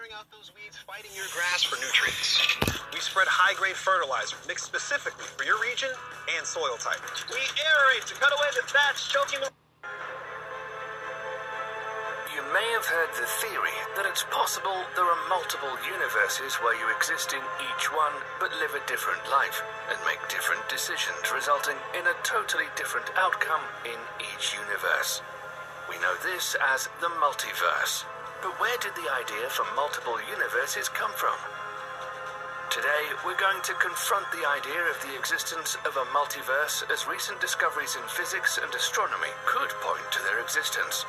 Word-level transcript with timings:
clearing 0.00 0.16
out 0.16 0.32
those 0.32 0.48
weeds, 0.56 0.80
fighting 0.88 1.12
your 1.12 1.28
grass 1.28 1.60
for 1.60 1.76
nutrients. 1.76 2.40
We 2.88 3.04
spread 3.04 3.28
high-grade 3.28 3.76
fertilizer 3.76 4.32
mixed 4.48 4.64
specifically 4.64 5.28
for 5.36 5.44
your 5.44 5.60
region 5.60 5.92
and 6.32 6.40
soil 6.48 6.80
type. 6.80 7.04
We 7.28 7.44
aerate 7.60 8.08
to 8.08 8.16
cut 8.16 8.32
away 8.32 8.48
the 8.56 8.64
thatch 8.64 9.12
choking 9.12 9.44
the 9.44 9.52
You 12.32 12.40
may 12.48 12.64
have 12.72 12.88
heard 12.88 13.12
the 13.12 13.28
theory 13.44 13.76
that 14.00 14.08
it's 14.08 14.24
possible 14.32 14.72
there 14.96 15.04
are 15.04 15.20
multiple 15.28 15.76
universes 15.84 16.56
where 16.64 16.72
you 16.80 16.88
exist 16.96 17.36
in 17.36 17.44
each 17.60 17.92
one 17.92 18.16
but 18.40 18.56
live 18.56 18.72
a 18.72 18.80
different 18.88 19.20
life 19.28 19.60
and 19.92 20.00
make 20.08 20.24
different 20.32 20.64
decisions, 20.72 21.28
resulting 21.28 21.76
in 21.92 22.08
a 22.08 22.16
totally 22.24 22.72
different 22.72 23.12
outcome 23.20 23.68
in 23.84 24.00
each 24.32 24.56
universe. 24.56 25.20
We 25.92 26.00
know 26.00 26.16
this 26.24 26.56
as 26.56 26.88
the 27.04 27.12
multiverse. 27.20 28.08
But 28.42 28.58
where 28.58 28.76
did 28.80 28.96
the 28.96 29.12
idea 29.12 29.48
for 29.50 29.68
multiple 29.76 30.16
universes 30.24 30.88
come 30.88 31.12
from? 31.12 31.36
Today, 32.70 33.12
we're 33.26 33.36
going 33.36 33.60
to 33.68 33.74
confront 33.74 34.24
the 34.32 34.48
idea 34.48 34.80
of 34.88 34.96
the 35.02 35.12
existence 35.18 35.76
of 35.84 35.96
a 35.96 36.08
multiverse 36.16 36.88
as 36.88 37.06
recent 37.06 37.40
discoveries 37.40 37.96
in 37.96 38.08
physics 38.08 38.56
and 38.62 38.72
astronomy 38.74 39.28
could 39.44 39.68
point 39.84 40.06
to 40.12 40.22
their 40.22 40.40
existence. 40.40 41.04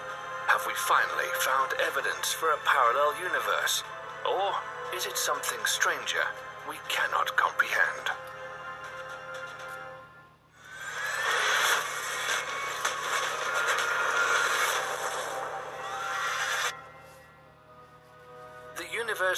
Have 0.47 0.67
we 0.67 0.73
finally 0.73 1.31
found 1.39 1.71
evidence 1.79 2.33
for 2.33 2.51
a 2.51 2.59
parallel 2.65 3.15
universe? 3.21 3.83
Or 4.27 4.51
is 4.93 5.05
it 5.05 5.15
something 5.15 5.63
stranger 5.63 6.27
we 6.67 6.75
cannot 6.89 7.35
comprehend? 7.37 8.11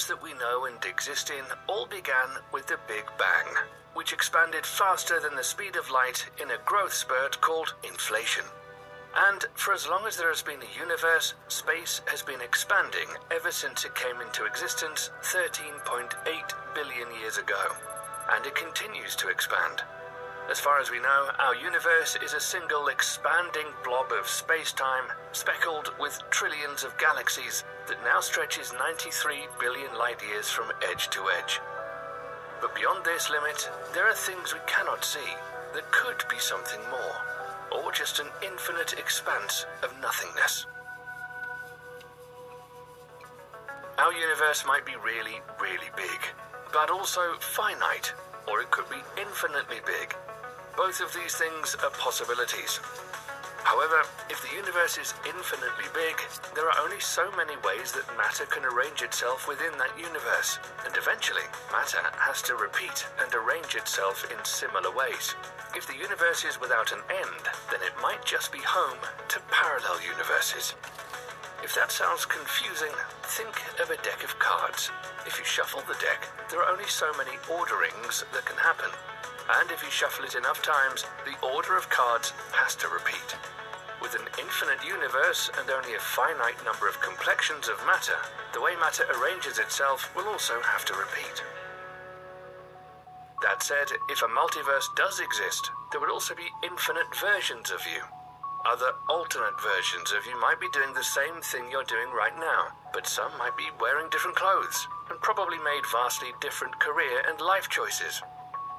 Universe 0.04 0.20
that 0.20 0.22
we 0.22 0.38
know 0.38 0.66
and 0.66 0.84
exist 0.84 1.30
in 1.30 1.44
all 1.66 1.86
began 1.86 2.42
with 2.52 2.66
the 2.66 2.78
Big 2.86 3.04
Bang, 3.18 3.54
which 3.94 4.12
expanded 4.12 4.66
faster 4.66 5.18
than 5.20 5.36
the 5.36 5.42
speed 5.42 5.76
of 5.76 5.90
light 5.90 6.26
in 6.42 6.50
a 6.50 6.58
growth 6.66 6.92
spurt 6.92 7.40
called 7.40 7.74
inflation. 7.82 8.44
And 9.16 9.46
for 9.54 9.72
as 9.72 9.88
long 9.88 10.06
as 10.06 10.16
there 10.16 10.28
has 10.28 10.42
been 10.42 10.60
a 10.60 10.78
universe, 10.78 11.34
space 11.48 12.02
has 12.06 12.22
been 12.22 12.40
expanding 12.40 13.08
ever 13.30 13.52
since 13.52 13.84
it 13.84 13.94
came 13.94 14.20
into 14.20 14.44
existence 14.44 15.10
13.8 15.22 16.12
billion 16.74 17.08
years 17.20 17.38
ago. 17.38 17.72
And 18.30 18.44
it 18.44 18.54
continues 18.54 19.16
to 19.16 19.28
expand. 19.28 19.84
As 20.50 20.60
far 20.60 20.78
as 20.78 20.90
we 20.90 21.00
know, 21.00 21.30
our 21.38 21.54
universe 21.56 22.16
is 22.22 22.34
a 22.34 22.40
single 22.40 22.88
expanding 22.88 23.66
blob 23.82 24.12
of 24.12 24.28
space 24.28 24.72
time, 24.72 25.04
speckled 25.32 25.90
with 25.98 26.22
trillions 26.30 26.84
of 26.84 26.96
galaxies, 26.98 27.64
that 27.88 28.02
now 28.04 28.20
stretches 28.20 28.72
93 28.78 29.48
billion 29.58 29.96
light 29.96 30.22
years 30.22 30.50
from 30.50 30.70
edge 30.90 31.08
to 31.10 31.24
edge. 31.40 31.60
But 32.60 32.74
beyond 32.74 33.04
this 33.04 33.30
limit, 33.30 33.70
there 33.94 34.06
are 34.06 34.14
things 34.14 34.52
we 34.52 34.60
cannot 34.66 35.02
see 35.02 35.32
that 35.72 35.90
could 35.90 36.22
be 36.28 36.38
something 36.38 36.80
more, 36.90 37.80
or 37.80 37.90
just 37.92 38.20
an 38.20 38.28
infinite 38.42 38.92
expanse 38.98 39.64
of 39.82 39.98
nothingness. 40.02 40.66
Our 43.96 44.12
universe 44.12 44.64
might 44.66 44.84
be 44.84 44.96
really, 45.02 45.40
really 45.58 45.90
big, 45.96 46.20
but 46.70 46.90
also 46.90 47.34
finite, 47.40 48.12
or 48.46 48.60
it 48.60 48.70
could 48.70 48.90
be 48.90 49.02
infinitely 49.18 49.80
big. 49.86 50.14
Both 50.76 51.00
of 51.00 51.14
these 51.14 51.34
things 51.34 51.76
are 51.82 51.90
possibilities. 51.90 52.80
However, 53.62 54.02
if 54.28 54.42
the 54.42 54.54
universe 54.54 54.98
is 54.98 55.14
infinitely 55.24 55.86
big, 55.94 56.18
there 56.54 56.68
are 56.68 56.82
only 56.82 57.00
so 57.00 57.30
many 57.32 57.56
ways 57.64 57.92
that 57.92 58.16
matter 58.18 58.44
can 58.44 58.64
arrange 58.64 59.00
itself 59.00 59.48
within 59.48 59.72
that 59.78 59.96
universe, 59.96 60.58
and 60.84 60.94
eventually, 60.96 61.46
matter 61.72 62.02
has 62.18 62.42
to 62.42 62.56
repeat 62.56 63.06
and 63.22 63.32
arrange 63.34 63.74
itself 63.74 64.30
in 64.30 64.44
similar 64.44 64.90
ways. 64.90 65.34
If 65.74 65.86
the 65.86 65.96
universe 65.96 66.44
is 66.44 66.60
without 66.60 66.92
an 66.92 67.00
end, 67.08 67.44
then 67.70 67.80
it 67.82 68.02
might 68.02 68.24
just 68.24 68.52
be 68.52 68.60
home 68.60 68.98
to 69.28 69.40
parallel 69.50 70.02
universes. 70.02 70.74
If 71.64 71.74
that 71.76 71.90
sounds 71.90 72.26
confusing, 72.26 72.92
think 73.24 73.56
of 73.80 73.88
a 73.88 73.96
deck 74.04 74.22
of 74.22 74.38
cards. 74.38 74.90
If 75.24 75.38
you 75.38 75.46
shuffle 75.46 75.80
the 75.88 75.96
deck, 75.96 76.28
there 76.50 76.60
are 76.60 76.68
only 76.68 76.84
so 76.84 77.10
many 77.16 77.40
orderings 77.48 78.22
that 78.36 78.44
can 78.44 78.60
happen. 78.60 78.92
And 79.48 79.70
if 79.70 79.82
you 79.82 79.88
shuffle 79.88 80.26
it 80.26 80.36
enough 80.36 80.60
times, 80.60 81.06
the 81.24 81.40
order 81.40 81.74
of 81.74 81.88
cards 81.88 82.36
has 82.52 82.76
to 82.84 82.88
repeat. 82.92 83.40
With 84.02 84.12
an 84.12 84.28
infinite 84.38 84.84
universe 84.84 85.48
and 85.56 85.64
only 85.70 85.96
a 85.96 86.04
finite 86.04 86.60
number 86.68 86.86
of 86.86 87.00
complexions 87.00 87.66
of 87.72 87.80
matter, 87.88 88.20
the 88.52 88.60
way 88.60 88.76
matter 88.76 89.08
arranges 89.16 89.58
itself 89.58 90.14
will 90.14 90.28
also 90.28 90.60
have 90.60 90.84
to 90.84 90.92
repeat. 90.92 91.40
That 93.40 93.64
said, 93.64 93.88
if 94.12 94.20
a 94.20 94.28
multiverse 94.28 94.92
does 95.00 95.18
exist, 95.18 95.70
there 95.90 96.00
would 96.00 96.12
also 96.12 96.36
be 96.36 96.52
infinite 96.62 97.08
versions 97.16 97.72
of 97.72 97.80
you. 97.88 98.04
Other 98.64 98.94
alternate 99.10 99.60
versions 99.60 100.10
of 100.12 100.24
you 100.24 100.40
might 100.40 100.58
be 100.58 100.70
doing 100.72 100.94
the 100.94 101.04
same 101.04 101.42
thing 101.42 101.70
you're 101.70 101.84
doing 101.84 102.08
right 102.16 102.34
now, 102.38 102.68
but 102.94 103.06
some 103.06 103.36
might 103.38 103.56
be 103.58 103.68
wearing 103.78 104.08
different 104.08 104.36
clothes 104.36 104.88
and 105.10 105.20
probably 105.20 105.58
made 105.58 105.84
vastly 105.92 106.32
different 106.40 106.80
career 106.80 107.22
and 107.28 107.38
life 107.40 107.68
choices. 107.68 108.22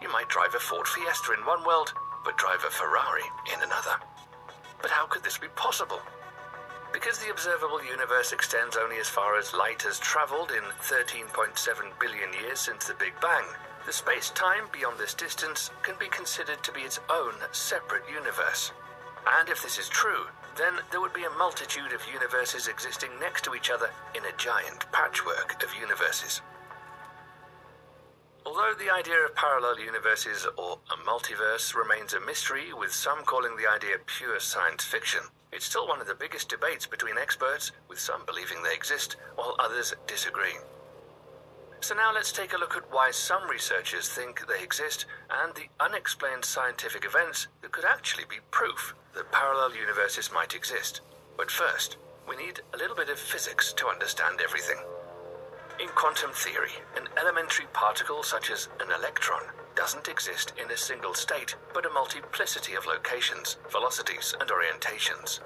You 0.01 0.11
might 0.11 0.27
drive 0.27 0.55
a 0.55 0.59
Ford 0.59 0.87
Fiesta 0.87 1.33
in 1.33 1.45
one 1.45 1.63
world, 1.63 1.93
but 2.23 2.37
drive 2.37 2.63
a 2.65 2.71
Ferrari 2.71 3.29
in 3.53 3.61
another. 3.61 4.01
But 4.81 4.89
how 4.89 5.05
could 5.05 5.23
this 5.23 5.37
be 5.37 5.49
possible? 5.49 6.01
Because 6.91 7.19
the 7.19 7.29
observable 7.29 7.83
universe 7.83 8.33
extends 8.33 8.77
only 8.77 8.97
as 8.97 9.09
far 9.09 9.37
as 9.37 9.53
light 9.53 9.83
has 9.83 9.99
traveled 9.99 10.49
in 10.49 10.63
13.7 10.81 11.99
billion 11.99 12.33
years 12.33 12.59
since 12.59 12.87
the 12.87 12.95
Big 12.95 13.13
Bang, 13.21 13.45
the 13.85 13.93
space 13.93 14.31
time 14.31 14.65
beyond 14.71 14.97
this 14.97 15.13
distance 15.13 15.69
can 15.83 15.95
be 15.99 16.07
considered 16.07 16.63
to 16.63 16.71
be 16.71 16.81
its 16.81 16.99
own 17.07 17.33
separate 17.51 18.03
universe. 18.11 18.71
And 19.27 19.49
if 19.49 19.63
this 19.63 19.79
is 19.79 19.89
true, 19.89 20.25
then 20.57 20.73
there 20.91 21.01
would 21.01 21.13
be 21.13 21.25
a 21.25 21.37
multitude 21.37 21.91
of 21.91 22.01
universes 22.11 22.67
existing 22.67 23.09
next 23.19 23.43
to 23.43 23.55
each 23.55 23.69
other 23.69 23.89
in 24.15 24.23
a 24.23 24.37
giant 24.37 24.89
patchwork 24.91 25.61
of 25.63 25.75
universes. 25.79 26.41
Although 28.45 28.75
the 28.77 28.91
idea 28.93 29.25
of 29.25 29.35
parallel 29.35 29.79
universes 29.79 30.45
or 30.57 30.77
a 30.93 30.97
multiverse 31.09 31.73
remains 31.73 32.13
a 32.13 32.19
mystery, 32.21 32.71
with 32.73 32.93
some 32.93 33.23
calling 33.25 33.57
the 33.57 33.67
idea 33.69 33.95
pure 34.05 34.39
science 34.39 34.83
fiction, 34.83 35.21
it's 35.51 35.65
still 35.65 35.87
one 35.87 35.99
of 35.99 36.07
the 36.07 36.13
biggest 36.13 36.49
debates 36.49 36.85
between 36.85 37.17
experts, 37.17 37.71
with 37.89 37.99
some 37.99 38.25
believing 38.25 38.61
they 38.61 38.75
exist, 38.75 39.15
while 39.35 39.55
others 39.57 39.95
disagree. 40.05 40.57
So 41.79 41.95
now 41.95 42.13
let's 42.13 42.31
take 42.31 42.53
a 42.53 42.57
look 42.57 42.75
at 42.77 42.91
why 42.91 43.11
some 43.11 43.49
researchers 43.49 44.09
think 44.09 44.47
they 44.47 44.63
exist 44.63 45.05
and 45.29 45.53
the 45.55 45.69
unexplained 45.79 46.45
scientific 46.45 47.03
events 47.03 47.47
that 47.61 47.71
could 47.71 47.85
actually 47.85 48.25
be 48.29 48.37
proof 48.51 48.95
that 49.15 49.31
parallel 49.31 49.75
universes 49.75 50.31
might 50.31 50.55
exist. 50.55 51.01
But 51.37 51.49
first, 51.49 51.97
we 52.27 52.35
need 52.35 52.61
a 52.73 52.77
little 52.77 52.95
bit 52.95 53.09
of 53.09 53.19
physics 53.19 53.73
to 53.73 53.87
understand 53.87 54.39
everything. 54.43 54.77
In 55.79 55.89
quantum 55.89 56.31
theory, 56.31 56.71
an 56.95 57.07
elementary 57.19 57.65
particle 57.73 58.23
such 58.23 58.49
as 58.49 58.69
an 58.79 58.91
electron 58.91 59.43
doesn't 59.75 60.07
exist 60.07 60.53
in 60.61 60.71
a 60.71 60.77
single 60.77 61.13
state, 61.13 61.55
but 61.73 61.85
a 61.85 61.89
multiplicity 61.89 62.75
of 62.75 62.85
locations, 62.85 63.57
velocities, 63.69 64.33
and 64.39 64.49
orientations. 64.49 65.41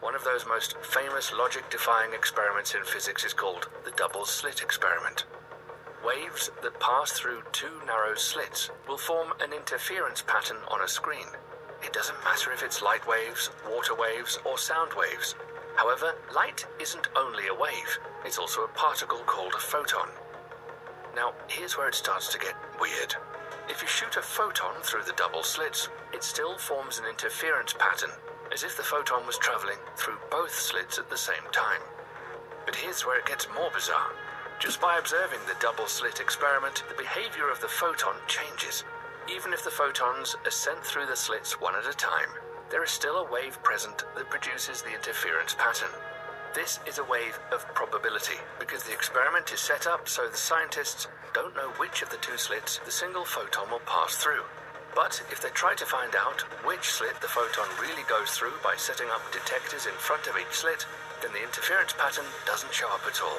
One 0.00 0.14
of 0.14 0.24
those 0.24 0.46
most 0.46 0.76
famous 0.78 1.32
logic 1.32 1.68
defying 1.70 2.14
experiments 2.14 2.74
in 2.74 2.84
physics 2.84 3.24
is 3.24 3.34
called 3.34 3.68
the 3.84 3.90
double 3.90 4.24
slit 4.24 4.62
experiment. 4.62 5.26
Waves 6.04 6.50
that 6.62 6.80
pass 6.80 7.12
through 7.12 7.42
two 7.52 7.82
narrow 7.84 8.14
slits 8.14 8.70
will 8.88 8.96
form 8.96 9.34
an 9.40 9.52
interference 9.52 10.22
pattern 10.22 10.58
on 10.68 10.80
a 10.80 10.88
screen. 10.88 11.26
It 11.82 11.92
doesn't 11.92 12.24
matter 12.24 12.52
if 12.52 12.62
it's 12.62 12.82
light 12.82 13.06
waves, 13.06 13.50
water 13.70 13.94
waves, 13.94 14.38
or 14.44 14.58
sound 14.58 14.92
waves. 14.94 15.34
However, 15.76 16.14
light 16.34 16.66
isn't 16.80 17.08
only 17.16 17.46
a 17.46 17.54
wave, 17.54 17.98
it's 18.24 18.38
also 18.38 18.64
a 18.64 18.68
particle 18.68 19.20
called 19.26 19.54
a 19.54 19.60
photon. 19.60 20.08
Now, 21.14 21.34
here's 21.48 21.78
where 21.78 21.88
it 21.88 21.94
starts 21.94 22.32
to 22.32 22.38
get 22.38 22.54
weird. 22.80 23.14
If 23.68 23.82
you 23.82 23.88
shoot 23.88 24.16
a 24.16 24.22
photon 24.22 24.74
through 24.82 25.04
the 25.04 25.12
double 25.12 25.42
slits, 25.42 25.88
it 26.12 26.24
still 26.24 26.58
forms 26.58 26.98
an 26.98 27.06
interference 27.06 27.72
pattern, 27.72 28.10
as 28.52 28.64
if 28.64 28.76
the 28.76 28.82
photon 28.82 29.26
was 29.26 29.38
traveling 29.38 29.78
through 29.96 30.18
both 30.30 30.52
slits 30.52 30.98
at 30.98 31.10
the 31.10 31.16
same 31.16 31.46
time. 31.52 31.82
But 32.64 32.74
here's 32.74 33.06
where 33.06 33.18
it 33.18 33.26
gets 33.26 33.46
more 33.54 33.70
bizarre. 33.70 34.12
Just 34.58 34.80
by 34.80 34.98
observing 34.98 35.40
the 35.46 35.56
double 35.60 35.86
slit 35.86 36.18
experiment, 36.18 36.82
the 36.88 36.94
behavior 37.00 37.50
of 37.50 37.60
the 37.60 37.68
photon 37.68 38.16
changes. 38.26 38.84
Even 39.30 39.52
if 39.52 39.62
the 39.62 39.70
photons 39.70 40.36
are 40.46 40.50
sent 40.50 40.82
through 40.82 41.06
the 41.06 41.16
slits 41.16 41.60
one 41.60 41.74
at 41.74 41.86
a 41.86 41.92
time, 41.92 42.30
there 42.70 42.82
is 42.82 42.90
still 42.90 43.16
a 43.16 43.30
wave 43.30 43.62
present 43.62 44.04
that 44.16 44.30
produces 44.30 44.80
the 44.80 44.94
interference 44.94 45.54
pattern. 45.54 45.90
This 46.54 46.80
is 46.86 46.98
a 46.98 47.04
wave 47.04 47.38
of 47.52 47.66
probability 47.74 48.40
because 48.58 48.84
the 48.84 48.92
experiment 48.92 49.52
is 49.52 49.60
set 49.60 49.86
up 49.86 50.08
so 50.08 50.26
the 50.28 50.36
scientists 50.36 51.08
don't 51.34 51.54
know 51.54 51.68
which 51.76 52.00
of 52.00 52.08
the 52.08 52.16
two 52.16 52.38
slits 52.38 52.80
the 52.86 52.90
single 52.90 53.26
photon 53.26 53.70
will 53.70 53.84
pass 53.84 54.16
through. 54.16 54.44
But 54.94 55.22
if 55.30 55.42
they 55.42 55.50
try 55.50 55.74
to 55.74 55.84
find 55.84 56.16
out 56.16 56.40
which 56.64 56.88
slit 56.88 57.20
the 57.20 57.28
photon 57.28 57.68
really 57.80 58.04
goes 58.08 58.30
through 58.30 58.54
by 58.64 58.76
setting 58.76 59.10
up 59.10 59.20
detectors 59.30 59.84
in 59.84 59.92
front 59.92 60.26
of 60.26 60.38
each 60.38 60.56
slit, 60.56 60.86
then 61.20 61.32
the 61.32 61.42
interference 61.42 61.92
pattern 61.92 62.24
doesn't 62.46 62.72
show 62.72 62.88
up 62.88 63.04
at 63.06 63.20
all. 63.20 63.38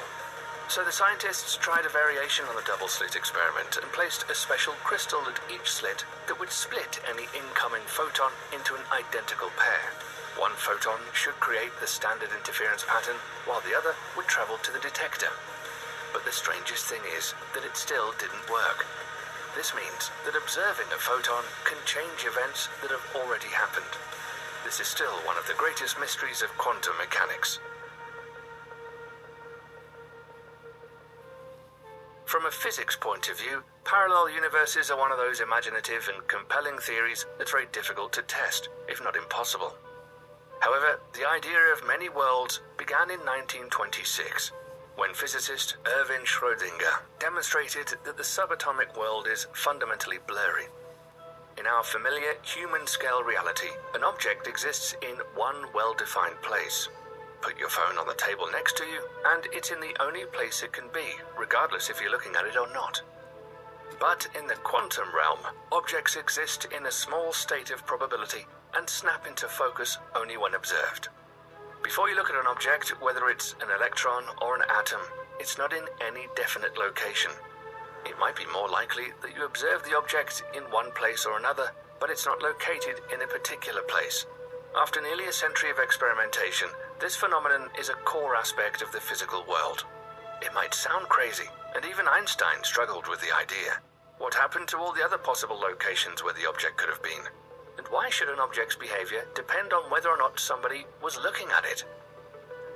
So 0.70 0.86
the 0.86 0.94
scientists 0.94 1.58
tried 1.58 1.82
a 1.82 1.90
variation 1.90 2.46
on 2.46 2.54
the 2.54 2.62
double 2.62 2.86
slit 2.86 3.18
experiment 3.18 3.74
and 3.74 3.90
placed 3.90 4.30
a 4.30 4.38
special 4.38 4.78
crystal 4.86 5.18
at 5.26 5.42
each 5.50 5.66
slit 5.66 6.06
that 6.28 6.38
would 6.38 6.54
split 6.54 7.02
any 7.10 7.26
incoming 7.34 7.82
photon 7.90 8.30
into 8.54 8.78
an 8.78 8.86
identical 8.94 9.50
pair. 9.58 9.90
One 10.38 10.54
photon 10.54 11.02
should 11.10 11.42
create 11.42 11.74
the 11.82 11.90
standard 11.90 12.30
interference 12.30 12.86
pattern, 12.86 13.18
while 13.50 13.58
the 13.66 13.74
other 13.74 13.98
would 14.14 14.30
travel 14.30 14.62
to 14.62 14.70
the 14.70 14.78
detector. 14.78 15.34
But 16.14 16.22
the 16.22 16.30
strangest 16.30 16.86
thing 16.86 17.02
is 17.18 17.34
that 17.58 17.66
it 17.66 17.74
still 17.74 18.14
didn't 18.22 18.46
work. 18.46 18.86
This 19.58 19.74
means 19.74 20.14
that 20.22 20.38
observing 20.38 20.94
a 20.94 21.02
photon 21.02 21.50
can 21.66 21.82
change 21.82 22.22
events 22.22 22.70
that 22.78 22.94
have 22.94 23.02
already 23.18 23.50
happened. 23.50 23.98
This 24.62 24.78
is 24.78 24.86
still 24.86 25.18
one 25.26 25.34
of 25.34 25.50
the 25.50 25.58
greatest 25.58 25.98
mysteries 25.98 26.46
of 26.46 26.54
quantum 26.54 26.94
mechanics. 26.94 27.58
From 32.30 32.46
a 32.46 32.50
physics 32.52 32.94
point 32.94 33.28
of 33.28 33.40
view, 33.40 33.64
parallel 33.82 34.30
universes 34.30 34.88
are 34.88 34.96
one 34.96 35.10
of 35.10 35.18
those 35.18 35.40
imaginative 35.40 36.08
and 36.14 36.28
compelling 36.28 36.78
theories 36.78 37.26
that's 37.36 37.50
very 37.50 37.66
difficult 37.72 38.12
to 38.12 38.22
test, 38.22 38.68
if 38.86 39.02
not 39.02 39.16
impossible. 39.16 39.74
However, 40.60 41.00
the 41.12 41.28
idea 41.28 41.58
of 41.72 41.84
many 41.84 42.08
worlds 42.08 42.60
began 42.78 43.10
in 43.10 43.18
1926 43.26 44.52
when 44.94 45.12
physicist 45.12 45.74
Erwin 45.84 46.22
Schrödinger 46.22 47.02
demonstrated 47.18 47.98
that 48.04 48.16
the 48.16 48.22
subatomic 48.22 48.96
world 48.96 49.26
is 49.26 49.48
fundamentally 49.52 50.18
blurry. 50.28 50.66
In 51.58 51.66
our 51.66 51.82
familiar 51.82 52.34
human 52.44 52.86
scale 52.86 53.24
reality, 53.24 53.74
an 53.92 54.04
object 54.04 54.46
exists 54.46 54.94
in 55.02 55.16
one 55.34 55.66
well 55.74 55.94
defined 55.94 56.40
place. 56.42 56.88
Put 57.40 57.58
your 57.58 57.70
phone 57.70 57.96
on 57.98 58.06
the 58.06 58.14
table 58.14 58.46
next 58.52 58.76
to 58.76 58.84
you, 58.84 59.00
and 59.26 59.46
it's 59.52 59.70
in 59.70 59.80
the 59.80 59.96
only 60.00 60.24
place 60.26 60.62
it 60.62 60.72
can 60.72 60.88
be, 60.92 61.16
regardless 61.38 61.88
if 61.88 62.00
you're 62.00 62.10
looking 62.10 62.36
at 62.36 62.46
it 62.46 62.56
or 62.56 62.70
not. 62.72 63.00
But 63.98 64.28
in 64.38 64.46
the 64.46 64.54
quantum 64.54 65.08
realm, 65.14 65.40
objects 65.72 66.16
exist 66.16 66.66
in 66.76 66.86
a 66.86 66.90
small 66.92 67.32
state 67.32 67.70
of 67.70 67.86
probability 67.86 68.46
and 68.74 68.88
snap 68.88 69.26
into 69.26 69.48
focus 69.48 69.98
only 70.14 70.36
when 70.36 70.54
observed. 70.54 71.08
Before 71.82 72.08
you 72.10 72.16
look 72.16 72.30
at 72.30 72.36
an 72.36 72.46
object, 72.46 72.90
whether 73.02 73.28
it's 73.28 73.54
an 73.62 73.68
electron 73.74 74.24
or 74.42 74.56
an 74.56 74.62
atom, 74.70 75.00
it's 75.38 75.56
not 75.56 75.72
in 75.72 75.84
any 76.06 76.28
definite 76.36 76.76
location. 76.76 77.32
It 78.04 78.18
might 78.18 78.36
be 78.36 78.46
more 78.52 78.68
likely 78.68 79.12
that 79.22 79.34
you 79.34 79.44
observe 79.44 79.82
the 79.84 79.96
object 79.96 80.42
in 80.54 80.62
one 80.64 80.92
place 80.92 81.24
or 81.24 81.38
another, 81.38 81.72
but 81.98 82.10
it's 82.10 82.26
not 82.26 82.42
located 82.42 83.00
in 83.12 83.22
a 83.22 83.26
particular 83.26 83.82
place. 83.82 84.26
After 84.76 85.00
nearly 85.00 85.26
a 85.26 85.32
century 85.32 85.70
of 85.70 85.78
experimentation, 85.78 86.68
this 87.00 87.16
phenomenon 87.16 87.70
is 87.78 87.88
a 87.88 87.94
core 88.04 88.36
aspect 88.36 88.82
of 88.82 88.92
the 88.92 89.00
physical 89.00 89.42
world. 89.48 89.84
It 90.42 90.52
might 90.54 90.74
sound 90.74 91.08
crazy, 91.08 91.48
and 91.74 91.84
even 91.86 92.06
Einstein 92.06 92.62
struggled 92.62 93.08
with 93.08 93.20
the 93.22 93.34
idea. 93.34 93.80
What 94.18 94.34
happened 94.34 94.68
to 94.68 94.76
all 94.76 94.92
the 94.92 95.04
other 95.04 95.16
possible 95.16 95.56
locations 95.56 96.22
where 96.22 96.34
the 96.34 96.46
object 96.46 96.76
could 96.76 96.90
have 96.90 97.02
been? 97.02 97.24
And 97.78 97.86
why 97.88 98.10
should 98.10 98.28
an 98.28 98.38
object's 98.38 98.76
behavior 98.76 99.24
depend 99.34 99.72
on 99.72 99.90
whether 99.90 100.10
or 100.10 100.18
not 100.18 100.38
somebody 100.38 100.84
was 101.02 101.16
looking 101.16 101.48
at 101.56 101.64
it? 101.64 101.84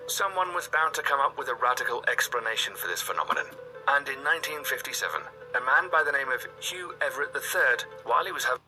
Someone 0.07 0.55
was 0.55 0.69
bound 0.69 0.95
to 0.95 1.03
come 1.03 1.21
up 1.21 1.37
with 1.37 1.49
a 1.49 1.55
radical 1.55 2.03
explanation 2.09 2.75
for 2.75 2.89
this 2.89 3.03
phenomenon. 3.03 3.47
And 3.89 4.09
in 4.09 4.25
1957, 4.25 5.21
a 5.55 5.61
man 5.61 5.91
by 5.93 6.03
the 6.03 6.13
name 6.13 6.33
of 6.33 6.49
Hugh 6.61 6.95
Everett 7.05 7.37
III, 7.37 7.85
while 8.05 8.25
he 8.25 8.33
was 8.33 8.45
having 8.45 8.65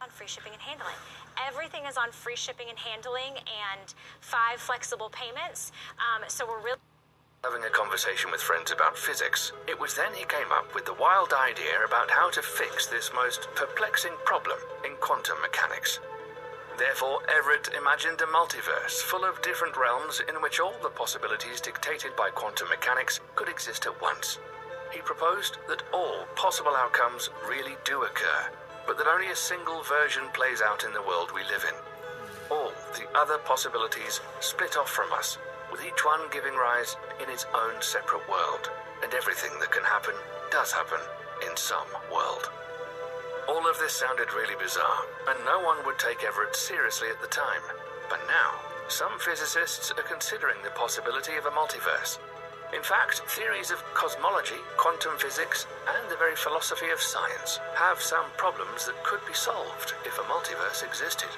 on 0.00 0.10
free 0.10 0.26
shipping 0.26 0.52
and 0.52 0.62
handling. 0.62 0.94
Everything 1.44 1.84
is 1.86 1.96
on 1.96 2.12
free 2.12 2.36
shipping 2.36 2.66
and 2.68 2.78
handling 2.78 3.36
and 3.36 3.94
five 4.20 4.60
flexible 4.60 5.10
payments. 5.10 5.72
Um, 5.98 6.24
so 6.28 6.46
we're 6.46 6.62
really 6.62 6.78
having 7.44 7.62
a 7.62 7.70
conversation 7.70 8.28
with 8.32 8.42
friends 8.42 8.72
about 8.72 8.98
physics, 8.98 9.52
it 9.68 9.78
was 9.78 9.94
then 9.94 10.12
he 10.14 10.24
came 10.24 10.50
up 10.50 10.74
with 10.74 10.84
the 10.84 10.94
wild 10.94 11.32
idea 11.32 11.78
about 11.86 12.10
how 12.10 12.28
to 12.28 12.42
fix 12.42 12.86
this 12.86 13.12
most 13.14 13.46
perplexing 13.54 14.10
problem 14.24 14.58
in 14.84 14.90
quantum 15.00 15.40
mechanics. 15.40 16.00
Therefore, 16.76 17.20
Everett 17.30 17.70
imagined 17.72 18.20
a 18.20 18.26
multiverse 18.26 19.00
full 19.00 19.24
of 19.24 19.40
different 19.42 19.76
realms 19.76 20.20
in 20.28 20.42
which 20.42 20.58
all 20.58 20.74
the 20.82 20.90
possibilities 20.90 21.60
dictated 21.60 22.16
by 22.16 22.30
quantum 22.30 22.68
mechanics 22.68 23.20
could 23.36 23.48
exist 23.48 23.86
at 23.86 24.02
once. 24.02 24.38
He 24.92 24.98
proposed 25.00 25.58
that 25.68 25.84
all 25.94 26.26
possible 26.34 26.74
outcomes 26.74 27.30
really 27.48 27.76
do 27.84 28.02
occur, 28.02 28.50
but 28.86 28.96
that 28.98 29.06
only 29.06 29.28
a 29.28 29.36
single 29.36 29.82
version 29.82 30.24
plays 30.32 30.62
out 30.62 30.84
in 30.84 30.92
the 30.92 31.02
world 31.02 31.30
we 31.34 31.42
live 31.44 31.64
in. 31.68 31.74
All 32.50 32.72
the 32.94 33.06
other 33.18 33.38
possibilities 33.38 34.20
split 34.40 34.76
off 34.76 34.90
from 34.90 35.12
us 35.12 35.38
with 35.70 35.84
each 35.84 36.04
one 36.04 36.20
giving 36.30 36.54
rise 36.54 36.96
in 37.22 37.28
its 37.28 37.46
own 37.54 37.82
separate 37.82 38.28
world, 38.28 38.70
and 39.02 39.12
everything 39.12 39.50
that 39.60 39.72
can 39.72 39.84
happen 39.84 40.14
does 40.50 40.72
happen 40.72 41.00
in 41.42 41.56
some 41.56 41.88
world. 42.12 42.48
All 43.48 43.68
of 43.68 43.78
this 43.78 43.92
sounded 43.92 44.32
really 44.32 44.54
bizarre, 44.62 45.02
and 45.28 45.38
no 45.44 45.60
one 45.60 45.84
would 45.84 45.98
take 45.98 46.24
Everett 46.24 46.56
seriously 46.56 47.08
at 47.10 47.20
the 47.20 47.28
time. 47.28 47.62
But 48.08 48.20
now, 48.26 48.54
some 48.88 49.18
physicists 49.18 49.90
are 49.90 50.02
considering 50.02 50.62
the 50.62 50.70
possibility 50.70 51.34
of 51.34 51.46
a 51.46 51.50
multiverse. 51.50 52.18
In 52.74 52.82
fact, 52.82 53.22
theories 53.28 53.70
of 53.70 53.82
cosmology, 53.94 54.58
quantum 54.76 55.16
physics, 55.18 55.66
and 55.86 56.10
the 56.10 56.16
very 56.16 56.34
philosophy 56.34 56.90
of 56.90 57.00
science 57.00 57.60
have 57.74 58.00
some 58.00 58.26
problems 58.36 58.86
that 58.86 59.04
could 59.04 59.24
be 59.26 59.34
solved 59.34 59.94
if 60.04 60.18
a 60.18 60.22
multiverse 60.22 60.82
existed. 60.82 61.30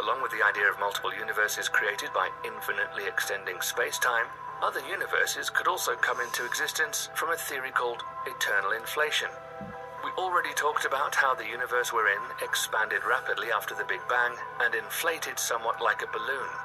Along 0.00 0.20
with 0.20 0.32
the 0.32 0.44
idea 0.44 0.68
of 0.68 0.78
multiple 0.78 1.12
universes 1.14 1.68
created 1.68 2.12
by 2.12 2.28
infinitely 2.44 3.06
extending 3.08 3.60
space-time, 3.62 4.26
other 4.62 4.80
universes 4.88 5.48
could 5.48 5.66
also 5.66 5.94
come 5.96 6.20
into 6.20 6.44
existence 6.44 7.08
from 7.14 7.30
a 7.32 7.36
theory 7.36 7.70
called 7.70 8.02
eternal 8.26 8.72
inflation. 8.72 9.28
We 10.04 10.10
already 10.20 10.52
talked 10.54 10.84
about 10.84 11.14
how 11.14 11.34
the 11.34 11.48
universe 11.48 11.92
we're 11.92 12.12
in 12.12 12.22
expanded 12.42 13.00
rapidly 13.08 13.48
after 13.50 13.74
the 13.74 13.88
Big 13.88 14.00
Bang 14.08 14.36
and 14.60 14.74
inflated 14.74 15.38
somewhat 15.38 15.80
like 15.80 16.02
a 16.02 16.12
balloon. 16.12 16.63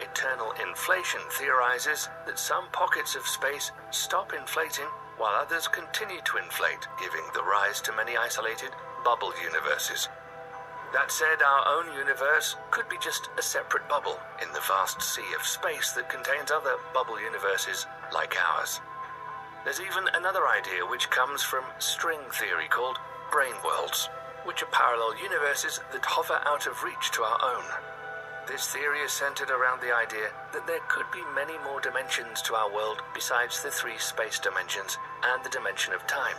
Eternal 0.00 0.52
inflation 0.66 1.20
theorizes 1.30 2.08
that 2.26 2.38
some 2.38 2.64
pockets 2.72 3.14
of 3.14 3.26
space 3.26 3.70
stop 3.90 4.32
inflating 4.32 4.88
while 5.18 5.34
others 5.34 5.68
continue 5.68 6.20
to 6.24 6.38
inflate, 6.38 6.88
giving 6.98 7.24
the 7.34 7.42
rise 7.42 7.80
to 7.80 7.94
many 7.94 8.16
isolated 8.16 8.70
bubble 9.04 9.32
universes. 9.42 10.08
That 10.92 11.10
said, 11.10 11.42
our 11.42 11.66
own 11.66 11.92
universe 11.98 12.56
could 12.70 12.88
be 12.88 12.98
just 13.02 13.28
a 13.38 13.42
separate 13.42 13.88
bubble 13.88 14.18
in 14.42 14.52
the 14.52 14.62
vast 14.66 15.02
sea 15.02 15.34
of 15.34 15.46
space 15.46 15.92
that 15.92 16.08
contains 16.08 16.50
other 16.50 16.76
bubble 16.92 17.20
universes 17.20 17.86
like 18.12 18.36
ours. 18.38 18.80
There's 19.64 19.80
even 19.80 20.08
another 20.14 20.46
idea 20.46 20.86
which 20.86 21.10
comes 21.10 21.42
from 21.42 21.64
string 21.78 22.20
theory 22.32 22.68
called 22.68 22.98
brane 23.30 23.58
worlds, 23.64 24.08
which 24.44 24.62
are 24.62 24.70
parallel 24.70 25.16
universes 25.18 25.80
that 25.92 26.04
hover 26.04 26.40
out 26.46 26.66
of 26.66 26.82
reach 26.82 27.10
to 27.12 27.22
our 27.22 27.38
own. 27.42 27.64
This 28.46 28.68
theory 28.68 29.00
is 29.00 29.12
centered 29.12 29.50
around 29.50 29.80
the 29.80 29.94
idea 29.94 30.28
that 30.52 30.66
there 30.66 30.84
could 30.88 31.06
be 31.10 31.24
many 31.34 31.56
more 31.64 31.80
dimensions 31.80 32.42
to 32.42 32.54
our 32.54 32.70
world 32.70 33.00
besides 33.14 33.62
the 33.62 33.70
three 33.70 33.96
space 33.98 34.38
dimensions 34.38 34.98
and 35.24 35.42
the 35.42 35.48
dimension 35.50 35.94
of 35.94 36.06
time. 36.06 36.36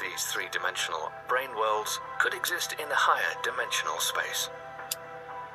These 0.00 0.24
three 0.24 0.48
dimensional 0.50 1.12
brane 1.28 1.54
worlds 1.54 2.00
could 2.18 2.32
exist 2.32 2.72
in 2.72 2.90
a 2.90 2.94
higher 2.94 3.36
dimensional 3.42 4.00
space. 4.00 4.48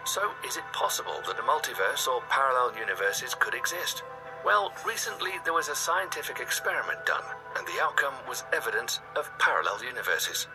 So, 0.05 0.31
is 0.45 0.55
it 0.55 0.72
possible 0.72 1.17
that 1.25 1.39
a 1.39 1.50
multiverse 1.50 2.07
or 2.07 2.22
parallel 2.29 2.77
universes 2.77 3.34
could 3.34 3.55
exist? 3.55 4.03
Well, 4.45 4.72
recently 4.86 5.31
there 5.43 5.53
was 5.53 5.69
a 5.69 5.75
scientific 5.75 6.39
experiment 6.39 7.07
done, 7.07 7.25
and 7.57 7.65
the 7.65 7.81
outcome 7.81 8.13
was 8.29 8.43
evidence 8.53 9.00
of 9.15 9.36
parallel 9.39 9.84
universes. 9.84 10.45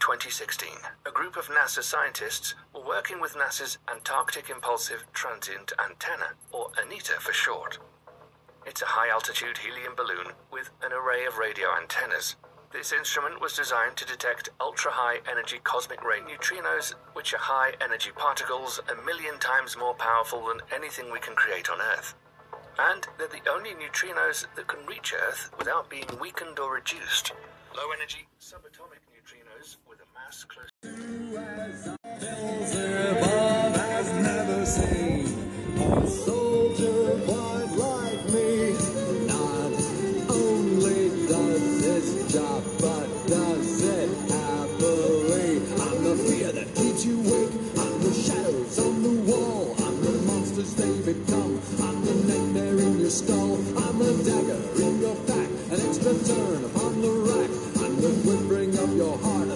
2016, 0.00 0.70
a 1.04 1.10
group 1.10 1.36
of 1.36 1.48
NASA 1.48 1.82
scientists 1.82 2.54
were 2.74 2.80
working 2.80 3.20
with 3.20 3.34
NASA's 3.34 3.76
Antarctic 3.86 4.48
Impulsive 4.48 5.04
Transient 5.12 5.72
Antenna, 5.78 6.32
or 6.50 6.70
ANITA 6.80 7.20
for 7.20 7.34
short. 7.34 7.78
It's 8.64 8.80
a 8.80 8.86
high 8.96 9.10
altitude 9.10 9.58
helium 9.58 9.94
balloon 9.94 10.32
with 10.50 10.70
an 10.82 10.92
array 10.92 11.26
of 11.26 11.36
radio 11.36 11.68
antennas. 11.76 12.36
This 12.72 12.92
instrument 12.92 13.42
was 13.42 13.52
designed 13.52 13.98
to 13.98 14.06
detect 14.06 14.48
ultra 14.58 14.90
high 14.90 15.18
energy 15.30 15.60
cosmic 15.62 16.02
ray 16.02 16.20
neutrinos, 16.20 16.94
which 17.12 17.34
are 17.34 17.38
high 17.38 17.74
energy 17.82 18.10
particles 18.16 18.80
a 18.88 19.04
million 19.04 19.38
times 19.38 19.76
more 19.76 19.94
powerful 19.94 20.46
than 20.46 20.62
anything 20.74 21.12
we 21.12 21.20
can 21.20 21.34
create 21.34 21.68
on 21.68 21.80
Earth. 21.80 22.14
And 22.78 23.06
they're 23.18 23.28
the 23.28 23.50
only 23.50 23.70
neutrinos 23.70 24.46
that 24.56 24.66
can 24.66 24.86
reach 24.86 25.12
Earth 25.12 25.50
without 25.58 25.90
being 25.90 26.08
weakened 26.20 26.58
or 26.58 26.74
reduced. 26.74 27.32
Low 27.76 27.92
energy 27.94 28.26
subatomic 28.40 28.89
with 30.30 30.44
a 30.84 31.36
mass 31.36 31.96
close. 31.96 31.96
Beelzebub 32.20 33.76
has 33.76 34.12
never 34.22 34.66
seen 34.66 35.09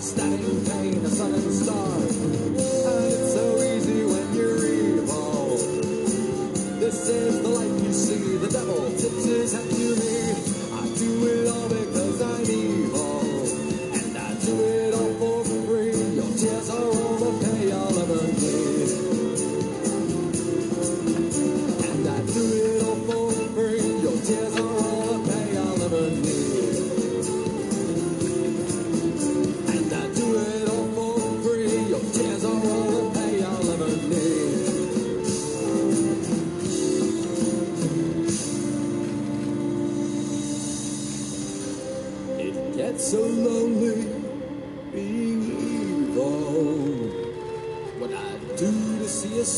standing 0.04 0.64
pain, 0.66 1.02
a 1.02 1.08
sudden 1.08 1.50
and. 1.50 2.16
And 2.20 3.04
it's 3.06 3.32
so 3.32 3.56
easy 3.62 4.04
when 4.04 4.34
you're 4.34 4.66
evil. 4.66 5.56
This 6.78 7.08
is 7.08 7.40
the 7.40 7.49
life 7.49 7.82
you 7.82 7.92
see, 7.92 8.37
the 8.37 8.49
devil 8.49 8.90
tips 8.90 9.25
his 9.25 9.52
hand 9.54 9.70
to 9.70 9.96
me. 9.96 10.16
I 10.75 10.99
do 10.99 11.26
it 11.26 11.49
all. 11.49 11.74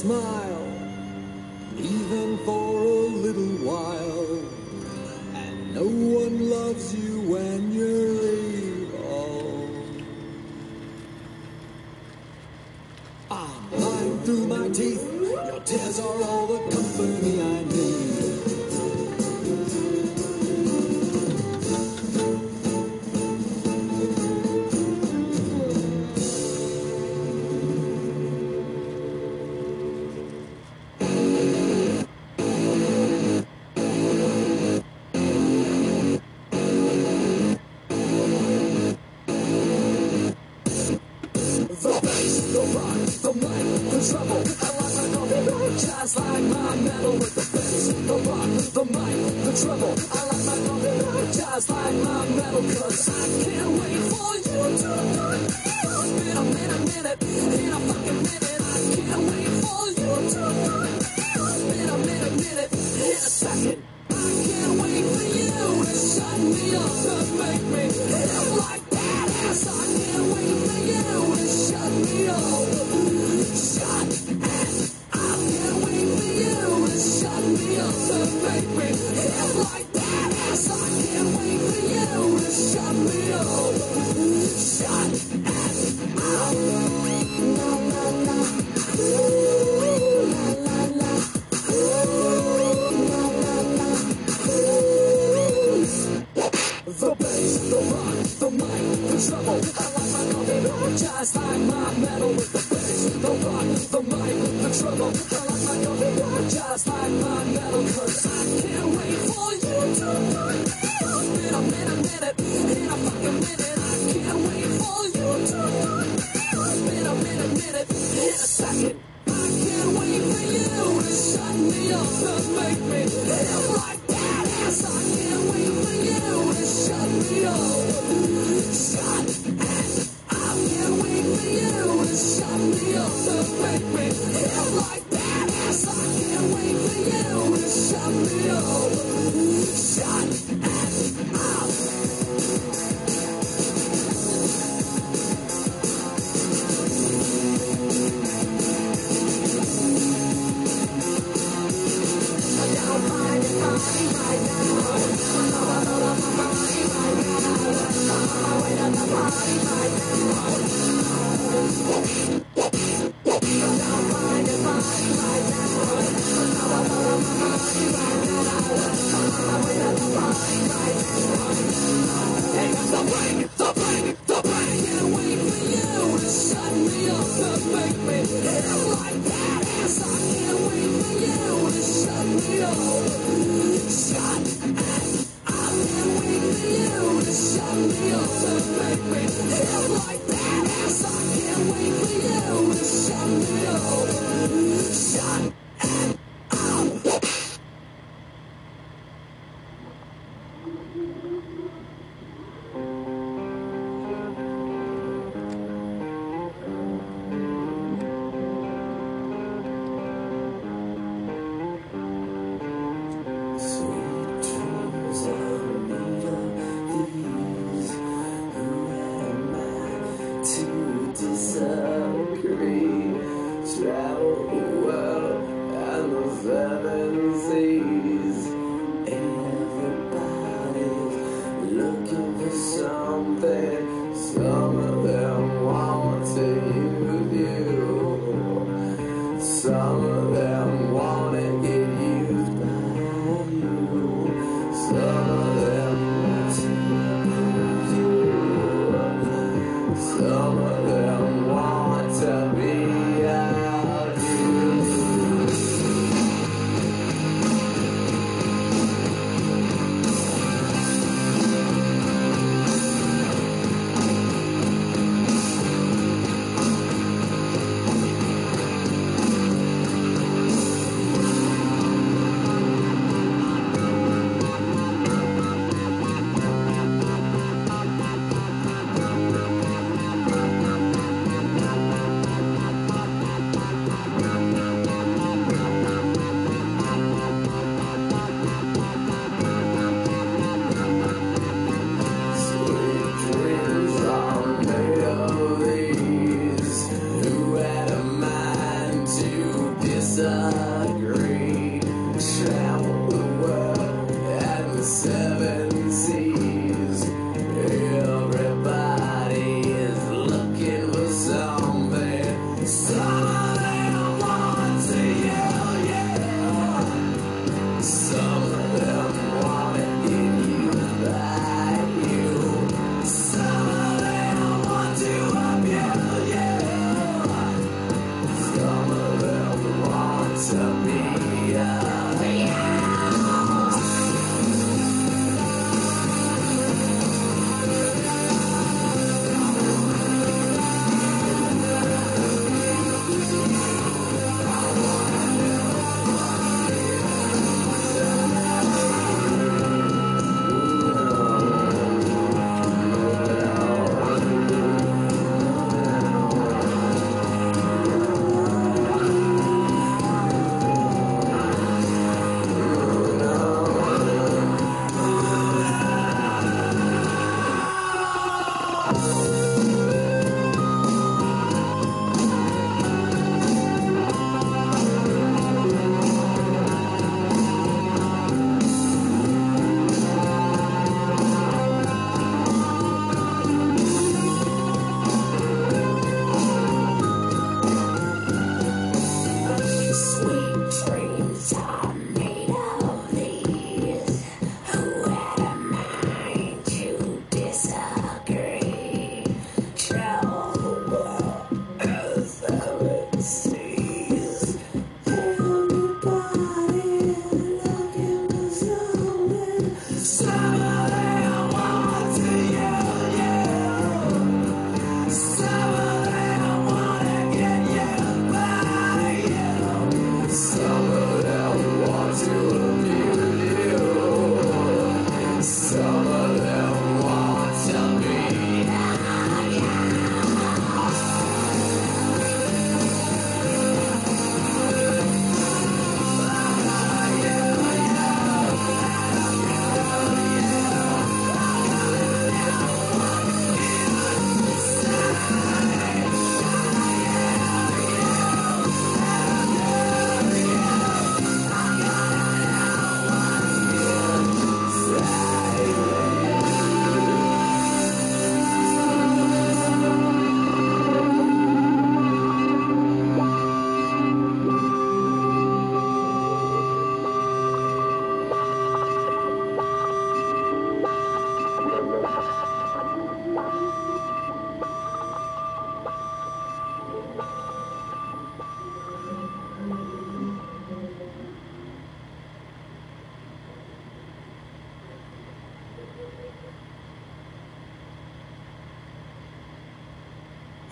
smile. 0.07 0.46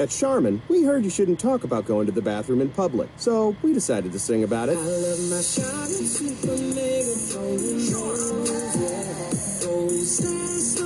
At 0.04 0.10
Charmin, 0.10 0.60
we 0.68 0.82
heard 0.82 1.02
you 1.02 1.08
shouldn't 1.08 1.40
talk 1.40 1.64
about 1.64 1.86
going 1.86 2.04
to 2.04 2.12
the 2.12 2.20
bathroom 2.20 2.60
in 2.60 2.68
public, 2.68 3.08
so 3.16 3.56
we 3.62 3.72
decided 3.72 4.12
to 4.12 4.18
sing 4.18 4.44
about 4.44 4.68
it. 4.68 4.76
I 4.76 4.82
love 4.82 5.18
my 5.30 5.40
Charmin 5.40 6.04
Super 6.04 6.60
Mega 6.60 7.16
Goals, 7.32 7.88
yeah. 7.88 9.64
Goals 9.64 10.20
last 10.20 10.80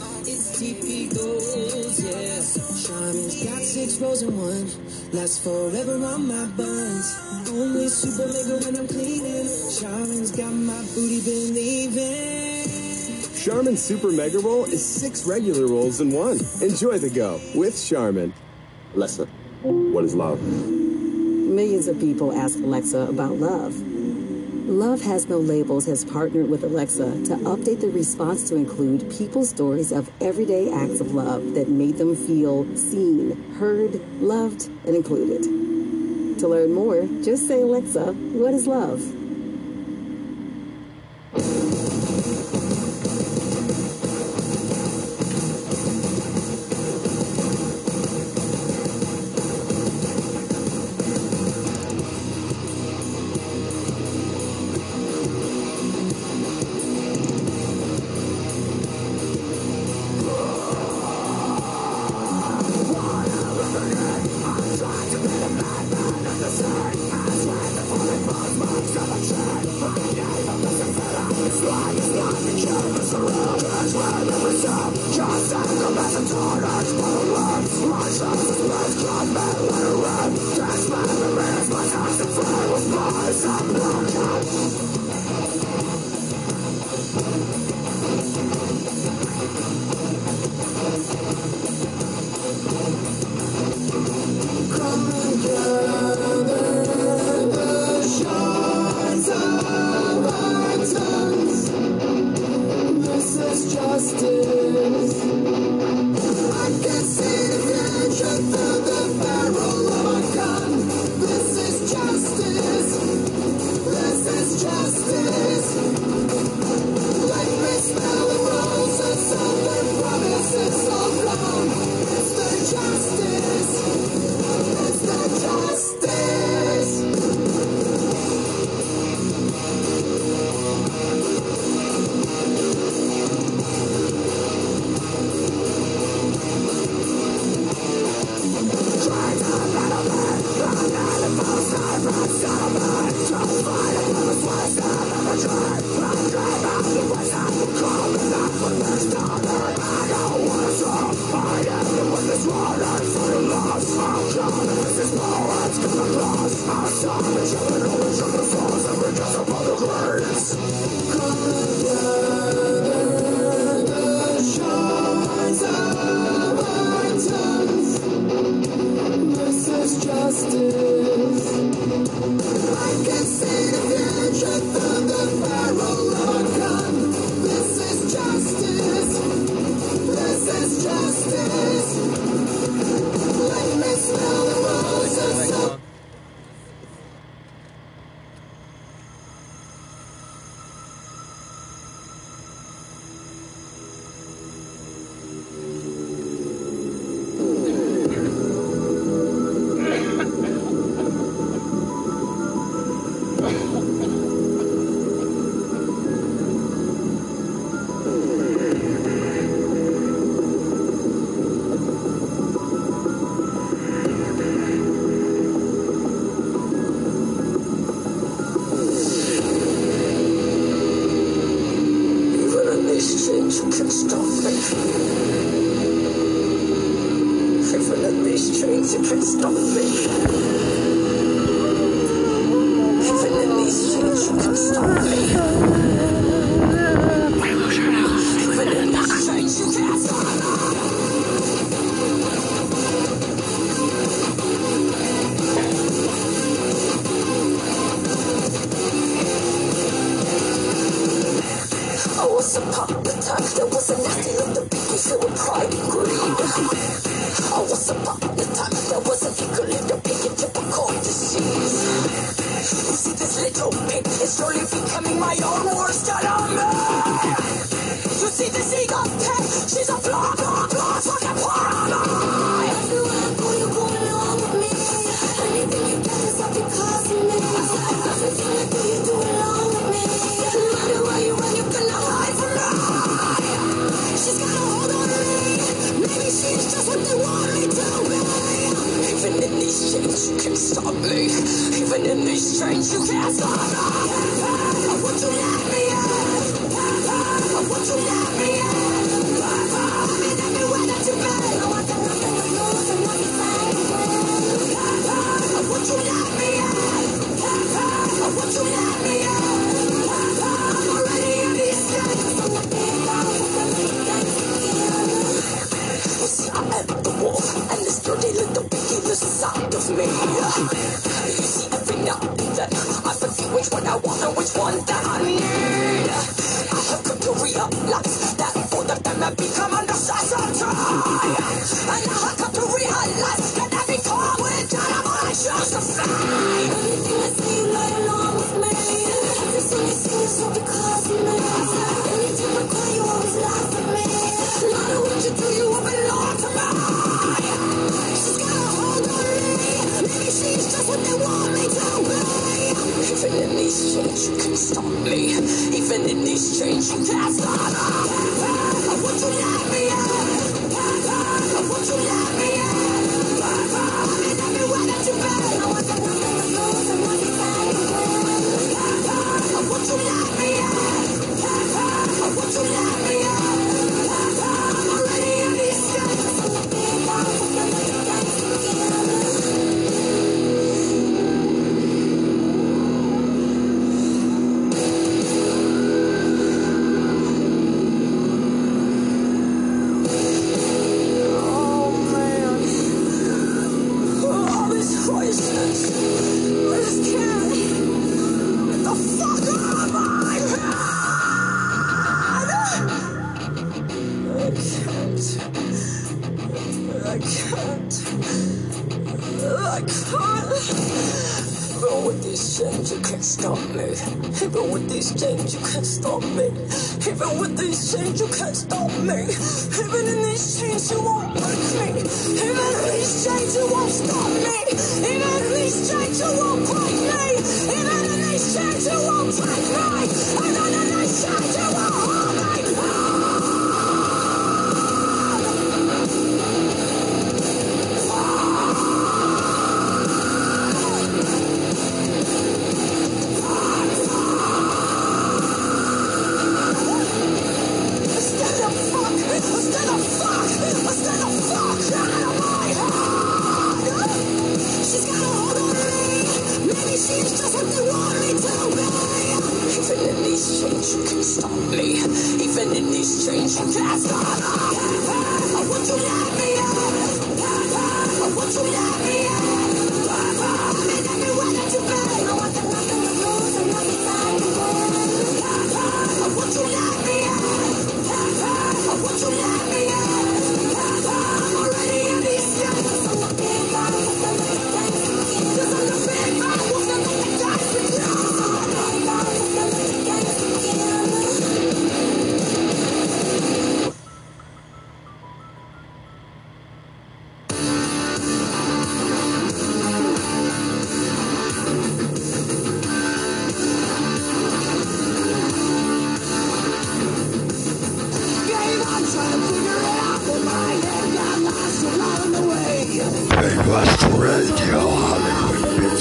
long, 0.00 0.22
it's 0.26 0.58
TP 0.58 1.14
goals, 1.14 2.02
yeah. 2.02 2.42
Charmin's 2.82 3.44
got 3.44 3.62
six 3.62 4.00
rows 4.00 4.22
in 4.22 4.36
one, 4.36 4.66
lasts 5.12 5.38
forever 5.44 6.04
on 6.04 6.26
my 6.26 6.46
buns. 6.56 7.14
Only 7.48 7.86
Super 7.86 8.26
Mega 8.26 8.66
when 8.66 8.80
I'm 8.80 8.88
cleaning. 8.88 9.46
Charmin's 9.78 10.32
got 10.32 10.52
my 10.52 10.82
booty 10.92 11.20
believing. 11.20 12.66
Charmin 13.46 13.76
Super 13.76 14.10
Mega 14.10 14.40
Roll 14.40 14.64
is 14.64 14.84
six 14.84 15.24
regular 15.24 15.68
rolls 15.68 16.00
in 16.00 16.10
one. 16.10 16.40
Enjoy 16.60 16.98
the 16.98 17.08
go 17.08 17.40
with 17.54 17.80
Charmin. 17.80 18.34
Alexa, 18.96 19.26
what 19.62 20.04
is 20.04 20.14
love? 20.14 20.40
Millions 20.42 21.86
of 21.86 22.00
people 22.00 22.32
ask 22.32 22.58
Alexa 22.58 23.00
about 23.00 23.32
love. 23.32 23.78
Love 24.66 25.02
Has 25.02 25.28
No 25.28 25.36
Labels 25.36 25.84
has 25.84 26.02
partnered 26.02 26.48
with 26.48 26.64
Alexa 26.64 27.04
to 27.24 27.36
update 27.44 27.82
the 27.82 27.90
response 27.90 28.48
to 28.48 28.56
include 28.56 29.10
people's 29.10 29.50
stories 29.50 29.92
of 29.92 30.10
everyday 30.22 30.72
acts 30.72 31.00
of 31.00 31.14
love 31.14 31.52
that 31.52 31.68
made 31.68 31.98
them 31.98 32.16
feel 32.16 32.64
seen, 32.74 33.36
heard, 33.58 34.00
loved, 34.22 34.70
and 34.86 34.96
included. 34.96 35.42
To 36.38 36.48
learn 36.48 36.72
more, 36.72 37.06
just 37.22 37.46
say, 37.46 37.60
Alexa, 37.60 38.14
what 38.14 38.54
is 38.54 38.66
love? 38.66 39.02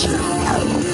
Hollywood 0.07 0.84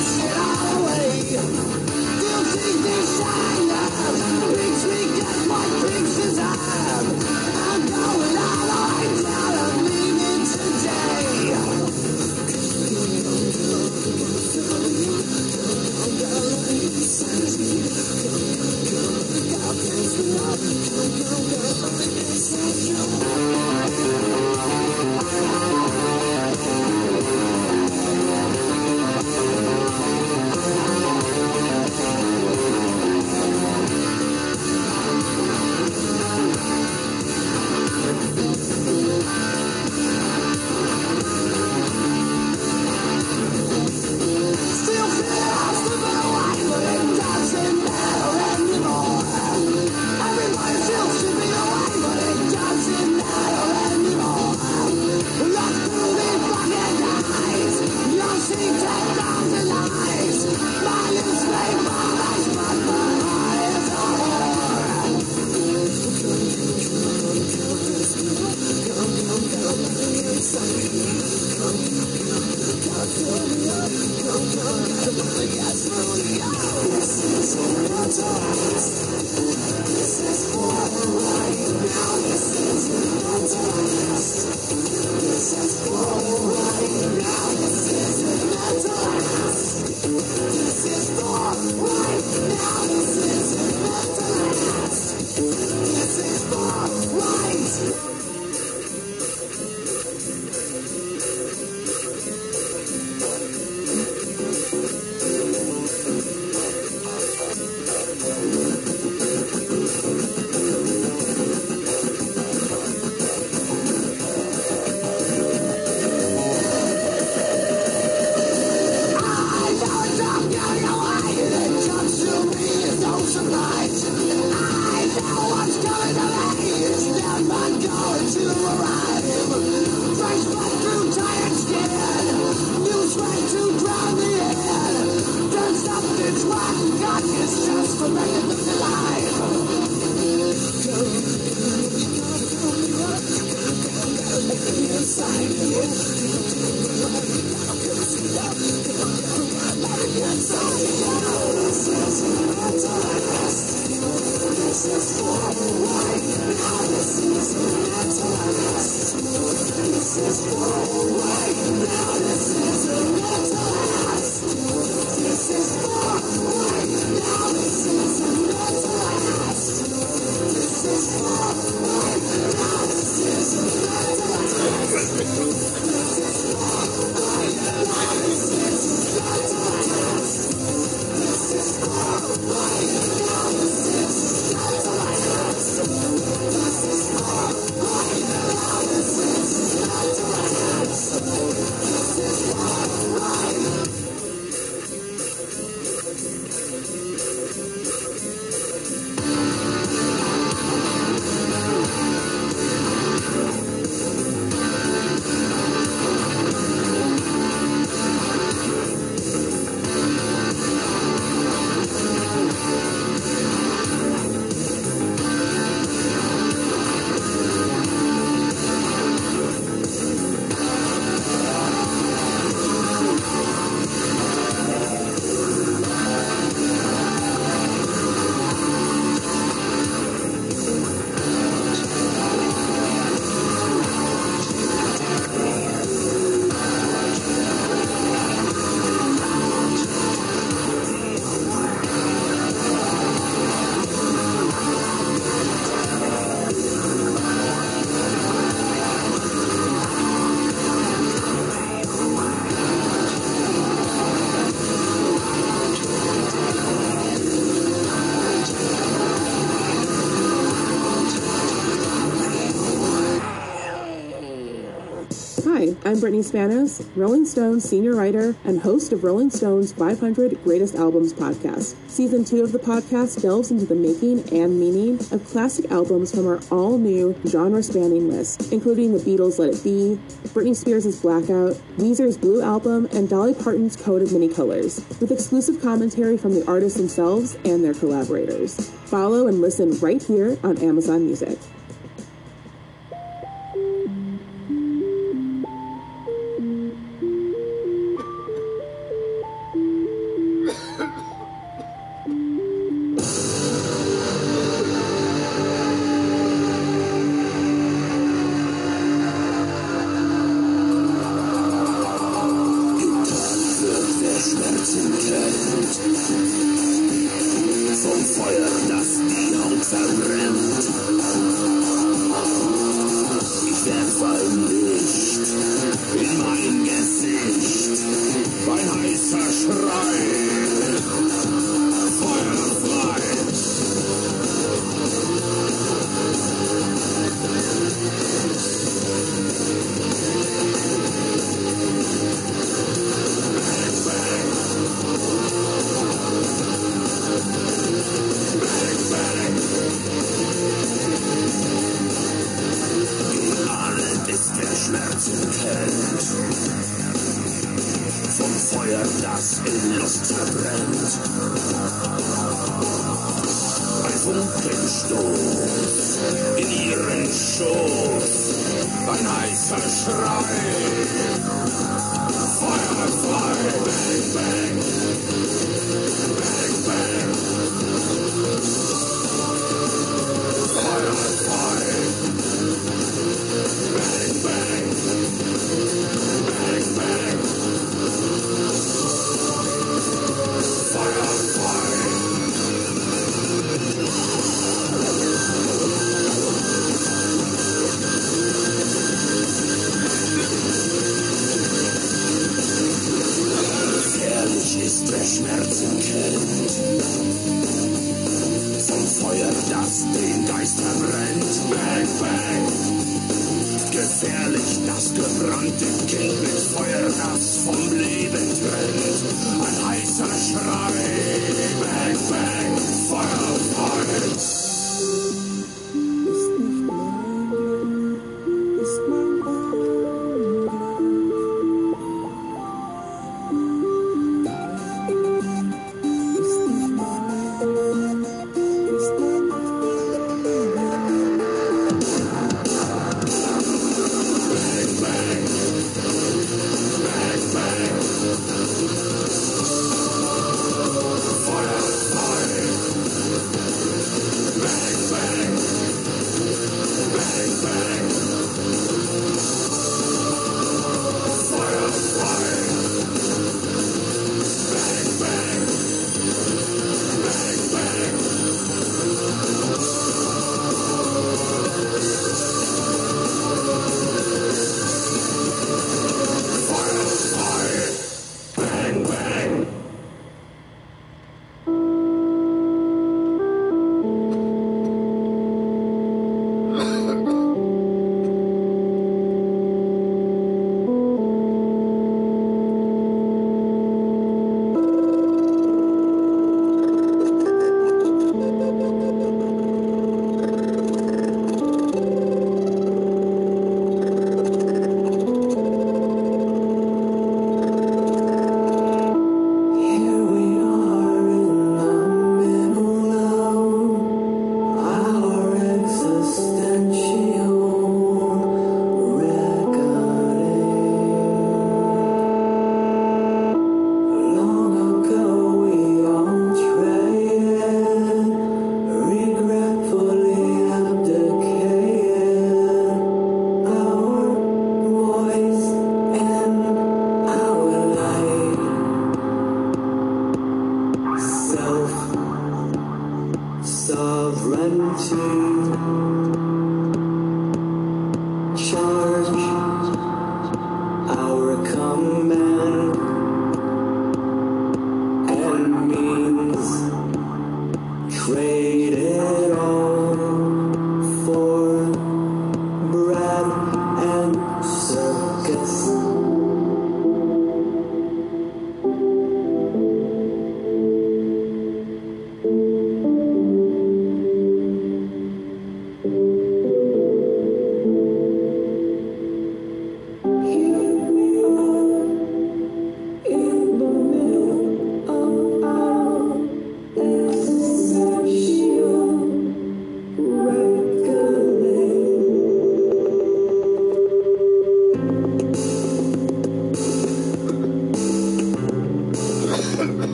I'm 265.83 265.99
Brittany 265.99 266.21
Spanos, 266.21 266.87
Rolling 266.95 267.25
Stones 267.25 267.67
senior 267.67 267.95
writer 267.95 268.35
and 268.43 268.61
host 268.61 268.93
of 268.93 269.03
Rolling 269.03 269.31
Stone's 269.31 269.73
500 269.73 270.43
Greatest 270.43 270.75
Albums 270.75 271.11
podcast. 271.11 271.73
Season 271.89 272.23
2 272.23 272.43
of 272.43 272.51
the 272.51 272.59
podcast 272.59 273.23
delves 273.23 273.49
into 273.49 273.65
the 273.65 273.73
making 273.73 274.19
and 274.31 274.59
meaning 274.59 274.99
of 275.11 275.25
classic 275.25 275.71
albums 275.71 276.13
from 276.13 276.27
our 276.27 276.39
all 276.51 276.77
new 276.77 277.19
genre 277.25 277.63
spanning 277.63 278.09
list, 278.11 278.53
including 278.53 278.95
the 278.95 279.03
Beatles' 279.03 279.39
Let 279.39 279.55
It 279.55 279.63
Be, 279.63 279.99
Britney 280.29 280.55
Spears' 280.55 281.01
Blackout, 281.01 281.59
Weezer's 281.77 282.15
Blue 282.15 282.43
Album, 282.43 282.87
and 282.93 283.09
Dolly 283.09 283.33
Parton's 283.33 283.75
Coat 283.75 284.03
of 284.03 284.13
Many 284.13 284.29
Colors, 284.29 284.85
with 284.99 285.11
exclusive 285.11 285.63
commentary 285.63 286.15
from 286.15 286.35
the 286.35 286.45
artists 286.45 286.77
themselves 286.77 287.39
and 287.43 287.63
their 287.63 287.73
collaborators. 287.73 288.69
Follow 288.85 289.25
and 289.25 289.41
listen 289.41 289.75
right 289.79 290.03
here 290.03 290.37
on 290.43 290.59
Amazon 290.59 291.07
Music. 291.07 291.39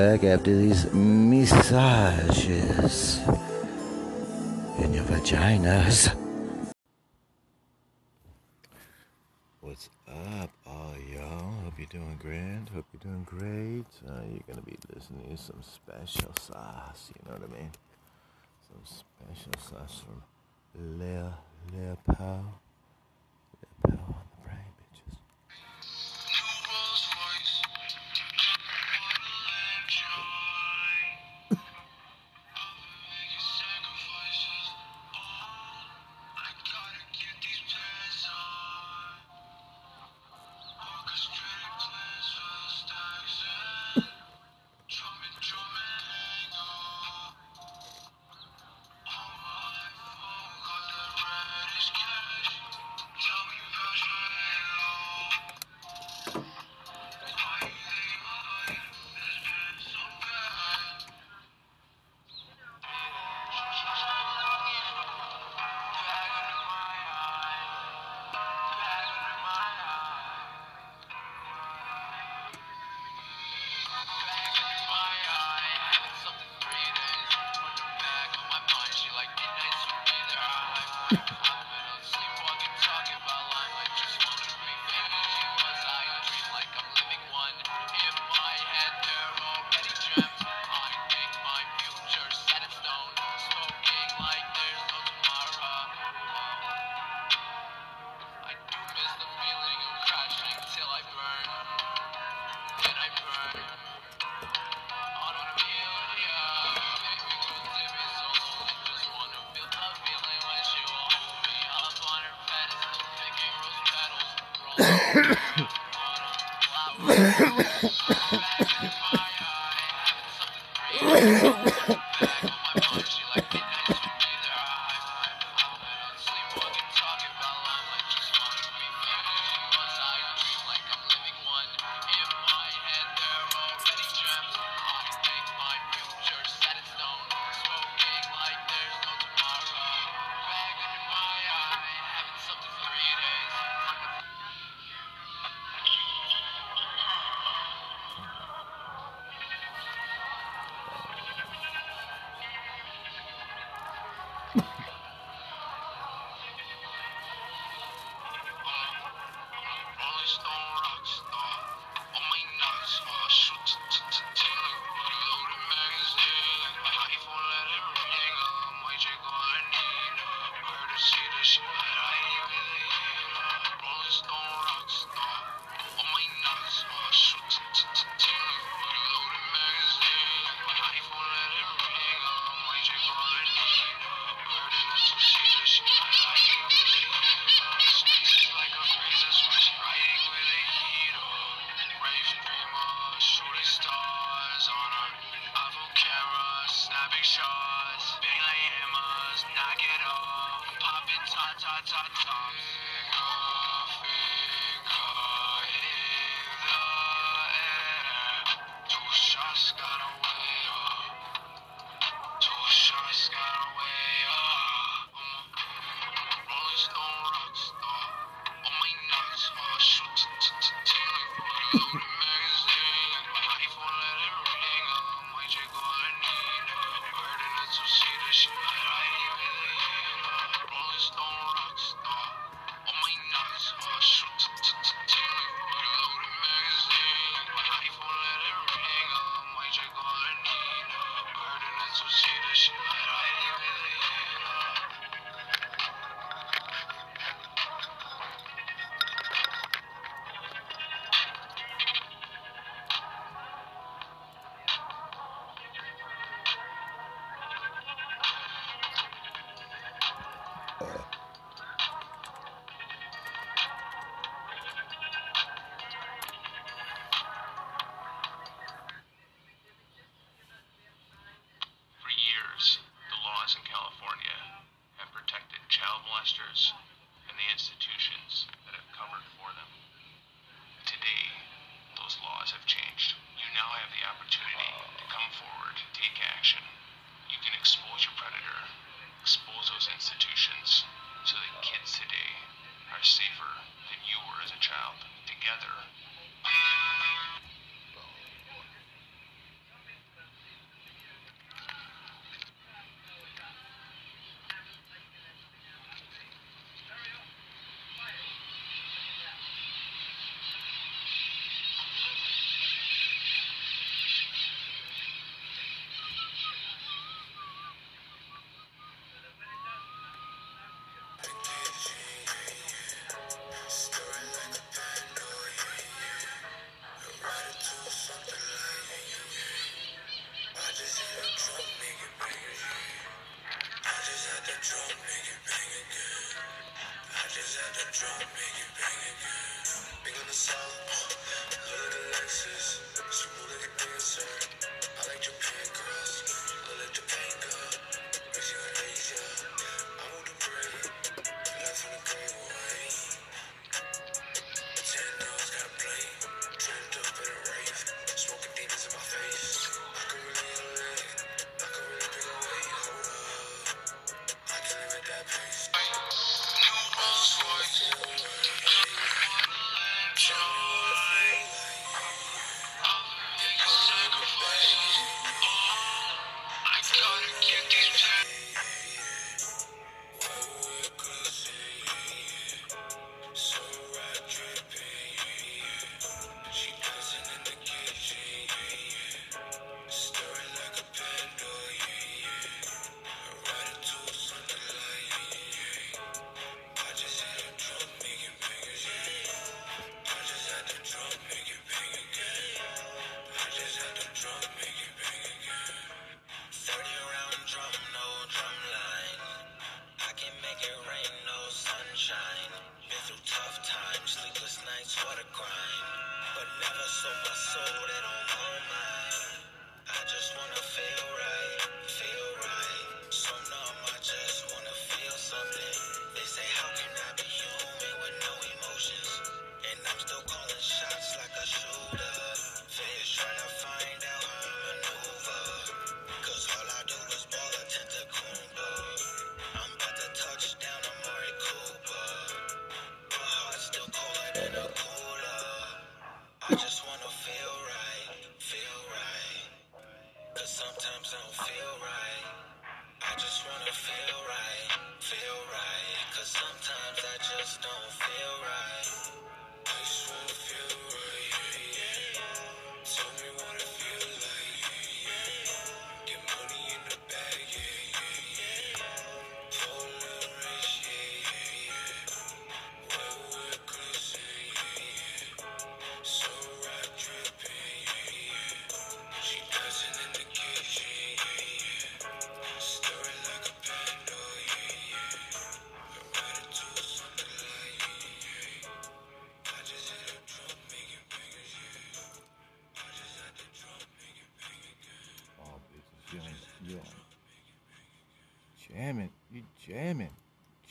Back 0.00 0.24
after 0.24 0.56
these 0.56 0.90
massages 0.94 1.68
in 4.78 4.94
your 4.94 5.04
vaginas. 5.04 6.16
What's 9.60 9.90
up, 10.08 10.50
all 10.66 10.94
y'all? 11.14 11.52
Hope 11.64 11.74
you're 11.76 11.86
doing 11.92 12.18
grand. 12.18 12.70
Hope 12.70 12.86
you're 12.94 13.12
doing 13.12 13.26
great. 13.26 13.84
Uh, 14.08 14.22
you're 14.32 14.48
gonna 14.48 14.62
be 14.62 14.78
listening 14.94 15.36
to 15.36 15.42
some 15.42 15.60
special 15.60 16.32
sauce. 16.40 17.12
You 17.14 17.20
know 17.26 17.36
what 17.36 17.50
I 17.50 17.52
mean? 17.58 17.70
Some 18.68 18.82
special 18.86 19.52
sauce 19.60 20.00
from 20.00 20.22
Pow. 20.72 21.34
Lil 21.74 21.98
Pow 23.82 24.19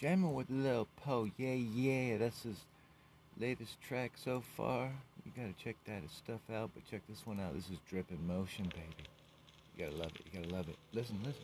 jamming 0.09 0.33
with 0.33 0.49
Lil 0.49 0.87
Poe. 1.03 1.29
Yeah, 1.37 1.53
yeah, 1.53 2.17
that's 2.17 2.41
his 2.41 2.55
latest 3.39 3.79
track 3.81 4.13
so 4.15 4.41
far. 4.57 4.89
You 5.23 5.31
gotta 5.35 5.53
check 5.63 5.75
that 5.85 6.01
stuff 6.09 6.41
out, 6.51 6.71
but 6.73 6.83
check 6.89 7.01
this 7.07 7.27
one 7.27 7.39
out. 7.39 7.53
This 7.53 7.65
is 7.65 7.77
Drip 7.87 8.09
in 8.09 8.25
Motion, 8.25 8.65
baby. 8.73 9.07
You 9.77 9.85
gotta 9.85 9.97
love 9.97 10.11
it. 10.15 10.21
You 10.25 10.39
gotta 10.39 10.51
love 10.51 10.67
it. 10.67 10.77
Listen, 10.93 11.19
listen, 11.23 11.43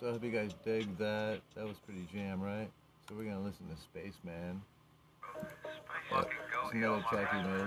So 0.00 0.08
I 0.08 0.12
hope 0.12 0.24
you 0.24 0.30
guys 0.30 0.50
dig 0.64 0.98
that. 0.98 1.40
That 1.54 1.64
was 1.64 1.76
pretty 1.86 2.06
jam, 2.12 2.40
right? 2.42 2.68
So 3.08 3.14
we're 3.16 3.24
gonna 3.24 3.40
listen 3.40 3.66
to 3.68 3.80
Spaceman. 3.80 4.60
Yep. 6.12 6.30
It's 6.64 6.74
another 6.74 7.04
track 7.08 7.32
he 7.32 7.42
made. 7.42 7.66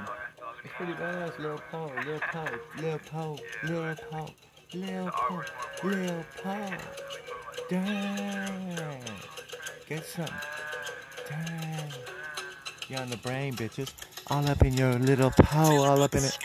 It's 0.63 0.73
pretty 0.75 0.93
badass, 0.93 1.39
Lil 1.39 1.59
Paul, 1.71 1.91
Lil 2.05 2.19
Paul, 2.32 2.47
Lil 2.80 2.99
Paul, 3.09 3.39
Lil 3.63 3.95
Paul, 4.11 4.30
Lil 4.73 5.11
Paul, 5.11 5.43
Lil 5.84 6.25
Paul. 6.43 6.71
Damn. 7.69 8.99
Get 9.88 10.05
some. 10.05 10.25
Damn. 11.30 11.89
You're 12.89 12.99
on 13.01 13.09
the 13.09 13.17
brain, 13.17 13.53
bitches. 13.53 13.93
All 14.30 14.45
up 14.49 14.61
in 14.63 14.73
your 14.73 14.93
little 14.93 15.32
paw, 15.32 15.69
all 15.86 16.01
up 16.03 16.13
in 16.13 16.23
it. 16.23 16.37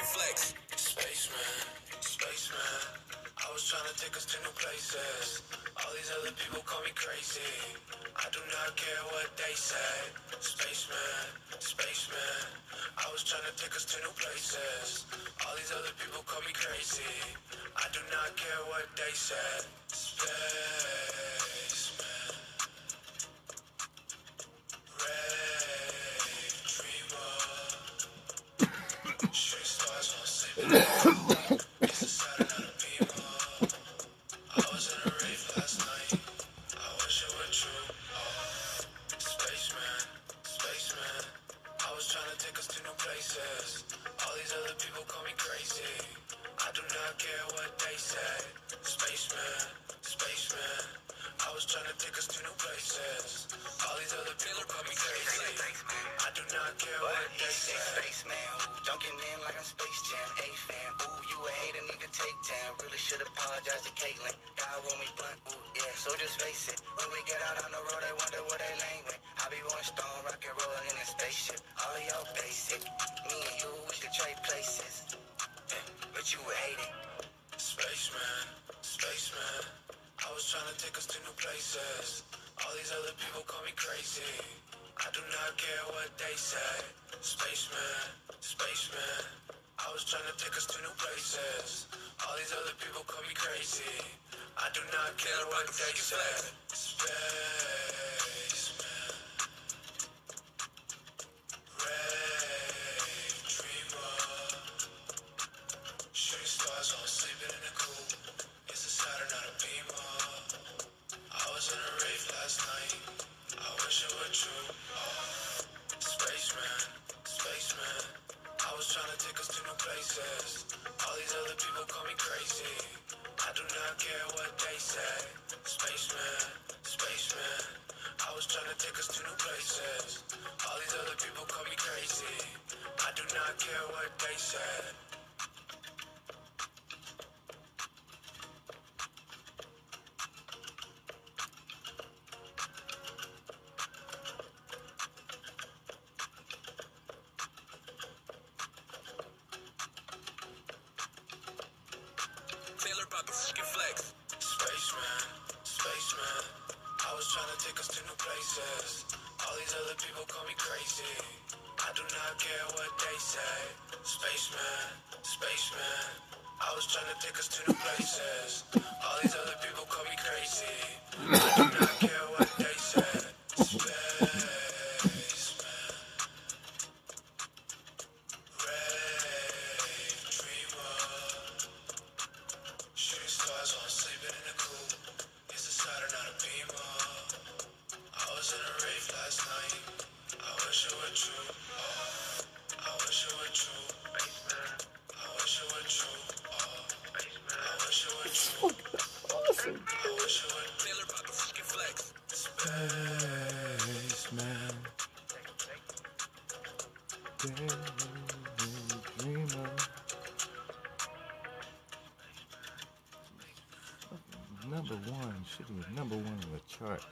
That's 216.82 217.06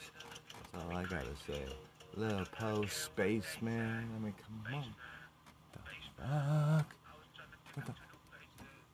all 0.74 0.96
I 0.96 1.02
gotta 1.04 1.34
say. 1.46 1.62
Little 2.16 2.44
post 2.46 3.04
spaceman. 3.04 4.08
I 4.16 4.18
mean, 4.18 4.34
come 4.42 4.74
on. 4.74 4.84
What 5.72 5.82
the 6.16 6.22
fuck? 6.22 6.94
What 7.74 7.86
the, 7.86 7.92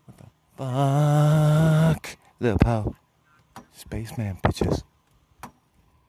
what 0.05 0.17
the 0.19 1.95
fuck? 1.95 2.19
Little 2.41 2.59
po. 2.59 2.95
Spaceman 3.73 4.39
bitches. 4.45 4.83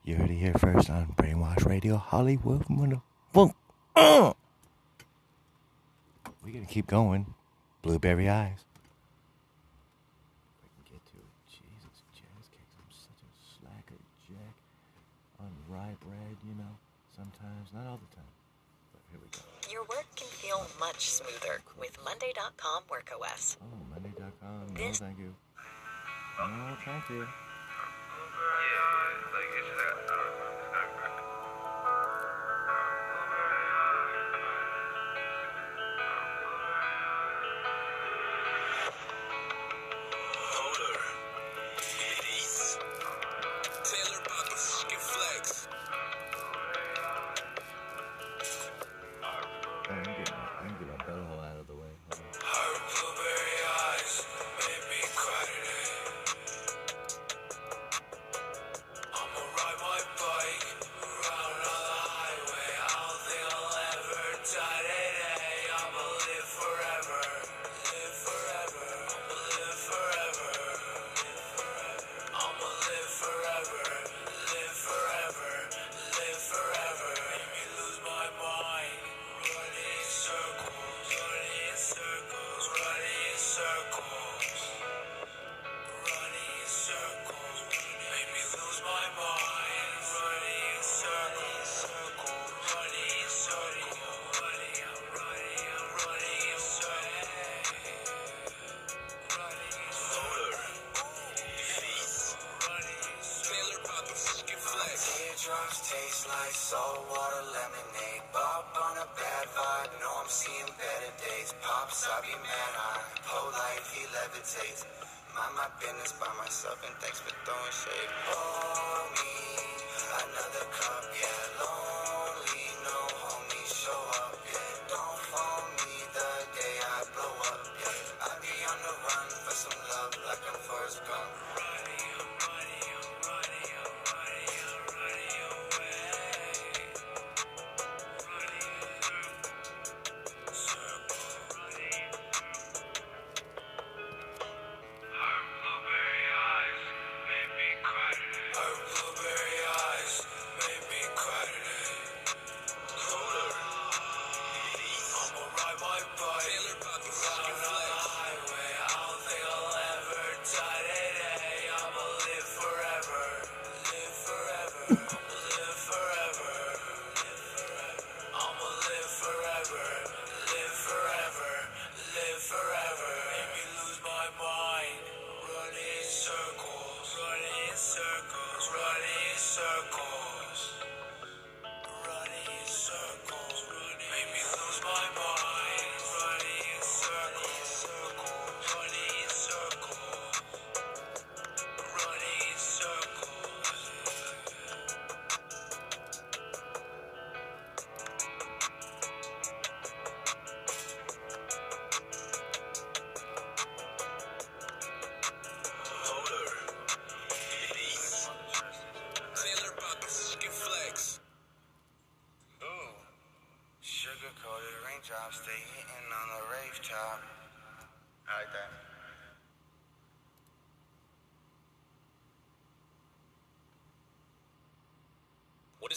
You 0.04 0.16
heard 0.16 0.32
it 0.32 0.36
here 0.36 0.54
first 0.54 0.90
on 0.90 1.14
Brainwash 1.18 1.66
Radio 1.66 1.98
Hollywood. 1.98 2.66
Boom. 2.68 3.54
Uh! 3.96 4.34
We're 6.44 6.54
gonna 6.54 6.66
keep 6.66 6.88
going. 6.88 7.34
Blueberry 7.82 8.30
Eyes. 8.30 8.67
you 16.48 16.56
know, 16.56 16.74
sometimes, 17.16 17.70
not 17.76 17.86
all 17.86 18.00
the 18.00 18.16
time. 18.16 18.32
But 18.94 19.02
here 19.12 19.20
we 19.20 19.28
go. 19.28 19.44
Your 19.68 19.84
work 19.92 20.08
can 20.16 20.28
feel 20.28 20.66
much 20.80 21.12
smoother 21.12 21.60
cool. 21.68 21.82
with 21.82 21.98
Monday.com 22.04 22.84
Work 22.90 23.12
OS. 23.12 23.58
Oh, 23.62 23.66
Monday.com. 23.92 24.74
No, 24.74 24.92
thank 24.94 25.20
you. 25.20 25.36
No, 26.40 26.78
thank 26.86 27.10
you. 27.10 27.28
Yeah, 27.28 27.28
like 29.34 30.47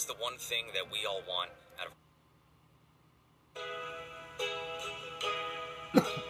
is 0.00 0.06
the 0.06 0.14
one 0.14 0.38
thing 0.38 0.64
that 0.72 0.90
we 0.90 1.04
all 1.04 1.20
want 1.28 1.50
out 1.78 1.88
of 5.94 6.29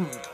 Sleepwalking, 0.00 0.29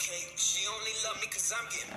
She 0.00 0.66
only 0.68 0.92
love 1.04 1.20
me 1.20 1.28
cause 1.28 1.52
I'm 1.56 1.66
getting 1.70 1.95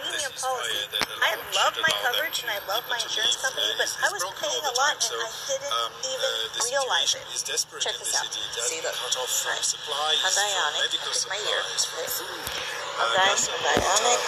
a 0.00 0.32
policy. 0.36 0.84
I 1.24 1.32
love 1.56 1.74
my 1.80 1.92
coverage 2.04 2.44
and 2.44 2.50
I 2.52 2.60
love 2.68 2.84
my 2.92 2.98
insurance 3.00 3.36
company, 3.40 3.72
but 3.80 3.88
I 4.04 4.08
was 4.12 4.22
paying 4.36 4.64
a 4.64 4.74
lot 4.76 4.96
and 5.00 5.16
I 5.16 5.28
didn't 5.48 5.72
um, 5.72 5.90
even 6.04 6.32
uh, 6.52 6.68
realize 6.68 7.16
it. 7.16 7.24
Check 7.80 7.96
this 7.98 8.12
out. 8.16 8.28
that 8.28 8.66
See, 8.68 8.76
we 8.76 8.84
look. 8.84 8.92
cut 8.96 9.14
off 9.16 9.30
from 9.30 9.56
supplies, 9.64 10.20
Hyundai 10.20 10.50
Ioniq. 10.52 10.92
Look 11.00 11.16
at 11.16 11.26
my 11.32 11.40
ear. 11.48 11.60
supplies, 11.64 11.84
from 11.86 12.04
food, 12.06 12.42
Hyundai, 12.96 13.32
Hyundai 13.32 13.76
Ioniq. 13.80 14.20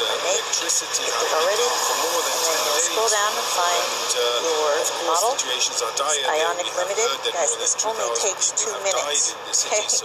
uh, 0.00 0.28
electricity 0.30 1.04
Click 1.10 1.32
already. 1.36 1.60
been 1.60 1.84
for 1.84 1.96
more 2.00 2.20
than 2.24 2.36
And 2.40 2.82
scroll 2.84 3.10
down 3.12 3.32
and 3.36 3.48
find 3.52 3.86
uh, 4.16 4.24
your 4.40 4.72
model. 5.04 5.32
It's. 5.36 6.24
Ioniq 6.30 6.68
have 6.72 6.88
Limited. 6.88 7.10
Guys, 7.36 7.52
this 7.60 7.76
only 7.84 8.08
takes 8.16 8.52
two 8.56 8.72
minutes. 8.80 8.96
died 9.04 9.36
in 9.36 9.40
the 9.48 9.54
city 9.54 9.76
Okay? 9.76 9.84
It's, 9.84 10.00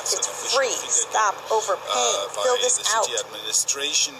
That's 0.00 0.12
it's 0.16 0.26
an 0.26 0.32
official 0.32 0.56
free. 0.56 0.76
Stop 0.88 1.34
overpaying. 1.52 2.16
uh, 2.24 2.42
Fill 2.44 2.58
this 2.64 2.80
out. 2.94 3.08
administration, 3.26 4.14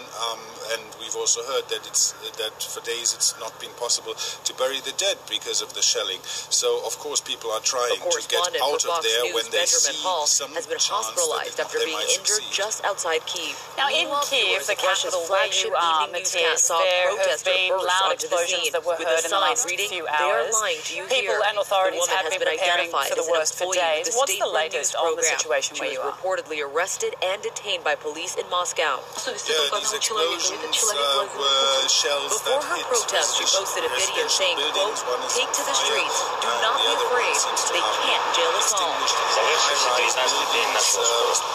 also 1.25 1.41
heard 1.49 1.65
that 1.73 1.81
it's 1.89 2.13
that 2.37 2.53
for 2.61 2.85
days 2.85 3.17
it's 3.17 3.33
not 3.41 3.57
been 3.57 3.73
possible 3.81 4.13
to 4.45 4.53
bury 4.61 4.77
the 4.85 4.93
dead 5.01 5.17
because 5.25 5.65
of 5.65 5.73
the 5.73 5.81
shelling. 5.81 6.21
So 6.53 6.85
of 6.85 7.01
course 7.01 7.25
people 7.25 7.49
are 7.49 7.65
trying 7.65 7.97
to 7.97 8.21
get 8.29 8.45
out 8.61 8.85
of 8.85 8.93
Fox 8.93 9.09
there 9.09 9.25
News, 9.25 9.33
when 9.33 9.47
they 9.49 9.65
Benjamin 9.65 9.97
see 9.97 10.05
Hall, 10.05 10.29
some 10.29 10.53
has 10.53 10.69
been 10.69 10.77
hospitalized 10.77 11.57
after 11.57 11.81
being 11.81 11.97
injured 12.13 12.45
succeed. 12.45 12.53
just 12.53 12.85
outside 12.85 13.25
Kiev. 13.25 13.57
Now, 13.81 13.89
in 13.89 14.05
Meanwhile, 14.05 14.29
Kiev, 14.29 14.69
the 14.69 14.77
capital 14.77 15.25
where 15.25 15.49
flagship 15.49 15.73
you 15.73 15.81
are, 15.81 16.05
evening 16.05 16.29
Matthias, 16.29 16.61
saw 16.69 16.77
a 16.77 16.85
there 16.85 17.09
have 17.09 17.17
protester 17.25 17.57
been 17.57 17.73
loud 17.73 18.13
explosions 18.21 18.69
that 18.77 18.85
were 18.85 19.01
heard 19.01 19.25
in 19.25 19.33
the 19.33 19.41
last 19.41 19.65
reading, 19.65 19.89
few 19.89 20.05
hours. 20.05 20.53
lying 20.61 20.77
to 20.93 21.09
People 21.09 21.41
here." 21.41 21.41
and 21.49 21.57
authorities 21.57 22.05
have 22.13 22.29
been 22.29 22.37
been 22.37 22.61
preparing 22.61 22.93
for 22.93 23.17
the 23.17 23.25
worst 23.33 23.57
for 23.57 23.73
days. 23.73 24.13
the 24.13 24.17
What's 24.21 24.37
the 24.37 24.45
latest 24.45 24.93
on 24.93 25.17
the 25.17 25.25
situation 25.25 25.81
where 25.81 25.89
you 25.89 26.05
are? 26.05 26.13
reportedly 26.13 26.61
arrested 26.61 27.17
and 27.25 27.41
detained 27.41 27.81
by 27.81 27.97
police 27.97 28.37
in 28.37 28.45
Moscow. 28.53 29.01
Yeah, 29.25 29.73
these 29.73 29.93
explosions 29.97 30.53
uh, 30.61 31.14
were 31.23 31.86
shells 31.86 32.31
Before 32.43 32.59
that 32.59 32.74
her 32.74 32.82
protest, 32.91 33.39
she 33.39 33.47
posted 33.47 33.86
a 33.86 33.91
video 33.95 34.27
residential 34.27 34.35
saying, 34.35 34.57
buildings. 34.59 34.99
quote, 35.07 35.23
take 35.31 35.51
to 35.55 35.62
the 35.62 35.77
streets. 35.77 36.16
Do 36.43 36.51
not 36.65 36.74
be 36.82 36.91
afraid. 36.91 37.36
They 37.70 37.85
can't 38.03 38.24
jail 38.35 38.53
us 38.59 38.74
all. 38.74 38.91
extinguished 38.91 39.15
the 39.15 39.43
high-rise 39.55 40.15
buildings, 40.35 40.86
uh, 40.99 41.03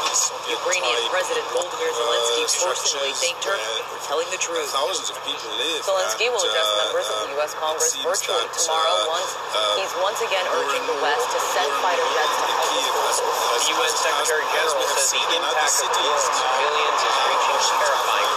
the 0.07 0.15
Soviet 0.15 0.55
Ukrainian 0.59 0.99
President 1.11 1.45
Volodymyr 1.51 1.91
Zelensky 1.91 2.43
uh, 2.47 2.67
personally 2.71 3.11
structures 3.11 3.19
thanked 3.19 3.43
her 3.47 3.57
where 3.59 3.83
for 3.91 3.99
telling 4.07 4.29
the 4.31 4.39
truth. 4.39 4.69
Thousands 4.71 5.09
of 5.11 5.17
people 5.27 5.49
live. 5.59 5.81
Zelensky 5.83 6.27
will 6.31 6.43
address 6.43 6.67
uh, 6.69 6.79
members 6.87 7.07
of 7.11 7.17
the 7.19 7.29
um, 7.29 7.37
U.S. 7.43 7.53
Congress 7.59 7.93
virtually 7.99 8.47
tomorrow 8.55 8.95
uh, 8.95 9.13
once 9.13 9.29
uh, 9.55 9.59
he's 9.79 9.93
once 9.99 10.19
again 10.23 10.45
urging 10.55 10.83
the 10.87 10.97
West 11.03 11.25
to 11.35 11.39
more- 11.39 11.51
send 11.53 11.69
fighter 11.83 12.07
jets 12.15 12.35
to 12.39 12.45
help 12.47 12.69
Kiev, 12.79 12.95
us. 13.07 13.17
as- 13.17 13.21
as- 13.21 13.67
The 13.67 13.75
UN 13.75 13.93
Secretary 13.99 14.45
General 14.55 14.83
says 14.87 14.95
the 14.95 15.03
seen 15.13 15.27
in 15.35 15.41
other 15.43 15.59
impact 15.59 15.75
of 15.83 15.91
war 15.99 16.15
on 16.15 16.31
civilians 16.39 17.01
is 17.03 17.15
reaching 17.27 17.59
terrifying 17.69 18.29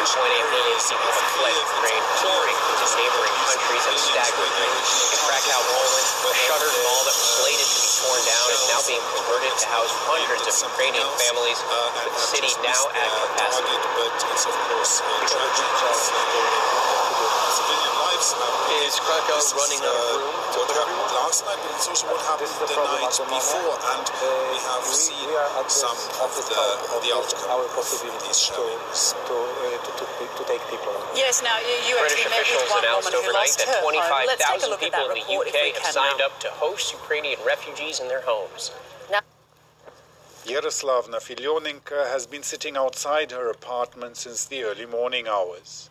2.8 0.00 0.32
million 0.32 0.78
people 0.80 1.12
have 1.12 1.28
fled 1.36 1.52
Ukraine, 1.60 2.04
pouring 2.24 2.56
into 2.56 2.86
neighboring 2.96 3.36
countries 3.44 3.84
at 3.84 3.92
a 3.92 4.00
staggering 4.00 4.54
rate. 4.56 4.80
In 5.12 5.20
Krakow, 5.28 5.60
Poland, 5.60 6.08
a 6.24 6.32
shuttered 6.48 6.76
mall 6.88 7.02
that 7.04 7.16
was 7.20 7.28
slated 7.36 7.68
to 7.68 7.78
be 7.84 7.90
torn 8.00 8.20
down 8.24 8.46
is 8.48 8.62
now 8.72 8.80
being 8.88 9.04
converted 9.12 9.52
to 9.60 9.66
house 9.68 9.92
hundreds 10.08 10.44
of 10.48 10.56
Ukrainian 10.72 11.04
families, 11.20 11.60
with 12.00 12.16
the 12.16 12.24
city 12.32 12.48
now 12.64 12.80
at 12.96 13.10
capacity. 13.28 13.76
Is 18.30 18.94
Krakow 19.02 19.42
This 19.42 19.50
running 19.58 19.82
out 19.82 19.90
of 19.90 20.06
uh, 20.06 20.22
room 20.22 20.38
What 20.54 20.70
happened 20.70 21.10
last 21.18 21.42
night, 21.50 21.58
but 21.66 21.70
it's 21.74 21.88
also 21.90 22.06
what 22.14 22.22
happened 22.22 22.54
the, 22.62 22.70
night 22.70 23.10
before, 23.10 23.74
and 23.90 24.06
we 24.54 24.58
have 24.70 24.86
seen 24.86 25.30
some 25.66 25.98
of 26.22 26.30
the 26.38 26.62
the 27.02 27.10
outcome 27.10 27.66
of 27.74 27.86
these 28.22 28.38
shellings. 28.38 29.18
Yes, 31.18 31.42
now 31.42 31.58
you, 31.58 31.74
you 31.90 31.98
British 31.98 32.22
actually 32.22 32.30
met 32.30 32.46
with 32.46 32.54
officials 32.54 32.70
one 32.70 32.84
announced 32.86 33.10
woman 33.10 33.18
who 33.18 33.30
overnight 33.30 33.50
lost 33.50 33.58
that 33.58 33.66
her 33.66 33.82
home. 33.82 34.26
Let's 34.30 34.46
take 34.46 34.62
a 34.62 34.78
25,000 34.78 34.78
people 34.78 35.04
in 35.10 35.18
the 35.18 35.26
UK 35.34 35.56
have 35.74 35.90
signed 35.90 36.18
now. 36.22 36.30
up 36.30 36.38
to 36.46 36.48
host 36.54 36.94
Ukrainian 36.94 37.38
refugees 37.42 37.98
in 37.98 38.06
their 38.06 38.22
homes. 38.22 38.70
Yaroslavna 40.46 41.20
Filionenko 41.20 42.10
has 42.10 42.26
been 42.26 42.42
sitting 42.42 42.76
outside 42.76 43.30
her 43.30 43.50
apartment 43.50 44.16
since 44.16 44.46
the 44.46 44.64
early 44.64 44.86
morning 44.86 45.28
hours. 45.28 45.90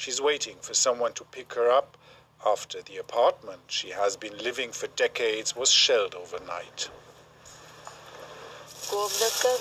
She's 0.00 0.18
waiting 0.18 0.56
for 0.62 0.72
someone 0.72 1.12
to 1.12 1.24
pick 1.24 1.52
her 1.52 1.70
up 1.70 1.98
after 2.46 2.80
the 2.80 2.96
apartment 2.96 3.60
she 3.66 3.90
has 3.90 4.16
been 4.16 4.34
living 4.38 4.72
for 4.72 4.86
decades 4.86 5.54
was 5.54 5.70
shelled 5.70 6.14
overnight. 6.14 6.88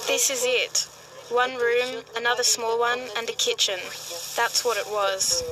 This 0.07 0.29
is 0.29 0.45
it. 0.45 0.87
One 1.27 1.55
room, 1.55 2.05
another 2.15 2.43
small 2.43 2.79
one, 2.79 3.01
and 3.17 3.29
a 3.29 3.33
kitchen. 3.33 3.81
That's 4.37 4.63
what 4.63 4.77
it 4.77 4.87
was. 4.87 5.43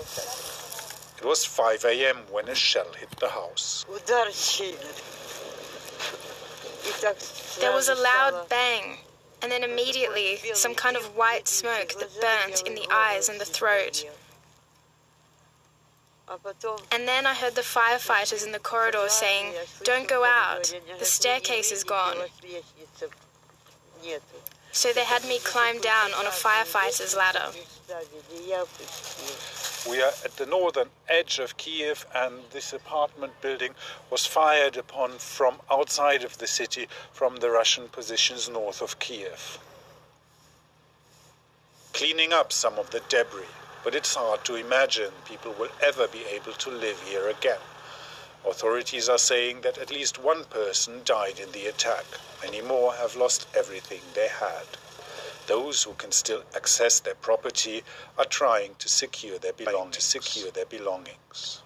It 1.17 1.25
was 1.25 1.43
5 1.43 1.83
a.m. 1.83 2.19
when 2.31 2.47
a 2.47 2.55
shell 2.55 2.87
hit 2.97 3.09
the 3.19 3.27
house. 3.27 3.85
There 7.59 7.73
was 7.73 7.89
a 7.89 7.95
loud 7.95 8.47
bang, 8.47 8.99
and 9.41 9.51
then 9.51 9.65
immediately 9.65 10.37
some 10.53 10.75
kind 10.75 10.95
of 10.95 11.03
white 11.17 11.49
smoke 11.49 11.91
that 11.99 12.21
burnt 12.21 12.65
in 12.65 12.73
the 12.73 12.87
eyes 12.89 13.27
and 13.27 13.37
the 13.37 13.43
throat. 13.43 14.05
And 16.91 17.07
then 17.07 17.25
I 17.25 17.33
heard 17.33 17.55
the 17.55 17.61
firefighters 17.61 18.45
in 18.45 18.51
the 18.51 18.59
corridor 18.59 19.07
saying, 19.07 19.53
Don't 19.83 20.07
go 20.07 20.25
out, 20.25 20.73
the 20.99 21.05
staircase 21.05 21.71
is 21.71 21.83
gone. 21.83 22.17
So 24.71 24.93
they 24.93 25.05
had 25.05 25.23
me 25.25 25.39
climb 25.39 25.79
down 25.81 26.13
on 26.13 26.25
a 26.25 26.29
firefighter's 26.29 27.15
ladder. 27.15 27.47
We 29.89 30.01
are 30.01 30.11
at 30.25 30.35
the 30.35 30.45
northern 30.45 30.89
edge 31.07 31.39
of 31.39 31.55
Kiev, 31.55 32.05
and 32.13 32.35
this 32.51 32.73
apartment 32.73 33.39
building 33.41 33.73
was 34.09 34.25
fired 34.25 34.75
upon 34.75 35.11
from 35.17 35.55
outside 35.71 36.23
of 36.23 36.37
the 36.39 36.47
city 36.47 36.89
from 37.13 37.37
the 37.37 37.49
Russian 37.49 37.87
positions 37.87 38.49
north 38.49 38.81
of 38.81 38.99
Kiev. 38.99 39.59
Cleaning 41.93 42.33
up 42.33 42.51
some 42.51 42.77
of 42.77 42.91
the 42.91 43.01
debris, 43.07 43.45
but 43.83 43.95
it's 43.95 44.15
hard 44.15 44.43
to 44.45 44.55
imagine 44.55 45.11
people 45.25 45.53
will 45.59 45.71
ever 45.81 46.07
be 46.07 46.23
able 46.33 46.53
to 46.53 46.69
live 46.69 47.01
here 47.01 47.27
again. 47.29 47.59
Authorities 48.47 49.09
are 49.09 49.17
saying 49.17 49.61
that 49.61 49.77
at 49.77 49.91
least 49.91 50.23
one 50.23 50.45
person 50.45 51.01
died 51.03 51.39
in 51.39 51.51
the 51.51 51.67
attack. 51.67 52.05
Many 52.43 52.61
more 52.61 52.93
have 52.93 53.15
lost 53.15 53.47
everything 53.55 54.01
they 54.13 54.27
had. 54.27 54.65
Those 55.47 55.83
who 55.83 55.93
can 55.93 56.11
still 56.11 56.43
access 56.55 56.99
their 56.99 57.15
property 57.15 57.83
are 58.17 58.25
trying 58.25 58.75
to 58.79 58.89
secure 58.89 59.37
their 59.39 59.53
belongings. 59.53 59.95
To 59.95 60.01
secure 60.01 60.51
their 60.51 60.65
belongings. 60.65 61.61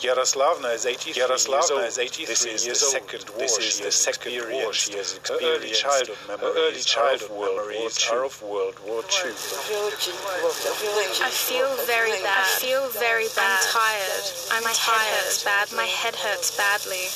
Yaroslavna 0.00 0.74
is 0.74 0.86
83 0.86 1.22
Yaroslavna 1.22 1.58
years 1.58 1.70
old. 1.70 1.82
is 1.84 1.98
83 1.98 2.26
this 2.26 2.44
is 2.46 2.66
years 2.66 2.80
the 2.80 2.86
old. 2.86 2.92
second 2.94 3.30
war 3.30 3.38
This 3.38 3.58
is 3.58 3.64
she 3.74 3.78
the 3.78 3.84
has 3.90 3.94
second 3.94 4.32
war 4.32 4.38
experienced. 4.38 4.78
she 4.78 4.92
has 4.96 5.10
Her 5.12 5.18
experienced. 5.18 5.58
early 5.58 5.72
childhood 5.74 6.16
Her 6.18 6.36
memories 6.38 6.56
early 6.56 6.78
are 6.78 6.94
childhood 6.96 7.30
of 7.30 7.36
World 7.36 7.56
War 7.56 7.66
memories 7.66 7.98
II. 7.98 8.14
are 8.14 8.24
of 8.24 8.42
World 8.42 8.76
War 8.86 9.00
II. 9.02 9.32
I 11.26 11.30
feel 11.34 11.70
very 11.86 12.14
bad. 12.22 12.46
I 12.46 12.60
feel 12.62 12.84
very 12.94 13.28
bad. 13.34 13.58
I'm 13.58 13.72
tired. 13.74 14.24
I'm 14.54 14.64
my 14.64 14.72
tired. 14.74 15.02
Head 15.02 15.18
hurts 15.18 15.42
bad. 15.44 15.66
My 15.74 15.88
head 15.90 16.14
hurts 16.14 16.50
badly. 16.56 17.06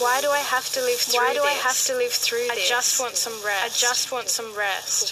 Why 0.00 0.20
do 0.22 0.30
I 0.30 0.38
have 0.38 0.68
to 0.72 0.80
live 0.80 1.00
through 1.00 1.20
Why 1.20 1.34
do 1.34 1.42
I 1.42 1.52
this? 1.54 1.62
have 1.68 1.80
to 1.90 1.94
live 1.96 2.12
through 2.12 2.48
I 2.50 2.54
this? 2.54 2.68
just 2.68 3.00
want 3.00 3.16
some 3.16 3.34
rest. 3.44 3.64
I 3.64 3.68
just 3.68 4.12
want 4.12 4.28
some 4.28 4.54
rest. 4.56 5.04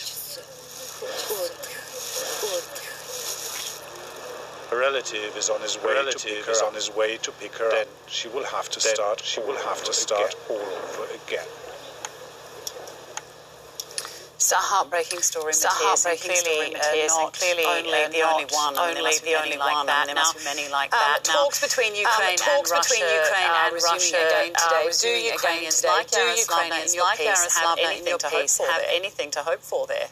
A 4.72 4.76
relative 4.76 5.36
is 5.36 5.48
on 5.48 5.60
his 5.60 5.76
way 5.82 5.94
to 6.10 6.18
pick 6.18 6.44
her 6.44 6.66
on 6.66 6.74
his 6.74 6.90
way 6.94 7.16
to 7.18 7.30
pick 7.32 7.54
her 7.54 7.70
then 7.70 7.86
she 8.08 8.28
will 8.28 8.44
have 8.44 8.68
to 8.70 8.80
start 8.80 9.22
she 9.24 9.40
will 9.40 9.56
have 9.68 9.82
to 9.84 9.92
start 9.92 10.34
all 10.50 10.56
over 10.58 11.04
again. 11.26 11.46
It's 14.36 14.52
a 14.52 14.56
heartbreaking 14.60 15.22
story, 15.26 15.50
It's 15.50 15.64
a 15.64 15.72
heartbreaking 15.72 16.30
clearly, 16.30 16.54
story, 16.54 16.70
Matthias, 16.76 17.12
uh, 17.14 17.22
not 17.24 17.32
clearly, 17.32 17.64
only 17.66 17.88
uh, 18.04 18.08
the 18.14 18.22
only 18.22 18.46
one. 18.52 18.74
There 18.76 18.84
only 18.84 19.02
must 19.02 19.24
be 19.24 19.32
the 19.32 19.38
many 19.42 19.56
only 19.56 19.58
like 19.58 19.74
one. 19.74 19.86
that. 19.90 20.06
There 20.06 20.14
Now, 20.14 20.28
must 20.28 20.38
be 20.38 20.44
many 20.44 20.66
like 20.70 20.92
um, 20.92 21.00
that. 21.02 21.18
Now, 21.26 21.34
talks 21.34 21.58
between 21.66 21.92
um, 21.96 22.04
Ukraine 22.06 22.36
talks 22.38 22.70
and 22.70 22.78
Russia 22.78 23.00
Ukraine 23.00 23.50
are 23.50 23.64
and 23.66 23.74
resuming 23.74 24.06
Russia 24.06 24.22
again 24.22 24.50
today. 24.54 24.84
resuming 24.86 25.22
Do 25.24 25.34
Ukrainians 25.34 25.78
like 25.82 26.06
Do 26.12 26.20
Yaroslav 26.20 26.68
in 26.70 26.94
your 26.94 27.10
peace 27.16 27.50
have 27.58 27.80
anything 27.80 28.18
to 28.22 28.28
hope 28.28 28.50
for 28.50 28.66
there? 28.70 28.86
anything 28.92 29.28
to 29.34 29.40
hope 29.42 29.62
for 29.66 29.82
there? 29.88 30.08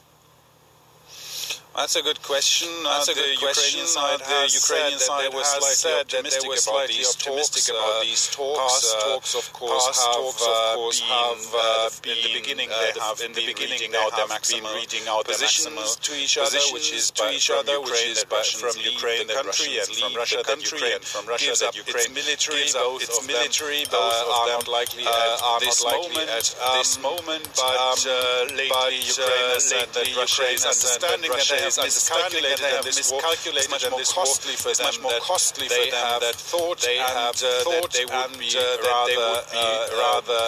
That's 1.74 1.96
a 1.96 2.02
good 2.02 2.22
question. 2.22 2.70
That's 2.84 3.08
uh, 3.08 3.12
a 3.12 3.14
good 3.18 3.34
the 3.34 3.42
question. 3.42 3.82
Ukrainian 3.82 3.90
Uh, 3.90 3.98
side 3.98 4.20
the 4.22 4.42
Ukrainian 4.62 5.00
side 5.02 5.32
has 5.34 5.48
slightly 5.50 5.74
said 5.74 6.06
that 6.06 6.08
they 6.08 6.18
optimistic 6.22 6.46
were 6.46 6.54
about 6.54 6.70
slightly 6.70 7.02
these 7.02 7.10
optimistic 7.14 7.64
talks. 7.66 7.74
about 7.74 7.94
Uh, 7.98 8.06
these 8.06 8.24
talks. 8.30 8.58
Past 8.62 8.86
Uh, 8.94 9.02
talks, 9.10 9.32
of 9.34 9.46
course, 9.58 9.84
past 9.84 10.06
have, 10.06 10.14
talks, 10.14 10.42
of 10.42 10.54
uh, 10.54 10.74
course, 10.78 11.00
been, 11.02 11.10
have, 11.10 11.42
uh, 11.50 12.10
in 12.14 12.18
the 12.22 12.32
beginning 12.38 12.68
they 12.70 12.92
have 12.94 13.18
in 13.26 13.32
the 13.34 13.42
been 13.42 13.50
beginning 13.50 13.80
reading 13.82 13.94
out 13.98 14.10
their 14.14 14.30
maximal 14.30 14.74
reading 14.78 15.04
out 15.10 15.24
positions 15.26 15.98
to 16.06 16.12
each 16.14 16.38
other, 16.38 16.62
which 16.70 16.90
is 16.94 17.10
to 17.10 17.26
by- 17.26 17.34
each 17.34 17.50
other, 17.50 17.74
which 17.82 18.02
is 18.06 18.22
by- 18.30 18.46
from 18.62 18.74
Ukraine 18.78 19.26
the 19.26 19.34
country 19.34 19.72
and 19.82 19.90
from 19.98 20.14
Russia 20.14 20.38
the 20.38 20.54
country 20.54 20.78
Ukraine 20.78 20.94
and 20.94 21.04
from 21.04 21.24
Russia 21.26 21.52
that 21.58 21.74
Ukraine 21.74 22.12
military, 22.14 22.64
both 22.70 23.02
its 23.02 23.18
military, 23.26 23.82
both 23.90 24.14
are 24.36 24.46
not 24.62 24.68
likely 24.70 25.02
at 25.02 25.58
this 25.58 25.82
moment, 25.82 26.28
at 26.38 26.46
um, 26.62 26.78
this 26.78 26.92
moment. 27.02 27.44
but, 27.58 27.76
um, 27.82 28.56
lately 28.62 29.02
Ukraine 29.10 29.48
has 29.58 29.64
said 29.74 29.88
that 29.96 30.06
Russia 30.22 30.46
is 30.54 30.62
has 30.62 30.78
said 30.78 31.00
that 31.02 31.14
understanding 31.14 31.30
that 31.30 31.38
Russia 31.42 31.63
is 31.66 31.76
have 31.76 31.84
miscalculated 31.84 32.60
and 32.64 32.84
this 32.84 32.96
miscalculated 32.98 33.64
it's 33.64 33.70
much 33.70 33.86
more 33.90 34.04
costly 34.04 34.54
for 34.54 34.72
them 34.74 34.86
much 34.86 35.00
more 35.00 35.18
costly 35.20 35.68
for 35.68 35.84
them 35.90 36.04
have 36.04 36.20
that 36.20 36.36
thought 36.36 36.78
they 36.80 36.98
had 36.98 37.36
uh, 37.42 37.64
thought 37.64 37.90
that 37.90 37.92
they 37.92 38.06
would 38.06 38.32
be 38.38 38.50
rather 38.54 39.08
they 39.08 39.16
would 39.16 39.46
be 39.50 39.64
rather 39.96 40.42